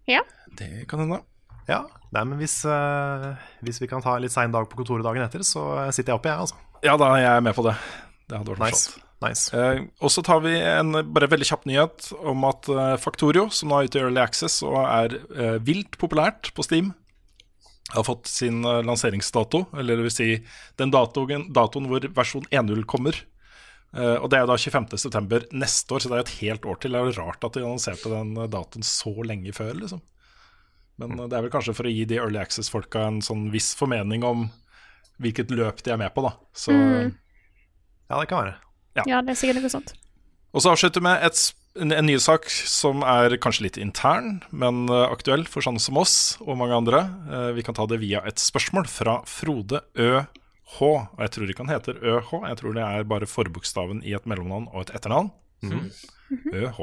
[0.09, 0.21] Ja.
[0.59, 1.21] Det kan hende.
[1.69, 3.31] Ja, Nei, men hvis, uh,
[3.65, 5.63] hvis vi kan ta en litt sein dag på kontoret dagen etter, så
[5.95, 6.59] sitter jeg oppe, jeg, altså.
[6.83, 7.75] Ja, da er jeg med på det.
[8.27, 8.89] Det hadde vært Nice.
[8.91, 8.99] morsomt.
[9.23, 9.43] nice.
[9.55, 13.69] Eh, og så tar vi en bare veldig kjapp nyhet om at eh, Factorio, som
[13.71, 16.91] nå er ute i Early Access og er eh, vilt populært på Steam,
[17.93, 20.29] har fått sin eh, lanseringsdato, eller det vil si
[20.81, 23.15] den datoen, datoen hvor versjon 1.0 kommer.
[23.95, 25.53] Eh, og det er da 25.9.
[25.53, 26.91] neste år, så det er et helt år til.
[26.95, 30.01] Det er jo rart at de annonserte den eh, datoen så lenge før, liksom.
[31.01, 34.21] Men det er vel kanskje for å gi de Early Access-folka en sånn viss formening
[34.27, 34.43] om
[35.21, 36.33] hvilket løp de er med på, da.
[36.53, 38.55] Så, Ja, det kan være.
[39.07, 39.93] Ja, det er sikkert noe sånt.
[40.53, 41.39] Og så avslutter vi med et,
[41.81, 45.97] en, en ny sak som er kanskje litt intern, men eh, aktuell for sånne som
[45.97, 46.99] oss og mange andre.
[47.25, 50.27] Eh, vi kan ta det via et spørsmål fra Frode ØH.
[50.83, 54.29] Og jeg tror ikke han heter ØH, jeg tror det er bare forbokstaven i et
[54.29, 55.31] mellomnavn og et etternavn.
[56.53, 56.79] ØH.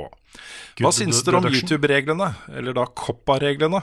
[0.80, 1.46] Hva syns dere om.
[1.50, 3.82] YouTube-reglene, eller da Koppa-reglene?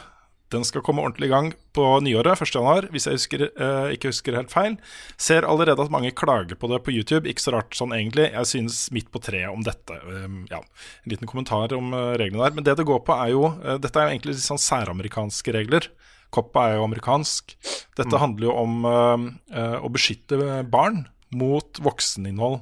[0.54, 2.54] Den skal komme ordentlig i gang på nyåret, 1.
[2.56, 4.78] januar, hvis jeg husker, eh, ikke husker helt feil.
[5.20, 7.28] Ser allerede at mange klager på det på YouTube.
[7.28, 8.30] Ikke så rart sånn egentlig.
[8.32, 9.98] Jeg synes midt på treet om dette.
[10.08, 10.62] Um, ja,
[11.04, 12.56] En liten kommentar om eh, reglene der.
[12.56, 15.56] Men det det går på, er jo eh, Dette er jo egentlig litt sånn særamerikanske
[15.58, 15.90] regler.
[16.32, 17.58] Koppa er jo amerikansk.
[18.00, 22.62] Dette handler jo om eh, å beskytte barn mot vokseninnhold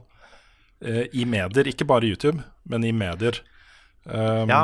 [0.86, 1.65] i medier.
[1.69, 3.39] Ikke bare YouTube, men i medier.
[4.05, 4.63] Um, Ja,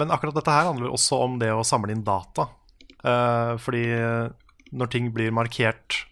[0.00, 2.48] men akkurat dette her handler også om det å samle inn data.
[3.02, 3.84] Uh, fordi
[4.72, 6.04] når ting blir markert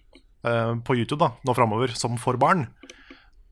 [0.44, 2.66] uh, på YouTube da, nå framover som for barn,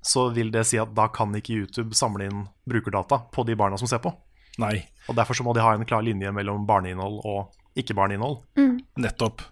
[0.05, 3.79] så vil det si at da kan ikke YouTube samle inn brukerdata på de barna
[3.81, 4.13] som ser på.
[4.59, 8.43] Nei, Og Derfor så må de ha en klar linje mellom barneinnhold og ikke-barneinnhold.
[8.99, 9.45] nettopp.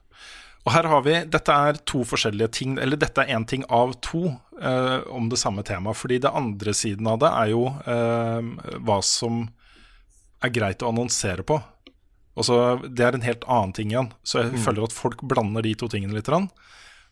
[0.66, 3.94] Og her har vi, Dette er to forskjellige ting, eller dette er én ting av
[4.02, 4.26] to
[4.60, 5.96] eh, om det samme temaet.
[5.96, 9.46] Fordi det andre siden av det er jo eh, hva som
[10.44, 11.60] er greit å annonsere på.
[12.36, 12.56] Også,
[12.92, 14.10] det er en helt annen ting igjen.
[14.26, 16.28] Så jeg føler at folk blander de to tingene litt.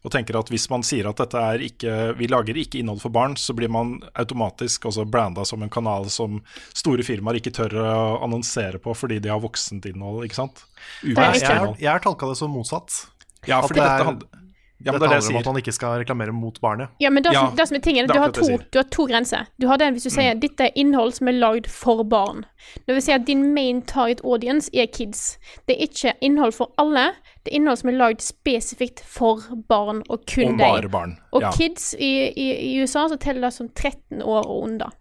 [0.04, 3.08] Og tenker at hvis man sier at dette er ikke, vi lager ikke innhold for
[3.14, 6.42] barn, så blir man automatisk også branda som en kanal som
[6.76, 7.94] store firmaer ikke tør å
[8.26, 10.26] annonsere på fordi de har voksent innhold.
[10.26, 10.64] ikke sant?
[11.02, 13.06] er ikke- Jeg, jeg har tolka det som motsatt.
[13.48, 14.43] Ja, At fordi det er- dette handler
[14.84, 16.88] ja, men det er det handler om at man ikke skal reklamere mot barnet.
[17.00, 19.06] Ja, men det, Ja, som, det som er tingen, du har, to, du har to
[19.06, 19.46] grenser.
[19.60, 22.44] Du har den hvis du sier dette er innhold som er lagd for barn.
[22.86, 25.38] Det vil si at din main target audience er kids.
[25.68, 27.12] Det er ikke innhold for alle.
[27.44, 31.16] Det er innhold som er lagd spesifikt for barn, og kun Og deg.
[31.32, 31.50] Og ja.
[31.56, 34.92] kids i, i, i USA så teller det som 13 år og under.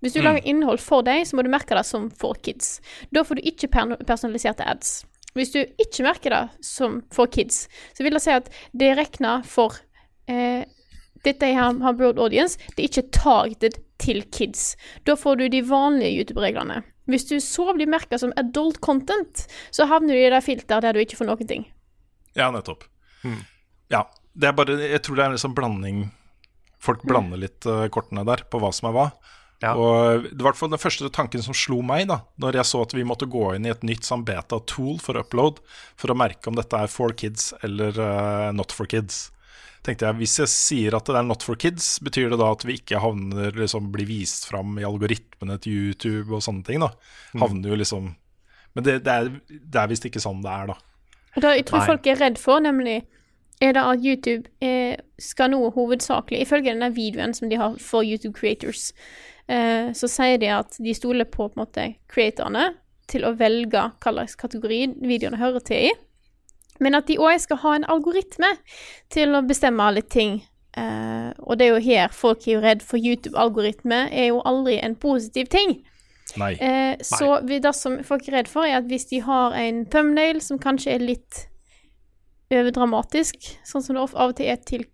[0.00, 0.20] Hvis Mm.
[0.20, 2.80] du lager innhold for deg, så må du merke det som for kids.
[3.14, 3.68] Da får du ikke
[4.06, 5.04] personaliserte ads.
[5.38, 9.00] Hvis du ikke merker det som for kids, så vil det si at det er
[9.00, 9.78] regna for
[10.30, 10.66] eh,
[11.20, 14.70] Dette er har, broad audience, det er ikke targeted til kids.
[15.04, 16.78] Da får du de vanlige YouTube-reglene.
[17.12, 20.96] Hvis du så blir merka som adult content, så havner du i det filteret der
[20.96, 21.66] du ikke får noen ting.
[22.32, 22.86] ja, nettopp.
[23.92, 24.06] Ja.
[24.32, 25.96] Det er bare Jeg tror det er en sånn blanding
[26.80, 29.06] Folk blander litt uh, kortene der på hva som er hva.
[29.60, 29.74] Ja.
[29.76, 32.68] Og det var i hvert fall den første tanken som slo meg, da Når jeg
[32.70, 35.60] så at vi måtte gå inn i et nytt sånn beta-tool for upload
[36.00, 39.28] for å merke om dette er for kids eller uh, not for kids.
[39.84, 42.64] Tenkte jeg, Hvis jeg sier at det er not for kids, betyr det da at
[42.68, 46.80] vi ikke havner liksom blir vist fram i algoritmene til YouTube og sånne ting?
[46.84, 46.92] da
[47.40, 48.12] Havner jo liksom
[48.76, 50.76] Men det, det er, det er visst ikke sånn det er, da.
[51.36, 51.88] Og det jeg tror Nei.
[51.92, 53.02] folk er redd for, nemlig
[53.60, 58.06] er det at YouTube eh, skal nå hovedsakelig Ifølge denne videoen som de har for
[58.06, 58.90] YouTube creators,
[59.50, 62.70] eh, så sier de at de stoler på på en måte creatorene
[63.10, 65.92] til å velge hva slags kategori videoene hører til i,
[66.80, 68.54] men at de òg skal ha en algoritme
[69.12, 70.40] til å bestemme litt ting.
[70.78, 74.78] Eh, og det er jo her folk er jo redd for YouTube-algoritme, er jo aldri
[74.80, 75.80] en positiv ting.
[76.38, 76.54] Nei.
[76.62, 79.82] Eh, så vi, det som folk er redd for, er at hvis de har en
[79.90, 81.46] thumbnail som kanskje er litt
[82.50, 84.86] overdramatisk, sånn som det av og til er til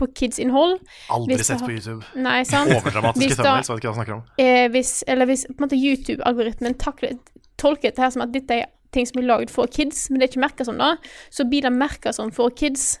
[0.00, 0.78] på kids-innhold
[1.14, 1.68] Aldri sett har...
[1.68, 2.00] på YouTube.
[2.18, 2.72] Nei, sant?
[2.74, 4.24] Overdramatiske da- thumbnails, vet ikke hva jeg snakker om.
[4.42, 8.70] Eh, hvis, eller hvis på en måte YouTube-algoritmen tolker dette her som at dette er
[8.94, 10.92] ting som er laget for kids, men det er ikke merka som det,
[11.34, 12.98] så blir det merka som for kids.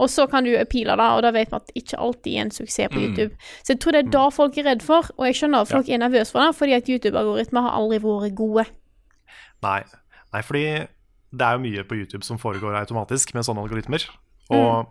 [0.00, 2.54] Og så kan du appeale det, og da vet vi at ikke alltid er en
[2.54, 3.36] suksess på YouTube.
[3.62, 5.90] Så jeg tror det er da folk er redd for, og jeg skjønner at folk
[5.90, 8.64] er nervøse for det, fordi at YouTube-algoritmer har aldri vært gode.
[9.62, 9.82] Nei.
[10.32, 10.64] Nei, fordi
[11.32, 14.08] det er jo mye på YouTube som foregår automatisk med sånne algoritmer.
[14.52, 14.88] Og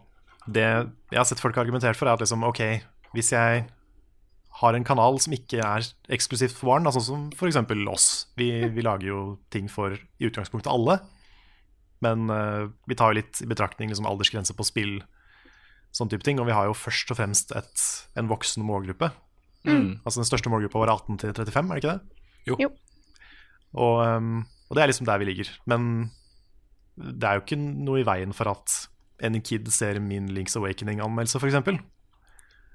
[0.50, 2.62] det jeg har sett folk argumentert for, er at liksom, ok,
[3.16, 3.66] hvis jeg
[4.62, 7.60] har en kanal som ikke er eksklusivt for barn, altså som f.eks.
[7.92, 8.08] oss
[8.40, 9.22] vi, vi lager jo
[9.54, 11.00] ting for i utgangspunktet alle,
[12.02, 14.96] men uh, vi tar jo litt i betraktning liksom, aldersgrense på spill,
[15.96, 17.86] sånn type ting, og vi har jo først og fremst et,
[18.18, 19.12] en voksen målgruppe.
[20.08, 22.24] Altså Den største målgruppa vår er 18 til 35, er det ikke det?
[22.50, 22.58] Jo.
[22.64, 22.72] Jo.
[23.78, 24.40] Og, um,
[24.70, 25.52] og det er liksom der vi ligger.
[25.70, 26.10] Men
[26.98, 28.78] det er jo ikke noe i veien for at
[29.22, 31.60] en kid ser min Links Awakening-anmeldelse, f.eks.
[31.62, 31.78] Nei,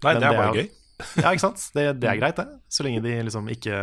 [0.05, 0.69] Men det er det bare gøy.
[1.21, 1.61] Ja, ikke sant?
[1.77, 2.47] Det, det er greit, det.
[2.73, 3.77] Så lenge de liksom ikke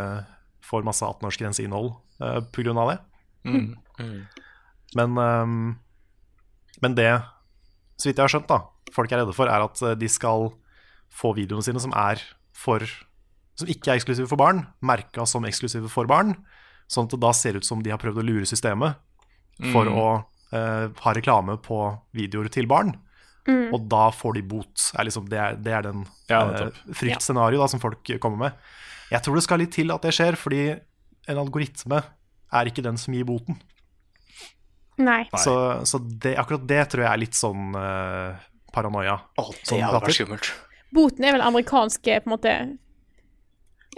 [0.66, 1.92] får masse 18-årsgrenseinnhold
[2.24, 2.98] uh, grunn av det.
[3.46, 3.68] Mm.
[4.98, 5.68] Men, um,
[6.82, 7.12] men det,
[8.00, 8.64] så vidt jeg har skjønt, da,
[8.96, 10.50] folk er redde for, er at uh, de skal
[11.14, 12.22] få videoene sine som er
[12.58, 12.86] for
[13.54, 16.34] Som ikke er eksklusive for barn, merka som eksklusive for barn.
[16.90, 18.98] Sånn at det da ser ut som de har prøvd å lure systemet
[19.70, 20.06] for å
[20.54, 21.80] uh, har reklame på
[22.16, 22.94] videoer til barn.
[23.76, 24.86] og da får de bot.
[24.96, 28.74] Er liksom, det, er, det er den Ja, uh, fryktscenarioet fryktscenario som folk kommer med.
[29.12, 30.64] Jeg tror det skal litt til at det skjer, fordi
[31.30, 32.00] en algoritme
[32.54, 33.60] er ikke den som gir boten.
[35.02, 35.24] Nei.
[35.42, 35.54] Så,
[35.90, 38.38] så det, akkurat det tror jeg er litt sånn uh,
[38.74, 39.18] paranoia.
[39.40, 40.54] Å, det Sånn hadde vært skummelt.
[40.94, 42.56] Boten er vel amerikanske, på en måte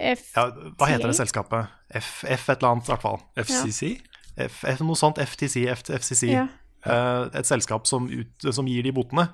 [0.00, 0.28] F...
[0.36, 1.72] Ja, hva heter det selskapet?
[1.88, 3.20] F, F et eller annet, i hvert fall.
[3.40, 3.96] FCC?
[4.36, 5.20] F, noe sånt.
[5.22, 6.28] FTC, F, FCC.
[6.34, 6.46] Ja.
[6.86, 9.28] Eh, et selskap som, ut, som gir de botene,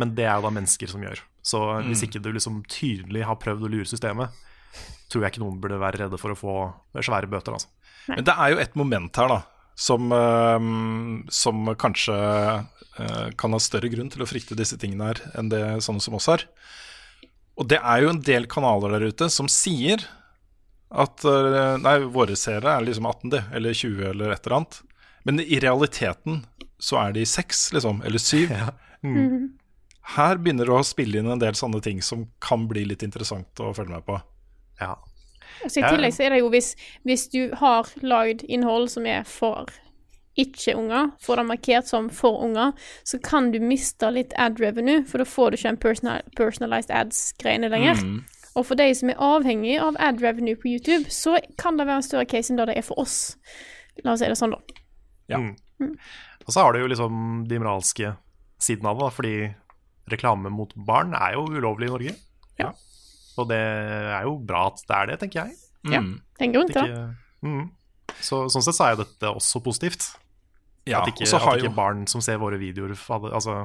[0.00, 1.20] men det er jo da mennesker som gjør.
[1.48, 4.34] Så hvis ikke du liksom tydelig har prøvd å lure systemet,
[5.08, 6.56] tror jeg ikke noen burde være redde for å få
[7.00, 7.56] svære bøter.
[7.56, 7.70] Altså.
[8.10, 9.38] Men det er jo et moment her, da,
[9.78, 15.22] som, øhm, som kanskje øh, kan ha større grunn til å frykte disse tingene her
[15.38, 16.44] enn det sånne som oss har.
[17.58, 20.04] Og det er jo en del kanaler der ute som sier
[20.90, 24.80] at øh, Nei, våre seere er liksom 18, de, eller 20, eller et eller annet.
[25.28, 26.42] Men i realiteten
[26.78, 28.48] så er de 6, liksom, eller 7.
[30.16, 33.60] Her begynner det å spille inn en del sånne ting som kan bli litt interessant
[33.60, 34.16] å følge med på.
[34.80, 34.94] Ja.
[35.66, 36.72] Så I tillegg så er det jo hvis,
[37.04, 39.68] hvis du har lagd innhold som er for
[40.38, 42.72] ikke-unger, får det markert som for unger,
[43.02, 46.94] så kan du miste litt ad revenue, for da får du ikke en personal, personalized
[46.94, 47.98] ads-greiene lenger.
[47.98, 48.20] Mm.
[48.58, 52.02] Og for de som er avhengig av ad revenue på YouTube, så kan det være
[52.02, 53.36] en større case enn det det er for oss.
[54.04, 54.82] La oss si det sånn, da.
[55.30, 55.40] Ja.
[56.44, 58.14] Og så har du jo liksom de moralske
[58.62, 59.34] siden av det, fordi
[60.10, 62.14] reklame mot barn er jo ulovlig i Norge.
[62.58, 62.72] Ja.
[63.38, 65.58] Og det er jo bra at det er det, tenker jeg.
[65.92, 66.00] Ja.
[66.02, 66.14] Mm.
[66.18, 67.02] Det er en grunn til det.
[67.46, 67.66] mm.
[68.24, 70.08] Så, sånn sett så er jo dette også positivt.
[70.88, 72.94] Ja, at ikke, og så har at ikke jo barn som ser våre videoer
[73.28, 73.58] altså,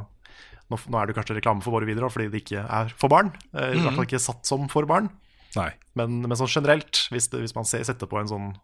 [0.72, 3.34] nå, nå er det kanskje reklame for våre videoer fordi det ikke er for barn.
[3.54, 3.84] Eh, I Mhm.
[3.84, 5.10] hvert fall ikke satt som for barn.
[5.56, 5.72] Nei.
[5.96, 8.56] Men, men sånn generelt, hvis, det, hvis man ser, setter på en sånn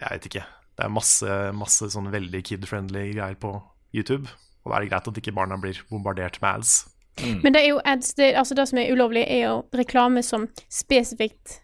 [0.00, 0.44] Jeg vet ikke.
[0.78, 3.50] Det er masse, masse sånn veldig kid-friendly greier på
[3.92, 4.26] YouTube.
[4.64, 6.88] Og da er det greit at ikke barna blir bombardert med ads.
[7.42, 10.48] Men det er jo ads, det, altså det som er ulovlig, er jo reklame som
[10.72, 11.58] spesifikt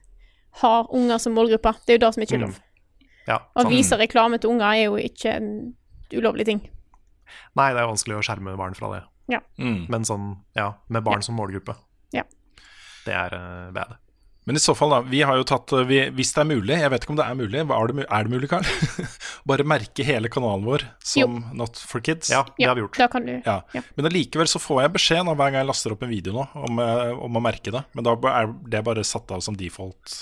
[0.60, 1.72] har unger som målgruppe.
[1.86, 2.48] Det er jo det som ikke er Mm.
[2.50, 2.60] lov.
[3.28, 3.70] Ja, Å sånn.
[3.70, 5.74] vise reklame til unger er jo ikke en
[6.12, 6.60] ulovlig ting.
[7.58, 9.02] Nei, det er vanskelig å skjerme barn fra det.
[9.28, 9.40] Ja.
[9.60, 9.86] Mm.
[9.92, 11.74] Men sånn, ja, med barn som målgruppe.
[12.16, 12.24] Ja.
[13.04, 13.96] Det er uh, bad.
[14.48, 14.98] Men i så fall, da.
[15.04, 17.24] Vi har jo tatt eh, vi, Hvis det er mulig, jeg vet ikke om det
[17.28, 18.64] er mulig, er det, er det mulig, Karl?
[19.50, 22.30] Bare merke hele kanalen vår som Not for Kids.
[22.32, 22.96] Ja, det Ja, har vi gjort.
[22.96, 23.58] da kan du Ja.
[23.76, 23.82] Ja.
[23.98, 26.46] Men allikevel så får jeg beskjed nå hver gang jeg laster opp en video nå
[26.64, 27.84] om, eh, om å merke det.
[27.92, 30.16] Men da er det bare satt av som default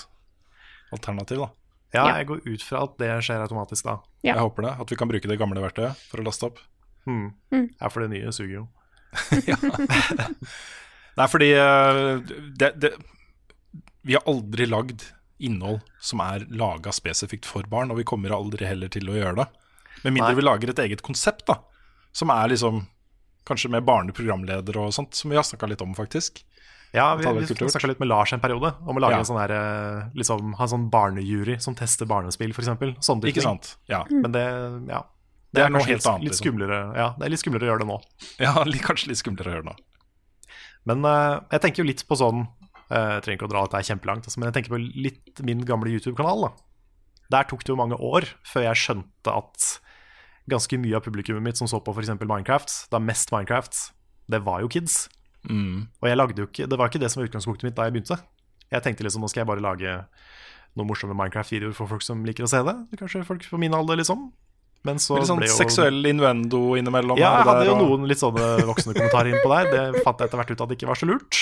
[0.91, 1.49] alternativ, da.
[1.95, 2.17] Ja, Ja.
[2.19, 4.01] jeg går ut fra at det skjer automatisk da.
[4.27, 4.33] Ja.
[4.35, 4.75] Jeg håper det.
[4.81, 6.59] At vi kan bruke det gamle verktøyet for å laste opp.
[7.07, 7.29] Hmm.
[7.53, 7.69] Mm.
[7.79, 8.65] Ja, for det nye suger jo.
[11.17, 12.91] Nei, fordi eh, det, det,
[14.05, 18.67] Vi har aldri lagd innhold som er laga spesifikt for barn, og vi kommer aldri
[18.67, 19.47] heller til å gjøre det.
[20.03, 20.37] Med mindre Nei.
[20.39, 21.59] vi lager et eget konsept, da.
[22.15, 22.85] Som er liksom
[23.47, 26.41] Kanskje med barneprogramleder og sånt, som vi har snakka litt om, faktisk.
[26.91, 29.21] Ja, vi, vi snakka litt med Lars en periode om å lage Ja.
[29.23, 32.67] en sånn her, eh, liksom, ha en sånn barnejury som tester barnespill, f.eks.
[32.67, 33.31] Sånne ting.
[33.31, 33.77] Ikke sant?
[33.87, 34.01] Ja.
[34.11, 34.43] Men det,
[34.91, 34.99] ja.
[35.55, 36.45] Det er noe kanskje helt litt, annet, litt liksom.
[36.45, 36.79] skumlere.
[36.97, 37.97] Ja, det er litt skumlere å gjøre det nå.
[38.45, 40.55] ja kanskje litt skumlere å gjøre det nå.
[40.87, 43.79] Men uh, jeg tenker jo litt på sånn uh, Jeg trenger ikke å dra dette
[43.81, 46.49] her kjempelangt, altså, men jeg tenker på litt min gamle YouTube-kanal.
[47.33, 49.67] Der tok det jo mange år før jeg skjønte at
[50.47, 52.13] ganske mye av publikummet mitt som så på f.eks.
[52.23, 53.81] Minecraft, da mest Minecraft,
[54.31, 55.05] det var jo kids.
[55.47, 55.87] Mm.
[55.99, 57.97] Og jeg lagde jo ikke, det var ikke det som var utgangspunktet mitt da jeg
[57.97, 58.19] begynte.
[58.71, 59.99] Jeg tenkte liksom nå skal jeg bare lage
[60.77, 62.75] noen morsomme Minecraft-videoer for folk som liker å se det.
[62.99, 64.29] Kanskje folk på min alder, liksom.
[64.85, 67.17] Men så Litt sånn ble jo seksuell innuendo innimellom.
[67.19, 69.71] Ja, jeg hadde der, jo og- noen litt sånne voksne kommentarer innpå der.
[69.71, 71.39] Det fant jeg etter hvert ut at det ikke var så lurt.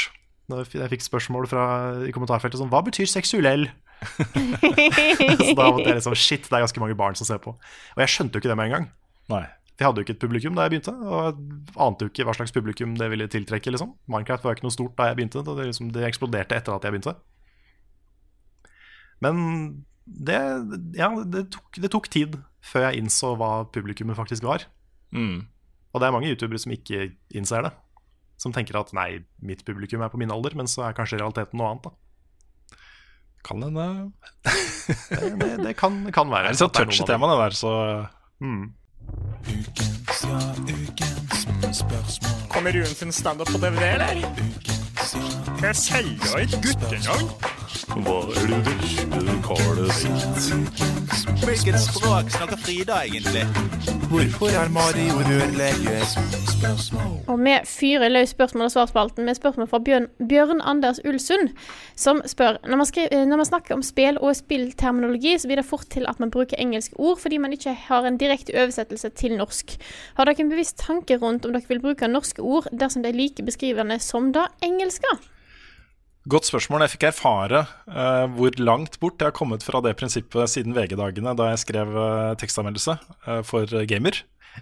[0.50, 1.66] Jeg fikk spørsmål fra,
[2.06, 3.68] i kommentarfeltet som Hva betyr seksuell?
[4.06, 7.56] så da måtte jeg liksom Shit, det er ganske mange barn som ser på.
[7.56, 8.90] Og jeg skjønte jo ikke det med en gang.
[9.34, 9.46] Nei.
[9.76, 11.34] Jeg hadde jo ikke et publikum da jeg begynte, og jeg
[11.84, 13.74] ante jo ikke hva slags publikum det ville tiltrekke.
[13.74, 15.44] liksom Minecraft var jo ikke noe stort da jeg begynte.
[15.44, 17.16] Det, liksom, det eksploderte etter at jeg begynte.
[19.26, 19.42] Men
[20.06, 20.38] det,
[20.96, 24.66] ja, det, tok, det tok tid før jeg innså hva publikummet faktisk var.
[25.16, 25.46] Mm.
[25.94, 27.74] Og det er mange youtubere som ikke innser det.
[28.42, 31.56] Som tenker at nei, mitt publikum er på min alder, men så er kanskje realiteten
[31.62, 31.86] noe annet.
[31.88, 31.92] da
[33.46, 33.86] Kan hende
[34.86, 36.46] Det, det, det kan, kan Det være.
[36.46, 37.72] er litt sånn det er touchy noen av tema, det der, så.
[38.44, 38.66] Mm.
[42.50, 44.16] Kommer Rune sin standup på DVD, eller?
[45.62, 47.30] Jeg selger ikke guttenavn.
[47.96, 50.48] Hva er det verste vet?
[51.46, 53.44] Hvilket språk snakker Frida egentlig?
[54.10, 56.04] Hvorfor er Mario rørlegger?
[57.32, 61.54] Og vi fyrer løs spørsmål og svarspalten med spørsmål fra Bjørn, Bjørn Anders Ulsund,
[61.96, 65.62] som spør når man, skri- eh, når man snakker om spill og spillterminologi, så blir
[65.62, 69.10] det fort til at man bruker engelske ord fordi man ikke har en direkte oversettelse
[69.16, 69.78] til norsk.
[70.20, 73.20] Har dere en bevisst tanke rundt om dere vil bruke norske ord dersom de er
[73.22, 75.16] like beskrivende som det engelske?
[76.26, 76.82] Godt spørsmål.
[76.88, 81.36] Jeg fikk erfare eh, hvor langt bort jeg har kommet fra det prinsippet siden VG-dagene
[81.38, 82.96] da jeg skrev uh, tekstanmeldelse
[83.28, 84.18] eh, for Gamer.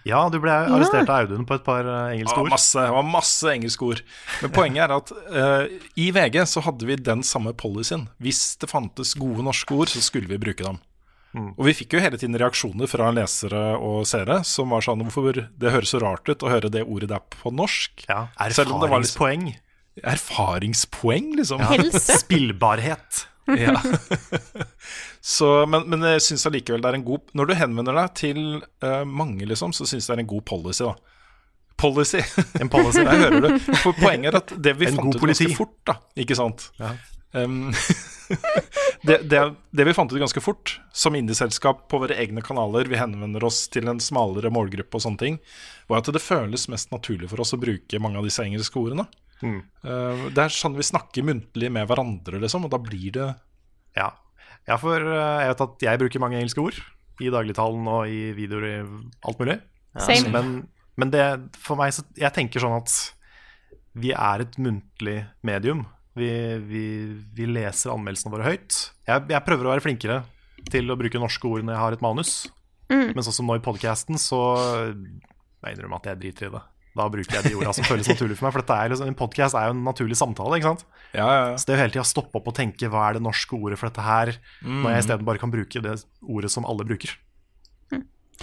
[0.10, 2.50] Ja, du ble arrestert av Audun på et par engelske Ja, ord.
[2.52, 4.02] masse, det var masse engelske ord.
[4.42, 8.08] Men poenget er at eh, i VG så hadde vi den samme policyen.
[8.20, 10.82] Hvis det fantes gode norske ord, så skulle vi bruke dem.
[11.38, 11.52] Mm.
[11.56, 15.40] Og vi fikk jo hele tiden reaksjoner fra lesere og seere som var sånn Hvorfor
[15.50, 18.04] det høres så rart ut å høre det ordet der på norsk?
[18.10, 19.14] Ja, Selv om det var litt-
[20.02, 21.36] Erfaringspoeng.
[21.38, 21.62] Liksom.
[21.70, 22.20] Helse.
[22.24, 23.28] Spillbarhet.
[23.44, 23.76] Ja.
[25.20, 28.38] så, men, men jeg syns allikevel det er en god Når du henvender deg til
[28.86, 30.94] uh, mange, liksom, så syns jeg det er en god policy, da.
[31.76, 32.22] Policy.
[32.64, 33.04] En policy.
[33.04, 33.58] Der hører du.
[33.82, 36.70] For poenget er at det vi En fant ut ut ganske fort, da, ikke sant
[36.80, 36.94] Ja.
[37.34, 37.74] Um,
[39.10, 39.42] det, det,
[39.74, 43.66] det vi fant ut ganske fort, som indieselskap på våre egne kanaler, vi henvender oss
[43.74, 45.40] til en smalere målgruppe og sånne ting,
[45.90, 49.08] var at det føles mest naturlig for oss å bruke mange av disse engelske ordene.
[49.44, 49.62] Mm.
[49.84, 53.30] Uh, det er sånn vi snakker muntlig med hverandre, liksom, og da blir det
[53.98, 54.10] Ja.
[54.66, 56.80] ja, for uh, jeg vet at jeg bruker mange engelske ord
[57.22, 58.78] i dagligtalen og i videoer i
[59.28, 59.60] alt mulig.
[60.02, 60.32] Same.
[60.34, 60.54] Men,
[60.98, 61.26] men det,
[61.62, 62.94] for meg så Jeg tenker sånn at
[63.94, 65.84] vi er et muntlig medium.
[66.18, 66.30] Vi,
[66.66, 66.86] vi,
[67.34, 68.80] vi leser anmeldelsene våre høyt.
[69.06, 70.24] Jeg, jeg prøver å være flinkere
[70.74, 72.34] til å bruke norske ord når jeg har et manus.
[72.90, 73.14] Mm.
[73.14, 74.40] Men sånn som nå i podcasten, så
[74.90, 76.64] jeg innrømme at jeg driter i det.
[76.96, 78.54] Da bruker jeg de orda som føles naturlig for meg.
[78.54, 80.60] For dette er liksom, en podkast er jo en naturlig samtale.
[80.60, 80.84] ikke sant?
[81.14, 81.56] Ja, ja, ja.
[81.58, 83.90] Så det å hele tida stoppe opp og tenke hva er det norske ordet for
[83.90, 84.82] dette her, Mm.
[84.84, 87.16] når jeg isteden bare kan bruke det ordet som alle bruker.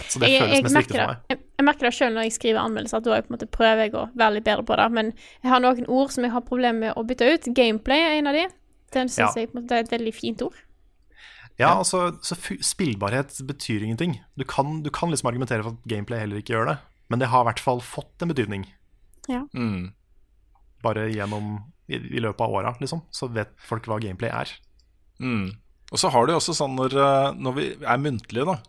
[0.07, 1.17] Så det Jeg, føles jeg, mest riktig for meg.
[1.29, 3.49] jeg, jeg merker det selv når jeg skriver anmeldelser, at da jeg på en måte
[3.51, 4.87] prøver jeg å være litt bedre på det.
[4.97, 7.49] Men jeg har noen ord som jeg har problemer med å bytte ut.
[7.55, 8.47] Gameplay er en av de.
[8.95, 9.43] Den syns Ja.
[9.43, 10.55] jeg på en måte er et veldig fint ord.
[11.59, 12.17] Ja, altså,
[12.65, 14.21] Spillbarhet betyr ingenting.
[14.39, 16.79] Du kan, du kan liksom argumentere for at gameplay heller ikke gjør det,
[17.11, 18.65] men det har i hvert fall fått en betydning.
[19.29, 19.43] Ja.
[19.55, 19.91] Mm.
[20.85, 21.57] Bare gjennom
[21.91, 23.03] i, i løpet av åra, liksom.
[23.11, 24.53] Så vet folk hva gameplay er.
[25.21, 25.51] Mm.
[25.91, 28.61] Og så har du også sånn når, eh, når vi er muntlige, da,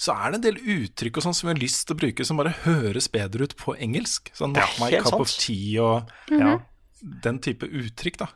[0.00, 2.24] så er det en del uttrykk og sånn som vi har lyst til å bruke,
[2.28, 4.32] som bare høres bedre ut på engelsk.
[4.36, 6.58] Sånn my cup cup of tea og Ja.
[7.24, 8.28] den type uttrykk, da.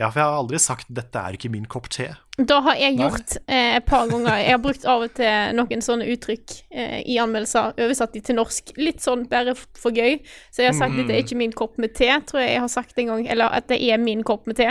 [0.00, 2.14] Ja, for jeg har aldri sagt 'dette er ikke min kopp te'.
[2.40, 5.82] Da har jeg gjort eh, et par ganger Jeg har brukt av og til noen
[5.84, 8.72] sånne uttrykk eh, i anmeldelser, oversatt de til norsk.
[8.80, 10.22] Litt sånn bare for gøy.
[10.50, 11.02] Så jeg har sagt Mm.
[11.04, 13.26] 'dette er ikke min kopp med te', tror jeg jeg har sagt en gang.
[13.28, 14.64] Eller at det er min kopp med te.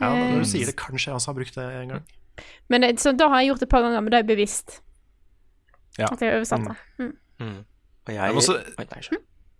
[0.00, 2.02] Ja, Når Eh, du sier det, kanskje jeg også har brukt det en gang.
[2.68, 4.80] Men det, så da har jeg gjort det et par ganger, men det er bevisst.
[5.98, 6.06] Ja.
[6.10, 6.76] At jeg har oversatt det.
[6.98, 7.12] Mm.
[7.40, 7.64] Mm.
[8.06, 9.18] Og jeg, Jeg også-.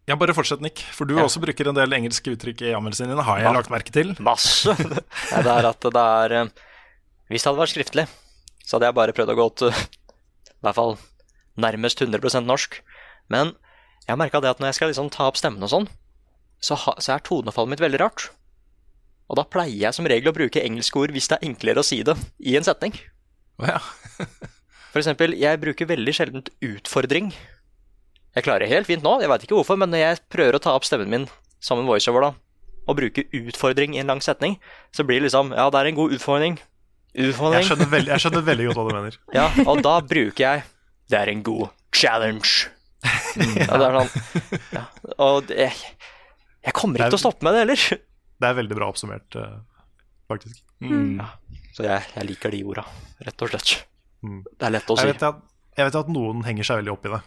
[0.09, 0.83] Ja, bare fortsett, Nick.
[0.93, 1.25] For du Ja.
[1.25, 3.53] også bruker en del engelske uttrykk i anmeldelsene dine, har jeg Ja.
[3.53, 4.15] lagt merke til.
[4.21, 4.75] Masse.
[5.33, 6.49] Ja, det er at det er eh,
[7.31, 8.07] Hvis det hadde vært skriftlig,
[8.67, 10.99] så hadde jeg bare prøvd å gå til i hvert fall
[11.57, 12.81] nærmest 100% norsk.
[13.31, 13.55] Men
[14.05, 15.89] jeg har merka det at når jeg skal liksom ta opp stemmen og sånn,
[16.61, 18.29] så, ha, så er tonefallet mitt veldig rart.
[19.31, 21.85] Og da pleier jeg som regel å bruke engelske ord hvis det er enklere å
[21.85, 22.93] si det i en setning.
[23.59, 23.79] Oh, ja.
[24.93, 27.33] For eksempel, jeg bruker veldig sjelden utfordring.
[28.35, 30.63] Jeg klarer det helt fint nå, jeg veit ikke hvorfor, men når jeg prøver å
[30.63, 31.27] ta opp stemmen min
[31.63, 32.33] som en voiceover, da,
[32.85, 34.59] og bruke utfordring i en lang setning,
[34.93, 36.59] så blir det liksom Ja, det er en god utfordring.
[37.15, 37.63] Utfordring.
[37.63, 39.19] Jeg skjønner veldig, jeg skjønner veldig godt hva du mener.
[39.39, 40.65] Ja, og da bruker jeg
[41.11, 42.71] Det er en god challenge.
[43.05, 44.83] Ja, det er sånn ja,
[45.21, 45.69] Og det,
[46.65, 48.03] jeg kommer ikke til å stoppe med det heller.
[48.41, 49.57] Det er veldig bra oppsummert, eh,
[50.33, 50.63] faktisk.
[50.83, 51.21] Mm.
[51.21, 51.27] Ja,
[51.77, 52.85] så jeg, jeg liker de orda,
[53.27, 53.75] rett og slett.
[54.25, 54.41] Mm.
[54.49, 55.05] Det er lett å si.
[55.05, 55.43] Jeg vet, at,
[55.77, 57.21] jeg vet at noen henger seg veldig opp i det.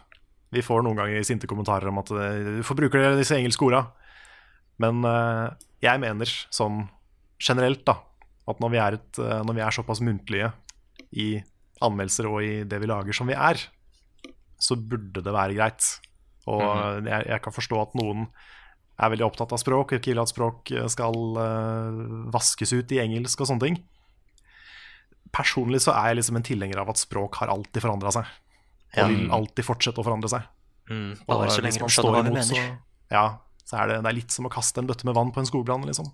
[0.54, 3.84] Vi får noen ganger sinte kommentarer om at eh, hvorfor bruker dere disse engelske orda?
[4.84, 5.48] Men eh,
[5.84, 6.86] jeg mener sånn
[7.44, 7.98] generelt da,
[8.48, 10.52] at når vi, er et, eh, når vi er såpass muntlige
[11.20, 11.30] i
[11.84, 13.60] anmeldelser og i det vi lager som vi er,
[14.58, 15.90] så burde det være greit.
[16.48, 16.64] Og
[17.04, 18.24] jeg, jeg kan forstå at noen
[18.98, 22.00] er veldig opptatt av språk, ikke vil at språk skal uh,
[22.34, 23.76] vaskes ut i engelsk og sånne ting.
[25.36, 28.32] Personlig så er jeg liksom en tilhenger av at språk har alltid forandra seg.
[28.98, 29.08] Og Ja.
[29.12, 30.46] vil alltid fortsette å forandre seg.
[30.90, 32.44] Mm, Og bare så lenge skjønner står hva imot, mener.
[32.48, 32.78] så,
[33.12, 33.26] ja,
[33.68, 35.50] så er det, det er litt som å kaste en bøtte med vann på en
[35.50, 36.08] skogbrann, liksom.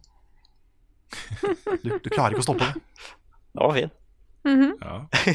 [1.84, 2.82] Du, du klarer ikke å stoppe det.
[3.54, 3.92] Det var fin.
[4.44, 4.72] Mhm.
[4.82, 5.34] Ja.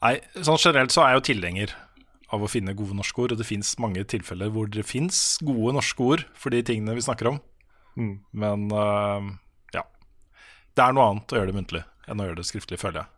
[0.00, 1.72] Nei, sånn generelt så er jeg jo tilhenger
[2.32, 5.74] av å finne gode norske ord, og det fins mange tilfeller hvor det fins gode
[5.76, 7.40] norske ord for de tingene vi snakker om.
[7.98, 8.14] Mm.
[8.32, 9.26] Men uh,
[9.74, 9.82] ja.
[10.76, 13.10] Det er noe annet å gjøre det muntlig enn å gjøre det skriftlig, føler jeg.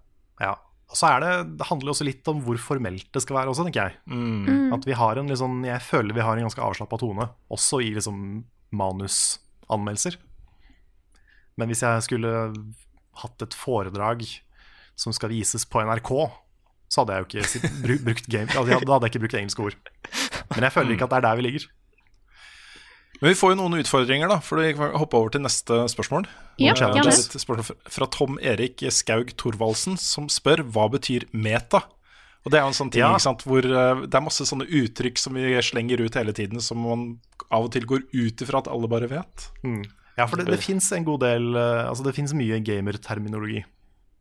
[0.48, 0.54] Ja.
[0.92, 3.64] Og så er det, det handler også litt om hvor formelt det skal være også,
[3.64, 3.96] tenker jeg.
[4.12, 4.74] Mm.
[4.76, 7.94] At vi har en sånn, Jeg føler vi har en ganske avslappa tone, også i
[7.96, 8.44] liksom
[8.76, 10.18] manusanmeldelser.
[11.56, 12.32] Men hvis jeg skulle
[13.22, 14.24] hatt et foredrag
[15.00, 16.12] som skal vises på NRK,
[16.92, 19.78] så hadde jeg jo ikke brukt game, altså, Da hadde jeg ikke brukt engelske ord.
[20.52, 21.68] Men jeg føler ikke at det er der vi ligger.
[23.22, 26.24] Men vi får jo noen utfordringer, da, for vi kan hoppe over til neste spørsmål.
[26.58, 31.84] Ja, det er et spørsmål fra- Tom Erik Skaug Thorvaldsen, som spør hva betyr meta?
[32.42, 33.12] Og Det er jo en sånn ting Ja.
[33.14, 36.60] ikke sant, hvor eh, det er masse sånne uttrykk som vi slenger ut hele tiden,
[36.60, 37.20] som man
[37.52, 39.46] av og til går ut ifra at alle bare vet.
[39.62, 39.84] Mm.
[40.18, 43.62] Ja, for det, det fins en god del eh, Altså det fins mye gamerterminologi.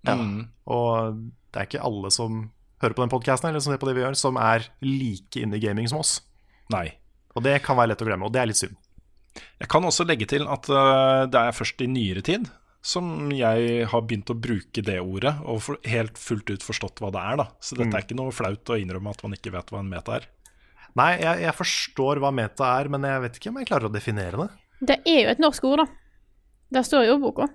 [0.05, 0.47] Mm.
[0.67, 1.17] Og
[1.51, 4.05] det er ikke alle som hører på den podkasten eller som ser på det vi
[4.05, 6.21] gjør, som er like inne i gaming som oss.
[6.69, 6.91] Nei.
[7.35, 8.77] Og det kan være lett å glemme, og det er litt synd.
[9.61, 12.49] Jeg kan også legge til at eh, det er først i nyere tid
[12.81, 17.11] som jeg har begynt å bruke det ordet, og for, helt fullt ut forstått hva
[17.13, 17.35] det er.
[17.37, 17.95] da Så dette Mm.
[17.99, 20.25] er ikke noe flaut å innrømme at man ikke vet hva en meta er.
[20.97, 23.93] Nei, jeg, jeg forstår hva meta er, men jeg vet ikke om jeg klarer å
[23.93, 24.49] definere det.
[24.81, 25.85] Det er jo et norsk ord, da.
[26.73, 27.47] Det står i boka.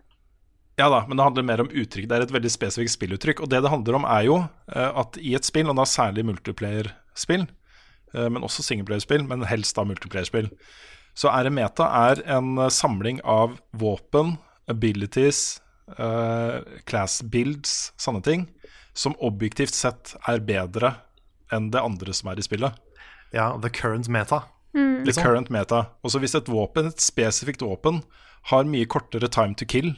[0.79, 2.07] Ja da, men det handler mer om uttrykk.
[2.07, 3.43] Det er et veldig spesifikt spilluttrykk.
[3.43, 4.39] Og det det handler om, er jo
[4.71, 7.47] eh, at i et spill, og da særlig multiplayer-spill,
[8.15, 10.51] eh, men også singleplayerspill, men helst da multiplayer-spill,
[11.17, 14.37] så RMETA er en eh, samling av våpen,
[14.69, 15.61] abilities,
[15.99, 18.49] uh, class builds, sånne ting,
[18.93, 20.97] som objektivt sett er bedre
[21.55, 22.75] enn det andre som er i spillet.
[23.31, 24.43] Ja, the current meta.
[24.75, 25.05] Mm.
[25.07, 25.85] The current meta.
[26.03, 28.03] Også hvis et våpen, et spesifikt våpen,
[28.51, 29.95] har mye kortere time to kill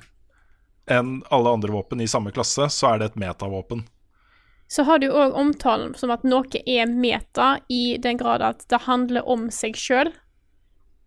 [0.88, 3.82] enn alle andre våpen i samme klasse, så er det et metavåpen.
[4.68, 8.84] Så har du òg omtalen som at noe er meta, i den grad at det
[8.84, 10.12] handler om seg sjøl.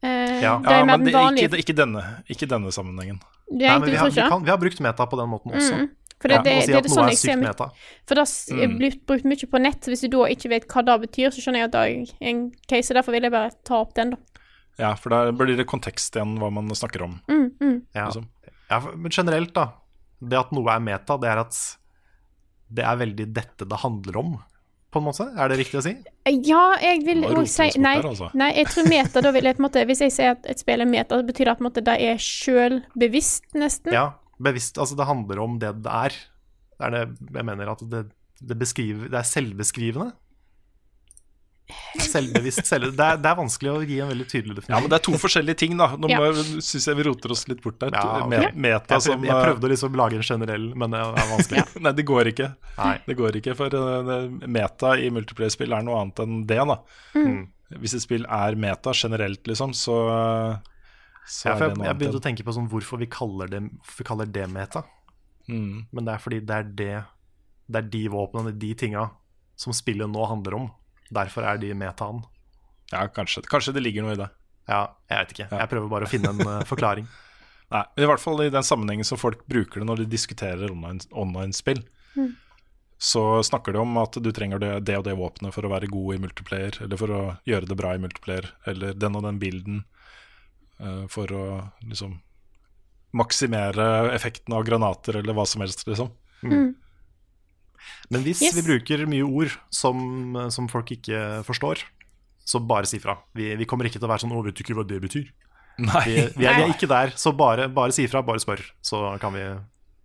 [0.04, 3.20] Eh, Ja, det men det, vanlige ikke, ikke, denne, ikke denne sammenhengen.
[3.52, 5.52] Det er Nei, men vi, har, vi, kan, vi har brukt meta på den måten
[5.54, 5.76] også.
[5.78, 5.90] Mm.
[6.22, 7.68] For det, Ja, det, si det, det, er sånn er jeg sykt ser meta.
[8.08, 8.78] For det har er Mm.
[8.78, 11.64] blitt brukt mye på nett, hvis du da ikke vet hva det betyr, så skjønner
[11.64, 14.18] jeg at det er en case, derfor vil jeg bare ta opp den, da.
[14.80, 17.20] Ja, for da blir det kontekst igjen hva man snakker om.
[17.30, 17.78] Mm, mm.
[17.94, 18.06] Ja.
[18.08, 18.28] Liksom.
[18.70, 19.68] Ja, men generelt, da.
[20.22, 21.58] Det at noe er meta, det er at
[22.72, 24.38] det er veldig dette det handler om,
[24.92, 25.28] på en måte.
[25.40, 25.94] Er det riktig å si?
[26.48, 28.28] Ja, jeg vil òg si nei, der, altså.
[28.38, 30.62] nei, jeg tror meta da vil jeg på en måte Hvis jeg sier at et
[30.62, 33.96] spill er meta, så betyr det at på en måte, det er sjølbevisst, nesten.
[33.96, 34.06] Ja,
[34.44, 34.80] bevisst.
[34.82, 36.18] Altså, det handler om det det er.
[36.76, 37.06] Det er det
[37.40, 38.04] jeg mener at det,
[38.42, 40.12] det beskriver Det er selvbeskrivende.
[42.02, 44.76] Selvbevisst selv, det, er, det er vanskelig å gi en veldig tydelig definisjon.
[44.76, 45.88] Ja, men det er to forskjellige ting, da.
[46.00, 46.20] Nå Ja.
[46.64, 47.92] syns jeg vi roter oss litt bort der.
[47.96, 48.30] Ja, okay.
[48.52, 51.64] Me- Meta jeg, som jeg prøvde å liksom lage en generell, men det er vanskelig.
[51.86, 52.50] Nei, det går ikke.
[52.78, 52.96] Nei.
[53.08, 56.78] Det går ikke, for uh, meta i multiplayer-spill er noe annet enn det, da.
[57.16, 57.42] Mm.
[57.82, 60.58] Hvis et spill er meta generelt, liksom, så, uh,
[61.28, 63.62] så Ja, er jeg, annet jeg begynte å tenke på sånn hvorfor vi kaller det,
[63.98, 64.84] vi kaller det meta.
[65.48, 65.88] Mm.
[65.92, 66.92] Men det er fordi det er det
[67.72, 69.06] Det er de våpnene, de tinga,
[69.56, 70.66] som spillet nå handler om.
[71.12, 72.24] Derfor er de metan.
[72.92, 74.30] Ja, kanskje, kanskje det ligger noe i det.
[74.70, 75.48] Ja, jeg vet ikke.
[75.52, 77.08] Jeg prøver bare å finne en uh, forklaring.
[77.72, 81.08] Nei, I hvert fall i den sammenhengen som folk bruker det når de diskuterer online-
[81.12, 81.84] online-spill.
[82.18, 82.34] Mm.
[83.02, 85.90] Så snakker de om at du trenger det, det og det våpenet for å være
[85.90, 89.40] god i multiplayer, eller for å gjøre det bra i multiplayer, eller den og den
[89.42, 89.80] bilden
[90.84, 91.46] uh, for å
[91.80, 92.20] liksom
[93.18, 96.12] maksimere effekten av granater, eller hva som helst, liksom.
[96.44, 96.76] Mm.
[98.12, 98.56] Men hvis Yes.
[98.56, 101.84] vi bruker mye ord som, som folk ikke forstår,
[102.46, 103.18] så bare si fra.
[103.38, 105.32] Vi, vi kommer ikke til å være sånn 'Å, vet du ikke hva det betyr?'
[105.80, 106.04] Nei.
[106.06, 108.60] Vi, vi, er, vi er ikke der, så bare, bare si fra, bare spør.
[108.84, 109.46] Så kan vi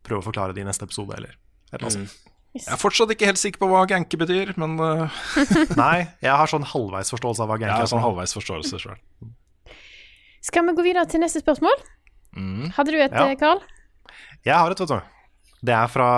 [0.07, 1.35] prøve å forklare det i neste episode, eller
[1.73, 2.15] et eller annet
[2.57, 2.63] Mm.
[2.63, 5.11] Jeg er fortsatt ikke helt sikker på hva ganke betyr, men uh,
[5.77, 7.91] Nei, jeg har sånn halvveis forståelse av hva jeg har er.
[7.91, 8.97] sånn halvveis forståelse selv.
[10.41, 11.77] Skal vi gå videre til neste spørsmål?
[12.33, 12.71] Mm.
[12.73, 13.27] Hadde du et, Ja.
[13.29, 13.37] eh,
[14.47, 15.01] Jeg har et, vet du.
[15.67, 16.09] Det er fra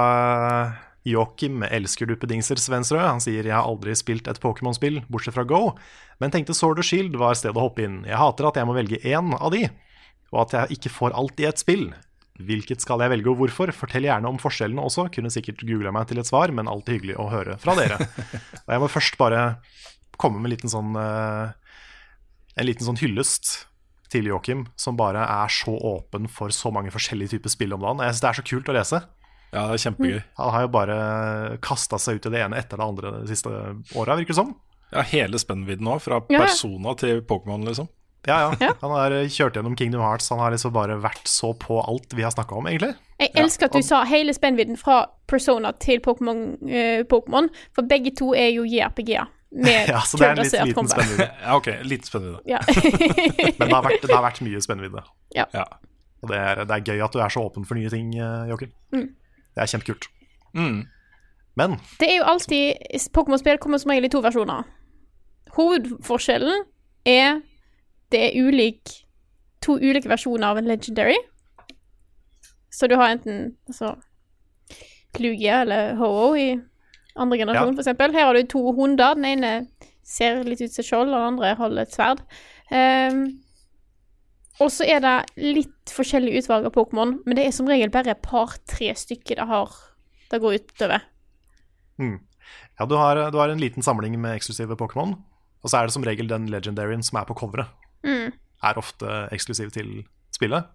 [1.06, 3.04] Joakim Elsker du pedingser Svensrød.
[3.04, 5.62] Han sier jeg har aldri spilt et Pokémon-spill, bortsett fra Go,
[6.18, 8.02] men tenkte Sword og Shield var stedet å hoppe inn.
[8.08, 9.64] Jeg hater at jeg må velge én av de,
[10.34, 11.88] og at jeg ikke får alt i et spill.
[12.38, 13.72] Hvilket skal jeg velge, og hvorfor?
[13.74, 15.08] Fortell gjerne om forskjellene også.
[15.14, 17.98] Kunne sikkert googla meg til et svar, men alltid hyggelig å høre fra dere.
[18.66, 19.40] Og jeg må først bare
[20.22, 21.50] komme med en liten sånn eh,
[22.58, 23.66] En liten sånn hyllest
[24.10, 28.04] til Joakim, som bare er så åpen for så mange forskjellige typer spill om dagen.
[28.06, 29.02] Jeg synes Det er så kult å lese.
[29.52, 30.18] Ja, det er kjempegøy.
[30.40, 30.96] Han har jo bare
[31.64, 33.52] kasta seg ut i det ene etter det andre de siste
[33.96, 34.50] åra, virker det som.
[34.92, 36.42] Ja, hele spennvidden òg, fra Ja, ja.
[36.46, 37.88] Persona til Pokémon, liksom.
[38.26, 38.72] Ja, ja.
[38.82, 40.28] Han har kjørt gjennom Kingdom Hearts.
[40.32, 42.92] Han har liksom bare vært så på alt vi har snakka om, egentlig.
[43.22, 48.12] Jeg elsker at du sa hele spennvidden fra Persona til Pokémon, uh, Pokémon, for begge
[48.18, 49.28] to er jo JRPG-er.
[49.88, 51.26] Ja, så det er en litt liten spennvidde.
[51.40, 52.42] Ja, ok, litt spennvidde.
[52.44, 52.58] Ja.
[52.68, 55.04] Men det har vært, det har vært mye spennvidde.
[55.36, 55.46] ja.
[55.56, 55.64] Ja.
[56.18, 58.48] Og det er, det er gøy at du er så åpen for nye ting, eh,
[58.50, 58.72] Joakim.
[58.90, 59.04] Mm.
[59.58, 60.06] Det er kjempekult.
[60.54, 60.84] Mm.
[61.58, 62.78] Men Det er jo alltid
[63.16, 64.62] Pokémon-spill kommer som regel i to versjoner.
[65.56, 66.62] Hovedforskjellen
[67.08, 67.40] er
[68.12, 68.92] det er ulik
[69.64, 71.16] to ulike versjoner av en legendary.
[72.70, 73.96] Så du har enten altså
[75.18, 76.52] Lugia eller Ho-Oh i
[77.18, 77.80] andre generasjon, Ja.
[77.82, 78.12] eksempel.
[78.14, 79.14] Her har du to hunder.
[79.14, 79.66] Den ene
[80.04, 82.20] ser litt ut som skjold, og den andre holder et sverd.
[82.70, 83.40] Ehm,
[84.58, 88.14] og så er det litt forskjellig utvalg av Pokémon, men det er som regel bare
[88.14, 89.74] et par-tre stykker det har
[90.28, 91.04] det går utover.
[91.96, 92.18] mm.
[92.80, 95.16] ja, du har, du har en liten samling med eksklusive Pokémon.
[95.62, 97.70] Og så er det som regel den legendaryen som er på coveret.
[98.06, 98.34] Mm.
[98.62, 100.04] Er ofte eksklusiv til
[100.34, 100.68] spillet.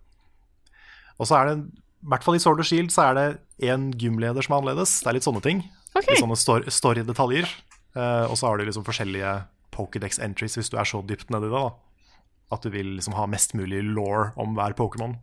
[1.21, 1.55] Og så er det,
[2.03, 3.27] i hvert fall i Sword of Shield, så er det
[3.69, 4.97] én gymleder som er annerledes.
[5.03, 5.63] Det er litt sånne ting.
[5.93, 6.15] Okay.
[6.15, 7.47] Litt sånne stor- story-detaljer.
[7.95, 9.37] Eh, og så har du liksom forskjellige
[9.73, 11.61] Pokédex entries hvis du er så dypt nedi det.
[11.61, 11.92] da
[12.53, 15.17] At du vil liksom ha mest mulig law om hver Pokémon.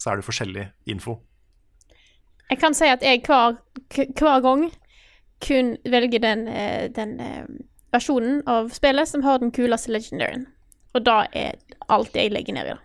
[0.00, 1.18] Så er det forskjellig info.
[2.50, 3.58] Jeg kan si at jeg hver,
[3.92, 4.66] hver gang
[5.42, 7.46] kun velger den, eh, den eh,
[7.94, 10.46] versjonen av spillet som har den kuleste legendaryen.
[10.92, 11.56] Og da er
[11.92, 12.80] alt jeg legger ned i det.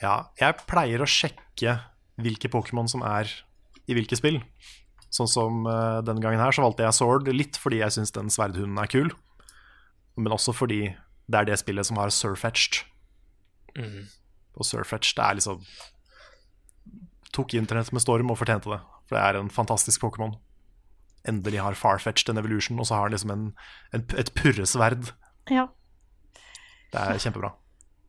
[0.00, 1.78] Ja, jeg pleier å sjekke
[2.20, 3.28] hvilke Pokémon som er
[3.88, 4.40] i hvilke spill.
[5.10, 8.30] Sånn som eh, denne gangen her så valgte jeg Sword litt fordi jeg syns den
[8.32, 9.10] sverdhunden er kul.
[10.20, 10.84] Men også fordi
[11.30, 12.82] det er det spillet som har Surfetched.
[13.78, 14.08] Mm.
[14.58, 15.62] Og Surfetched er liksom
[17.30, 18.80] Tok internett med storm og fortjente det.
[19.06, 20.34] For det er en fantastisk Pokémon.
[21.28, 23.44] Endelig har Farfetched en evolution, og så har den liksom en,
[23.94, 25.12] en, et purresverd.
[25.50, 25.68] Ja.
[26.90, 27.52] Det er kjempebra.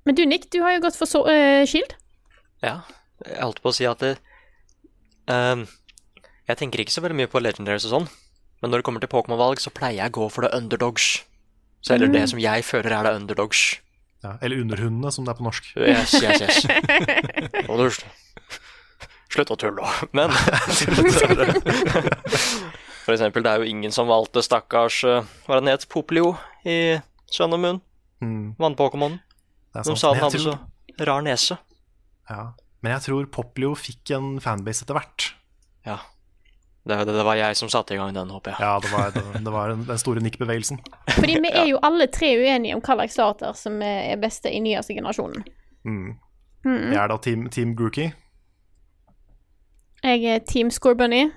[0.10, 1.94] Men du, Nick, du har jo gått for så, eh, Shield.
[2.66, 2.82] Ja,
[3.28, 4.16] jeg holdt på å si at det,
[5.30, 5.68] um,
[6.50, 8.08] Jeg tenker ikke så veldig mye på legendaries og sånn,
[8.62, 11.22] men når det kommer til Pokémon-valg, så pleier jeg å gå for det underdogs.
[11.82, 12.14] Så eller Mm.
[12.14, 13.80] det som jeg føler er det underdogs.
[14.24, 15.72] Ja, eller Underhundene, som det er på norsk.
[15.78, 16.66] Yes, yes, yes.
[17.68, 17.90] Du,
[19.34, 20.30] slutt å tulle, men
[23.02, 25.88] For eksempel, det er jo ingen som valgte stakkars eh, Hva den het?
[25.90, 26.36] Poplio
[26.68, 27.00] i
[27.32, 27.80] Sønn og Munn.
[28.22, 28.52] Mm.
[28.62, 29.16] Vannpokémon.
[29.74, 30.54] Er De sa den hadde så
[31.08, 31.58] rar nese.
[32.30, 32.52] Ja.
[32.84, 35.32] Men jeg tror Poplio fikk en fanbase etter hvert.
[35.88, 35.98] Ja.
[36.82, 38.64] Det, det, det var jeg som satte i gang den, håper jeg.
[38.64, 40.80] Ja, det var, det, det var den den store Nick-bevegelsen.
[41.20, 44.62] Fordi vi er jo alle tre uenige om hva slags starter som er beste i
[44.64, 45.46] nyeste generasjonen.
[45.86, 46.16] Mm.
[46.66, 46.88] Mm.
[46.94, 48.10] Jeg er da Team, team Grookey.
[50.02, 51.28] Jeg er Team Scorbunny.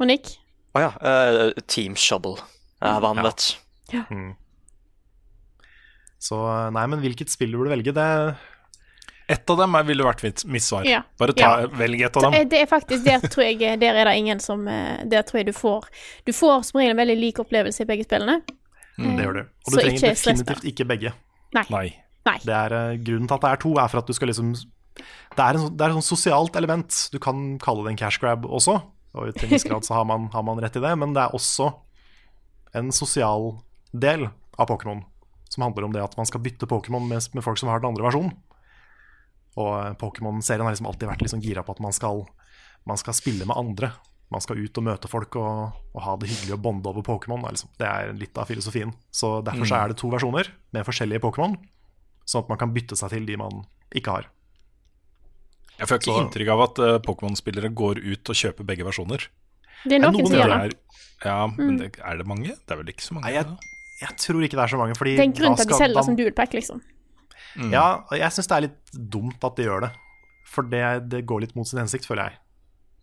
[0.00, 0.38] Og Nick?
[0.74, 0.90] Å ja.
[1.04, 2.40] Uh, Team Shovel.
[2.80, 3.54] Ja, vannet.
[3.92, 4.06] Ja.
[4.08, 4.32] Mm.
[6.24, 6.40] Så
[6.72, 8.08] nei, men hvilket spill du burde velge, det
[9.28, 10.84] Ett av dem ville vært mitt, svar.
[10.84, 11.02] Ja.
[11.18, 11.66] Bare ta, Ja.
[11.66, 12.34] velg et av dem.
[12.34, 15.38] eh, Det er faktisk, der tror jeg Der er det ingen som eh, Der tror
[15.40, 15.86] jeg du får
[16.26, 18.42] Du får som regel en veldig lik opplevelse i begge spillene.
[18.98, 19.40] Mm, det gjør du.
[19.40, 21.12] Og Så du trenger ikke stress definitivt ikke begge.
[21.54, 21.64] Nei.
[21.70, 21.86] Nei.
[22.26, 22.38] Nei.
[22.44, 24.52] Det er, eh, grunnen til at det er to, er for at du skal liksom
[24.54, 27.08] Det er, en, det er et sånt sosialt element.
[27.10, 28.76] Du kan kalle det en cash grab også,
[29.14, 31.22] og til en viss grad så har man, har man rett i det, men det
[31.24, 31.72] er også
[32.74, 33.58] en sosial
[33.92, 34.28] del
[34.58, 35.02] av Pokémon
[35.50, 37.90] som handler om det at man skal bytte Pokémon med, med folk som har den
[37.90, 38.32] andre versjonen.
[39.56, 42.24] Og Pokémon-serien har liksom alltid vært liksom gira på at man skal,
[42.86, 43.92] man skal spille med andre.
[44.32, 47.44] Man skal ut og møte folk og, og ha det hyggelig og bonde over Pokémon.
[47.46, 47.68] Liksom.
[47.78, 48.92] Det er litt av filosofien.
[49.12, 49.84] Så Derfor så Mm.
[49.84, 51.56] er det to versjoner med forskjellige Pokémon,
[52.26, 53.64] sånn at man kan bytte seg til de man
[53.94, 54.26] ikke har.
[55.78, 59.26] Jeg får ikke Så- inntrykk av at eh, Pokémon-spillere går ut og kjøper begge versjoner.
[59.84, 60.72] Det er noen som gjør det.
[60.74, 60.78] er,
[61.24, 61.78] Ja, men Mm.
[61.78, 62.48] det, er det mange?
[62.48, 63.24] Det er vel ikke så mange?
[63.24, 63.46] Nei, jeg,
[64.00, 64.94] jeg tror ikke det er så mange.
[64.96, 66.80] Fordi Det er en grunn til at de selger da- det som dualpack, liksom.
[67.54, 67.70] Mm.
[67.74, 69.92] Ja, og jeg syns det er litt dumt at de gjør det.
[70.48, 72.40] For det, det går litt mot sin hensikt, føler jeg.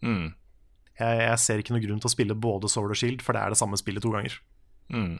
[0.05, 0.30] Mm.
[0.99, 1.19] jeg.
[1.26, 3.53] Jeg ser ikke noen grunn til å spille både Sword og Shield, for det er
[3.53, 4.38] det samme spillet to ganger.
[4.91, 5.18] Mm.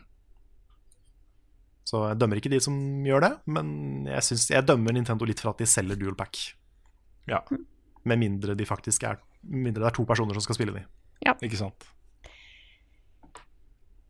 [1.88, 2.76] Så jeg dømmer ikke de som
[3.08, 3.72] gjør det, men
[4.08, 6.40] jeg, synes, jeg dømmer Nintendo litt for at de selger dual pack.
[7.30, 7.42] Ja.
[8.08, 10.84] Med mindre de faktisk er Mindre det er to personer som skal spille de.
[11.26, 11.34] Ja.
[11.42, 11.88] Ikke sant.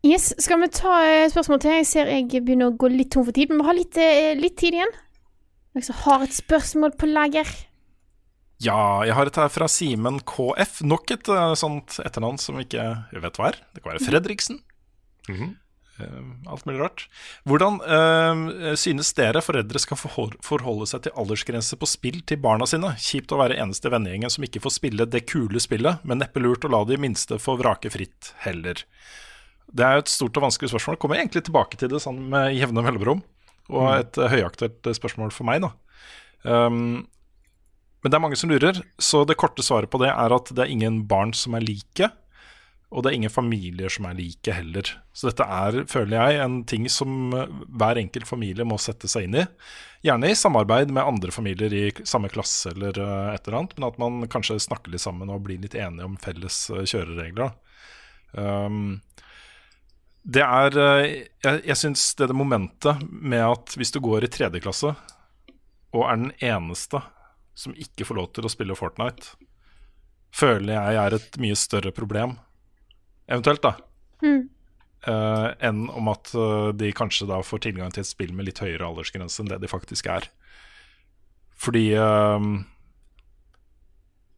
[0.02, 1.76] Yes, skal vi ta eh, spørsmål til?
[1.78, 4.32] Jeg ser jeg begynner å gå litt tom for tid, men vi har litt, eh,
[4.34, 4.96] litt tid igjen.
[5.72, 7.48] Noen som har et spørsmål på lager?
[8.62, 10.82] Ja, jeg har et her fra Simen KF.
[10.86, 12.82] Nok et eh, sånt etternavn som ikke
[13.14, 13.58] jeg vet hva er.
[13.74, 14.62] Det kan være Fredriksen.
[15.30, 15.56] Mhm.
[16.00, 17.06] Eh, alt mulig rart.
[17.46, 22.94] Hvordan eh, synes dere foreldre skal forholde seg til aldersgrense på spill til barna sine?
[22.98, 26.66] Kjipt å være eneste vennegjengen som ikke får spille det kule spillet, men neppe lurt
[26.66, 28.82] å la de minste få vrake fritt heller.
[29.72, 30.98] Det er jo et stort og vanskelig spørsmål.
[31.00, 33.22] Kommer jeg egentlig tilbake til det sånn med jevne mellomrom.
[33.72, 34.00] Og Mm.
[34.00, 34.28] et mm.
[34.28, 35.72] høyaktuelt eh, spørsmål for meg, da.
[36.44, 37.06] Um,
[38.02, 40.64] men det er mange som lurer, så det korte svaret på det er at det
[40.64, 42.10] er ingen barn som er like.
[42.90, 44.90] Og det er ingen familier som er like heller.
[45.16, 49.28] Så dette er, føler jeg, en ting som eh, hver enkelt familie må sette seg
[49.28, 49.46] inn i.
[50.04, 54.02] Gjerne i samarbeid med andre familier i samme klasse eller et eller annet, men at
[54.02, 57.54] man kanskje snakker litt sammen og blir litt enige om felles kjøreregler.
[58.34, 59.00] Um,
[60.22, 61.06] det er eh,
[61.42, 64.92] Jeg, jeg syns det, det momentet med at hvis du går i tredje klasse
[65.92, 67.02] og er den eneste
[67.58, 69.34] som ikke får lov til å spille Fortnite,
[70.32, 72.38] føler jeg er et mye større problem,
[73.28, 73.74] eventuelt, da,
[74.22, 74.48] Mm.
[75.10, 78.62] eh, enn om at eh, de kanskje da får tilgang til et spill med litt
[78.62, 80.28] høyere aldersgrense enn det de faktisk er.
[81.58, 82.46] Fordi eh,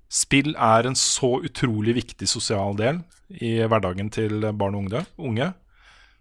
[0.09, 3.02] spill er en så utrolig viktig sosial del
[3.44, 5.52] i hverdagen til barn og unge,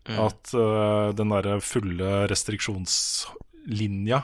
[0.10, 4.24] unge at uh, den derre fulle restriksjonslinja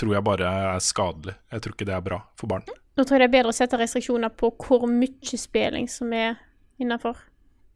[0.00, 1.34] tror jeg bare er skadelig.
[1.52, 2.64] Jeg tror ikke det er bra for barn.
[2.96, 6.40] Nå tror jeg det er bedre å sette restriksjoner på hvor mye spilling som er
[6.80, 7.20] innafor.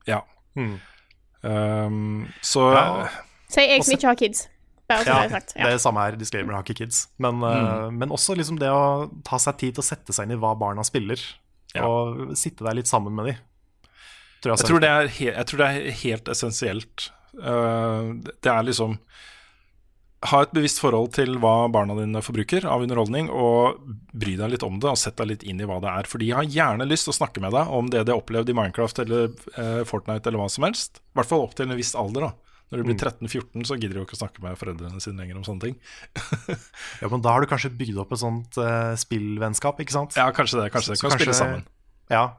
[0.08, 0.22] Ja.
[0.56, 0.78] Mm.
[1.44, 3.08] Um, så Ja.
[3.52, 4.48] Sier jeg som ikke har kids.
[4.88, 6.16] Bare Ja, det er det er det samme her.
[6.16, 7.08] Disclaimer har ikke kids.
[7.18, 10.36] Men, eh, men også liksom det å ta seg tid til å sette seg inn
[10.36, 11.20] i hva barna spiller,
[11.80, 13.36] og sitte der litt sammen med dem.
[14.52, 17.10] Jeg tror det er, jeg tror det er helt essensielt.
[17.34, 18.92] Uh, det er liksom
[20.30, 23.80] Ha et bevisst forhold til hva barna dine forbruker av underholdning, og
[24.16, 26.08] bry deg litt om det og sett deg litt inn i hva det er.
[26.08, 28.48] For de har gjerne lyst til å snakke med deg om det de har opplevd
[28.48, 29.26] i Minecraft eller
[29.60, 31.02] eh, Fortnite eller hva som helst.
[31.12, 32.24] I hvert fall opp til en viss alder.
[32.24, 35.42] da Når du blir 13-14, så gidder de ikke å snakke med foreldrene sine lenger
[35.42, 35.76] om sånne ting.
[37.02, 40.16] Ja, men da har du kanskje bygd opp et sånt eh, spillvennskap, ikke sant?
[40.16, 40.70] Ja, kanskje det.
[40.72, 41.68] Kanskje det kan spille sammen.
[42.08, 42.30] Ja.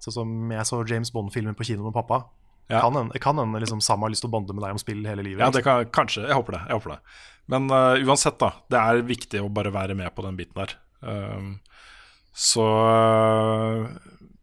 [0.00, 2.22] Sånn som jeg så James Bond-filmen på kino med pappa.
[2.70, 2.84] Ja.
[2.84, 5.02] Kan hende kan en, liksom Sam har lyst til å bonde med deg om spill
[5.08, 5.42] hele livet.
[5.42, 6.28] Ja, det kan, kanskje.
[6.28, 6.62] Jeg håper det.
[6.68, 7.00] Jeg håper det.
[7.50, 8.52] Men uh, uansett, da.
[8.70, 10.76] Det er viktig å bare være med på den biten der.
[11.00, 11.56] Um,
[12.36, 13.88] så eh,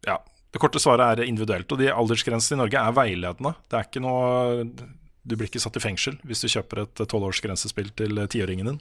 [0.04, 0.18] ja.
[0.52, 1.72] Det korte svaret er individuelt.
[1.72, 3.54] Og de aldersgrensene i Norge er veiledende.
[3.68, 7.90] Det er ikke noe Du blir ikke satt i fengsel hvis du kjøper et tolvårsgrensespill
[7.96, 8.78] til tiåringen din.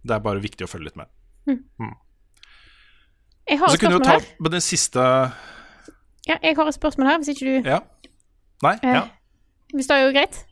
[0.00, 1.12] Det er bare viktig å følge litt med.
[3.48, 4.26] Jeg har et spørsmål ta her.
[4.40, 5.04] Men den siste
[6.28, 7.78] Ja, jeg har et spørsmål her, hvis ikke du Ja.
[8.62, 8.74] Nei?
[8.82, 9.02] Eh, Ja.
[9.74, 10.44] Hvis det er jo greit?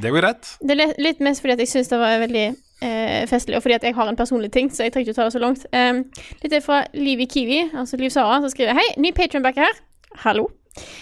[0.00, 0.56] Det går greit.
[0.62, 2.44] Det er litt mest fordi at jeg syns det var veldig
[2.82, 5.20] eh, festlig, og fordi at jeg har en personlig ting, så jeg trenger ikke å
[5.20, 5.66] ta det så langt.
[5.72, 6.04] Um,
[6.42, 9.80] dette er fra Liv i Kiwi, altså Liv Sara, som skriver Hei, ny Patron-backer her.
[10.24, 10.46] Hallo.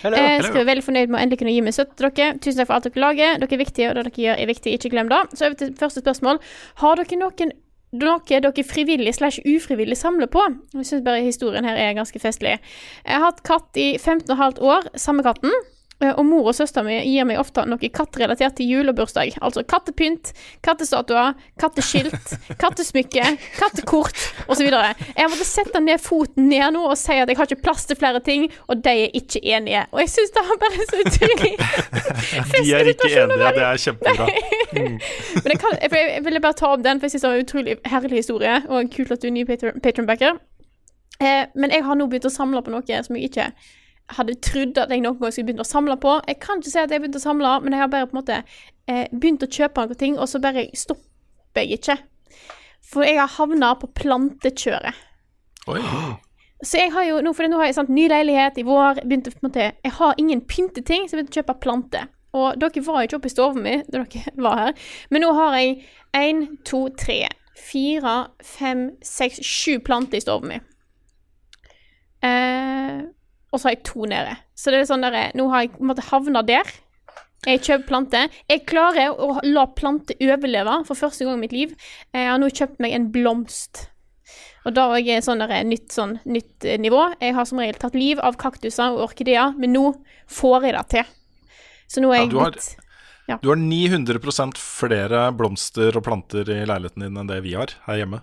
[0.03, 0.17] Hello.
[0.17, 2.39] Eh, skriver veldig fornøyd med å endelig kunne gi meg støtte til dere.
[2.41, 3.39] Tusen takk for alt dere lager.
[3.43, 4.73] Dere er viktige, og det dere gjør, er viktig.
[4.79, 5.21] Ikke glem det.
[5.35, 6.41] Så over til første spørsmål.
[6.83, 7.53] Har dere noen
[7.93, 10.43] noe dere frivillig slash ufrivillig samler på?
[10.75, 12.59] Jeg syns bare historien her er ganske festlig.
[13.05, 15.53] Jeg har hatt katt i 15 15,5 år, samme katten.
[16.01, 19.33] Eh, Og mor og søstera mi gir meg ofte noe kattrelatert til jul og bursdag.
[19.43, 20.31] Altså kattepynt,
[20.63, 23.25] kattestatuer, katteskilt, kattesmykke,
[23.59, 24.69] kattekort osv.
[24.69, 27.99] Jeg måtte sette ned foten ned nå og si at jeg har ikke plass til
[27.99, 29.83] flere ting, og de er ikke enige.
[29.91, 31.51] Og jeg syns det er bare så utrolig
[32.63, 34.29] De er ikke enige, det er kjempebra.
[35.43, 37.41] Men jeg, kan, jeg, jeg ville bare ta opp den, for jeg syns det var
[37.41, 40.39] en utrolig herlig historie, og kult at du er ny patron- patronbacker.
[41.19, 43.49] Eh, men jeg har nå begynt å samle på noe som jeg ikke
[44.17, 46.15] hadde trodd at jeg noen gang skulle begynne å samle på.
[46.29, 48.21] Jeg kan ikke si at jeg begynte å samle, men jeg har bare på en
[48.21, 51.99] måte eh, begynt å kjøpe noen ting, og så bare stopper jeg ikke.
[52.89, 55.05] For jeg har havna på plantekjøret.
[55.69, 55.83] Oi.
[56.65, 59.31] Så jeg har jo nå, for nå har jeg sant, ny leilighet i vår, begynte
[59.31, 62.09] på en måte Jeg har ingen pynteting, så jeg begynte å kjøpe planter.
[62.39, 65.31] Og dere var jo ikke oppe i stua mi da dere var her, men nå
[65.37, 65.77] har jeg
[66.19, 67.23] én, to, tre,
[67.57, 70.59] fire, fem, seks, sju planter i stua mi.
[72.27, 72.58] Eh,
[73.53, 74.37] og så har jeg to nede.
[74.59, 76.71] Så det er sånn der, nå har jeg en havna der.
[77.47, 78.25] Jeg kjøper plante.
[78.51, 81.77] Jeg klarer å la plante overleve for første gang i mitt liv.
[82.13, 83.87] Jeg har nå kjøpt meg en blomst.
[84.67, 87.05] Og da er jeg sånn der, nytt, sånn, nytt eh, nivå.
[87.23, 89.85] Jeg har som regel tatt liv av kaktuser og orkideer, men nå
[90.29, 91.15] får jeg det til.
[91.89, 92.77] Så nå er Ja, jeg du har- blitt
[93.29, 93.37] ja.
[93.43, 97.97] Du har 900 flere blomster og planter i leiligheten din enn det vi har her
[98.03, 98.23] hjemme.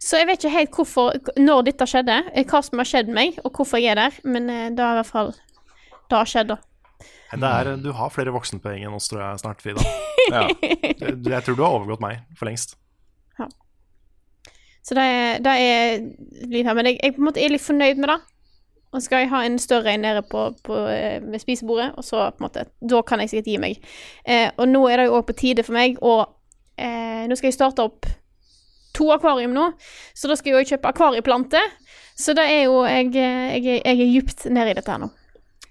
[0.00, 3.38] Så jeg vet ikke helt hvorfor, når dette skjedde, eh, hva som har skjedd meg,
[3.44, 5.32] og hvorfor jeg er der, men eh, det har i hvert fall
[6.10, 6.60] Det har skjedd, da.
[7.30, 9.84] Det er, du har flere voksenpoeng enn oss, tror jeg, snart, Frida.
[10.30, 10.44] Ja.
[11.00, 12.76] Jeg tror du har overgått meg for lengst.
[14.86, 16.02] Så det er, det er
[16.50, 16.76] litt her.
[16.76, 18.18] Men jeg, jeg på en måte er litt fornøyd med det.
[18.90, 22.24] Og skal jeg ha en større en nede på, på, eh, ved spisebordet, og så
[22.34, 23.84] på en måte Da kan jeg sikkert gi meg.
[24.26, 26.14] Eh, og nå er det jo òg på tide for meg å
[26.74, 28.08] eh, Nå skal jeg starte opp
[28.94, 29.72] to akvarium nå,
[30.14, 31.60] så da skal jeg jo kjøpe akvarieplante.
[32.20, 35.10] Så da er jo jeg Jeg, jeg er djupt nede i dette her nå.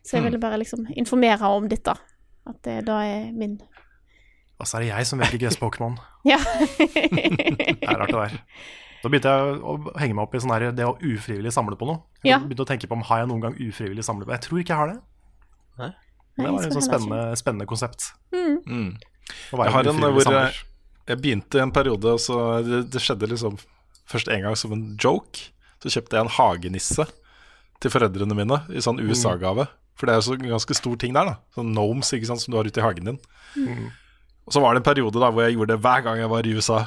[0.03, 0.25] Så jeg Mm.
[0.29, 1.93] ville bare liksom informere om dette.
[2.47, 3.59] At det da er min
[4.59, 5.97] Og så er det jeg som velger gress-Pokémon.
[6.25, 6.37] Ja.
[6.99, 8.33] Det er rart det der.
[9.03, 11.87] Da begynte jeg å henge meg opp i sånn her, det å ufrivillig samle på
[11.87, 12.01] noe.
[12.23, 12.39] Jeg Ja.
[12.39, 14.73] begynte å tenke på om har jeg noen gang ufrivillig samlet på Jeg tror ikke
[14.73, 14.99] jeg har det.
[15.79, 15.91] Nei.
[16.39, 18.11] Det var et sånn spennende, spennende konsept.
[18.33, 18.57] Mm.
[18.67, 18.97] Mm.
[19.51, 20.53] Jeg har en hvor jeg,
[21.09, 23.57] jeg begynte en periode, og så det, det skjedde liksom
[24.09, 25.49] først en gang som en joke.
[25.81, 27.05] Så kjøpte jeg en hagenisse
[27.79, 29.65] til foreldrene mine i sånn USA-gave.
[29.99, 31.37] For det er jo så ganske stor ting der, da.
[31.55, 33.19] Sånn gnomes ikke sant, som du har ute i hagen din.
[34.49, 36.47] Og så var det en periode da hvor jeg gjorde det hver gang jeg var
[36.47, 36.79] i USA.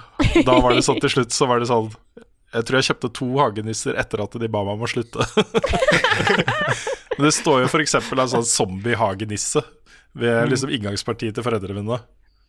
[0.47, 1.93] Da var det sånn til slutt så var det sånn
[2.53, 5.25] Jeg tror jeg kjøpte to hagenisser etter at de ba meg om å slutte.
[7.17, 7.95] Men det står jo f.eks.
[8.01, 9.63] en sånn zombie-hagenisse
[10.19, 12.01] ved liksom inngangspartiet til foreldrene mine.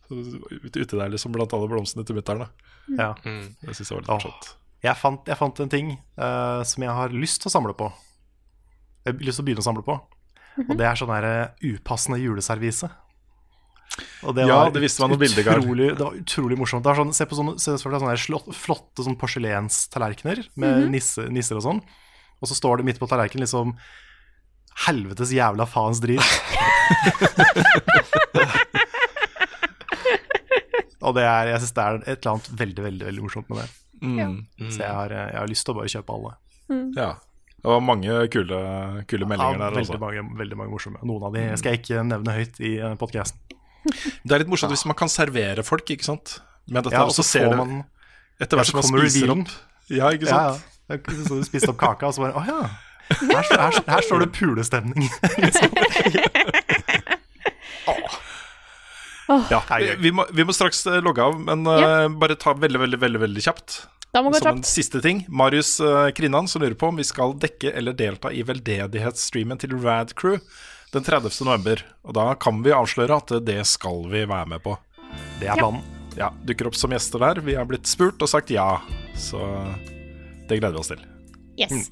[0.08, 2.44] Så Ute, ute der liksom blant alle blomstene til mutter'n.
[2.98, 3.12] Ja.
[3.24, 3.54] Mm.
[3.62, 4.50] Det syns jeg var litt morsomt.
[4.84, 7.88] Jeg fant, jeg fant en ting uh, som jeg har lyst til å samle på.
[9.04, 9.96] Jeg har lyst til å begynne å samle på.
[10.64, 12.86] Og det er sånn der eh, upassende juleservise.
[14.26, 16.86] Og Ja, det visste man noen bilder, utrolig, Det var utrolig morsomt.
[16.86, 21.26] Det sånn, se på sånne, se for deg sånne slott, flotte sånn porselenstallerkener med nisse,
[21.32, 21.82] nisser og sånn.
[22.40, 23.74] Og så står det midt på tallerkenen liksom
[24.86, 26.22] Helvetes jævla faens drit.
[31.04, 33.58] og det er, jeg syns det er et eller annet veldig, veldig veldig morsomt med
[33.62, 33.68] det.
[34.04, 34.34] Mm.
[34.72, 36.32] Så jeg har, jeg har lyst til å bare kjøpe alle.
[36.98, 37.10] Ja.
[37.64, 38.58] Det var mange kule,
[39.08, 39.70] kule meldinger Ja, der.
[39.78, 40.00] veldig, Altså.
[40.02, 40.98] mange, veldig mange morsomme.
[41.08, 43.38] Noen av de skal jeg ikke nevne høyt i podkasten.
[44.24, 46.26] Det er litt morsomt hvis man kan servere folk, ikke sant.
[46.68, 47.70] Men dette, Ja, og og så så ser man
[48.40, 49.44] etter hvert som man spiser revealen.
[49.44, 49.50] opp.
[49.92, 50.56] Ja, ikke Ja, ja.
[51.24, 52.68] Så du spiste opp kaka, og så bare Å ja.
[53.10, 55.08] Her, står- her, her står det pulestemning.
[55.44, 55.70] liksom.
[59.26, 59.62] vi, Ja,
[59.98, 63.22] vi, må, vi må straks eh, logge av, men eh, bare ta veldig, veldig, veldig,
[63.24, 63.80] veldig kjapt.
[64.14, 65.24] Da må gå Som en siste ting.
[65.26, 69.74] Marius uh, Krinnan som lurer på om vi skal dekke eller delta i veldedighetsstreamen til
[69.82, 70.38] Rad Crew
[70.94, 71.34] den 30.
[71.42, 71.82] november.
[72.06, 74.76] Og da kan vi avsløre at det skal vi være med på.
[75.40, 75.82] Det er planen.
[76.14, 77.42] Ja, Dukker opp som gjester der.
[77.42, 78.76] Vi har blitt spurt og sagt ja,
[79.18, 79.42] så
[80.46, 81.02] det gleder vi oss til.
[81.58, 81.90] Yes.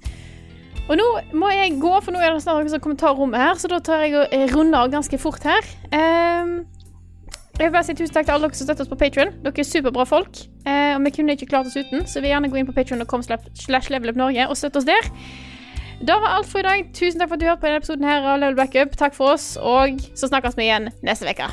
[0.90, 1.06] Og nå
[1.38, 4.02] må jeg gå, for nå er det snart noen sånn kommentarrom her, så da tar
[4.02, 5.66] jeg og eh, runder av ganske fort her.
[5.94, 6.62] Ehm,
[7.58, 9.32] jeg vil bare si tusen takk til alle dere som støtter oss på Patreon.
[9.44, 10.44] Dere er superbra folk.
[10.66, 12.74] Eh, og vi kunne ikke klart oss uten, så vi vil gjerne gå inn på
[12.76, 15.10] patreon.com slash levelupnorge og støtte oss der.
[16.02, 16.88] Da var alt for i dag.
[16.96, 18.96] Tusen takk for at du hørte på denne episoden her av Level Backup.
[18.98, 21.52] Takk for oss, og så snakkes vi igjen neste uke.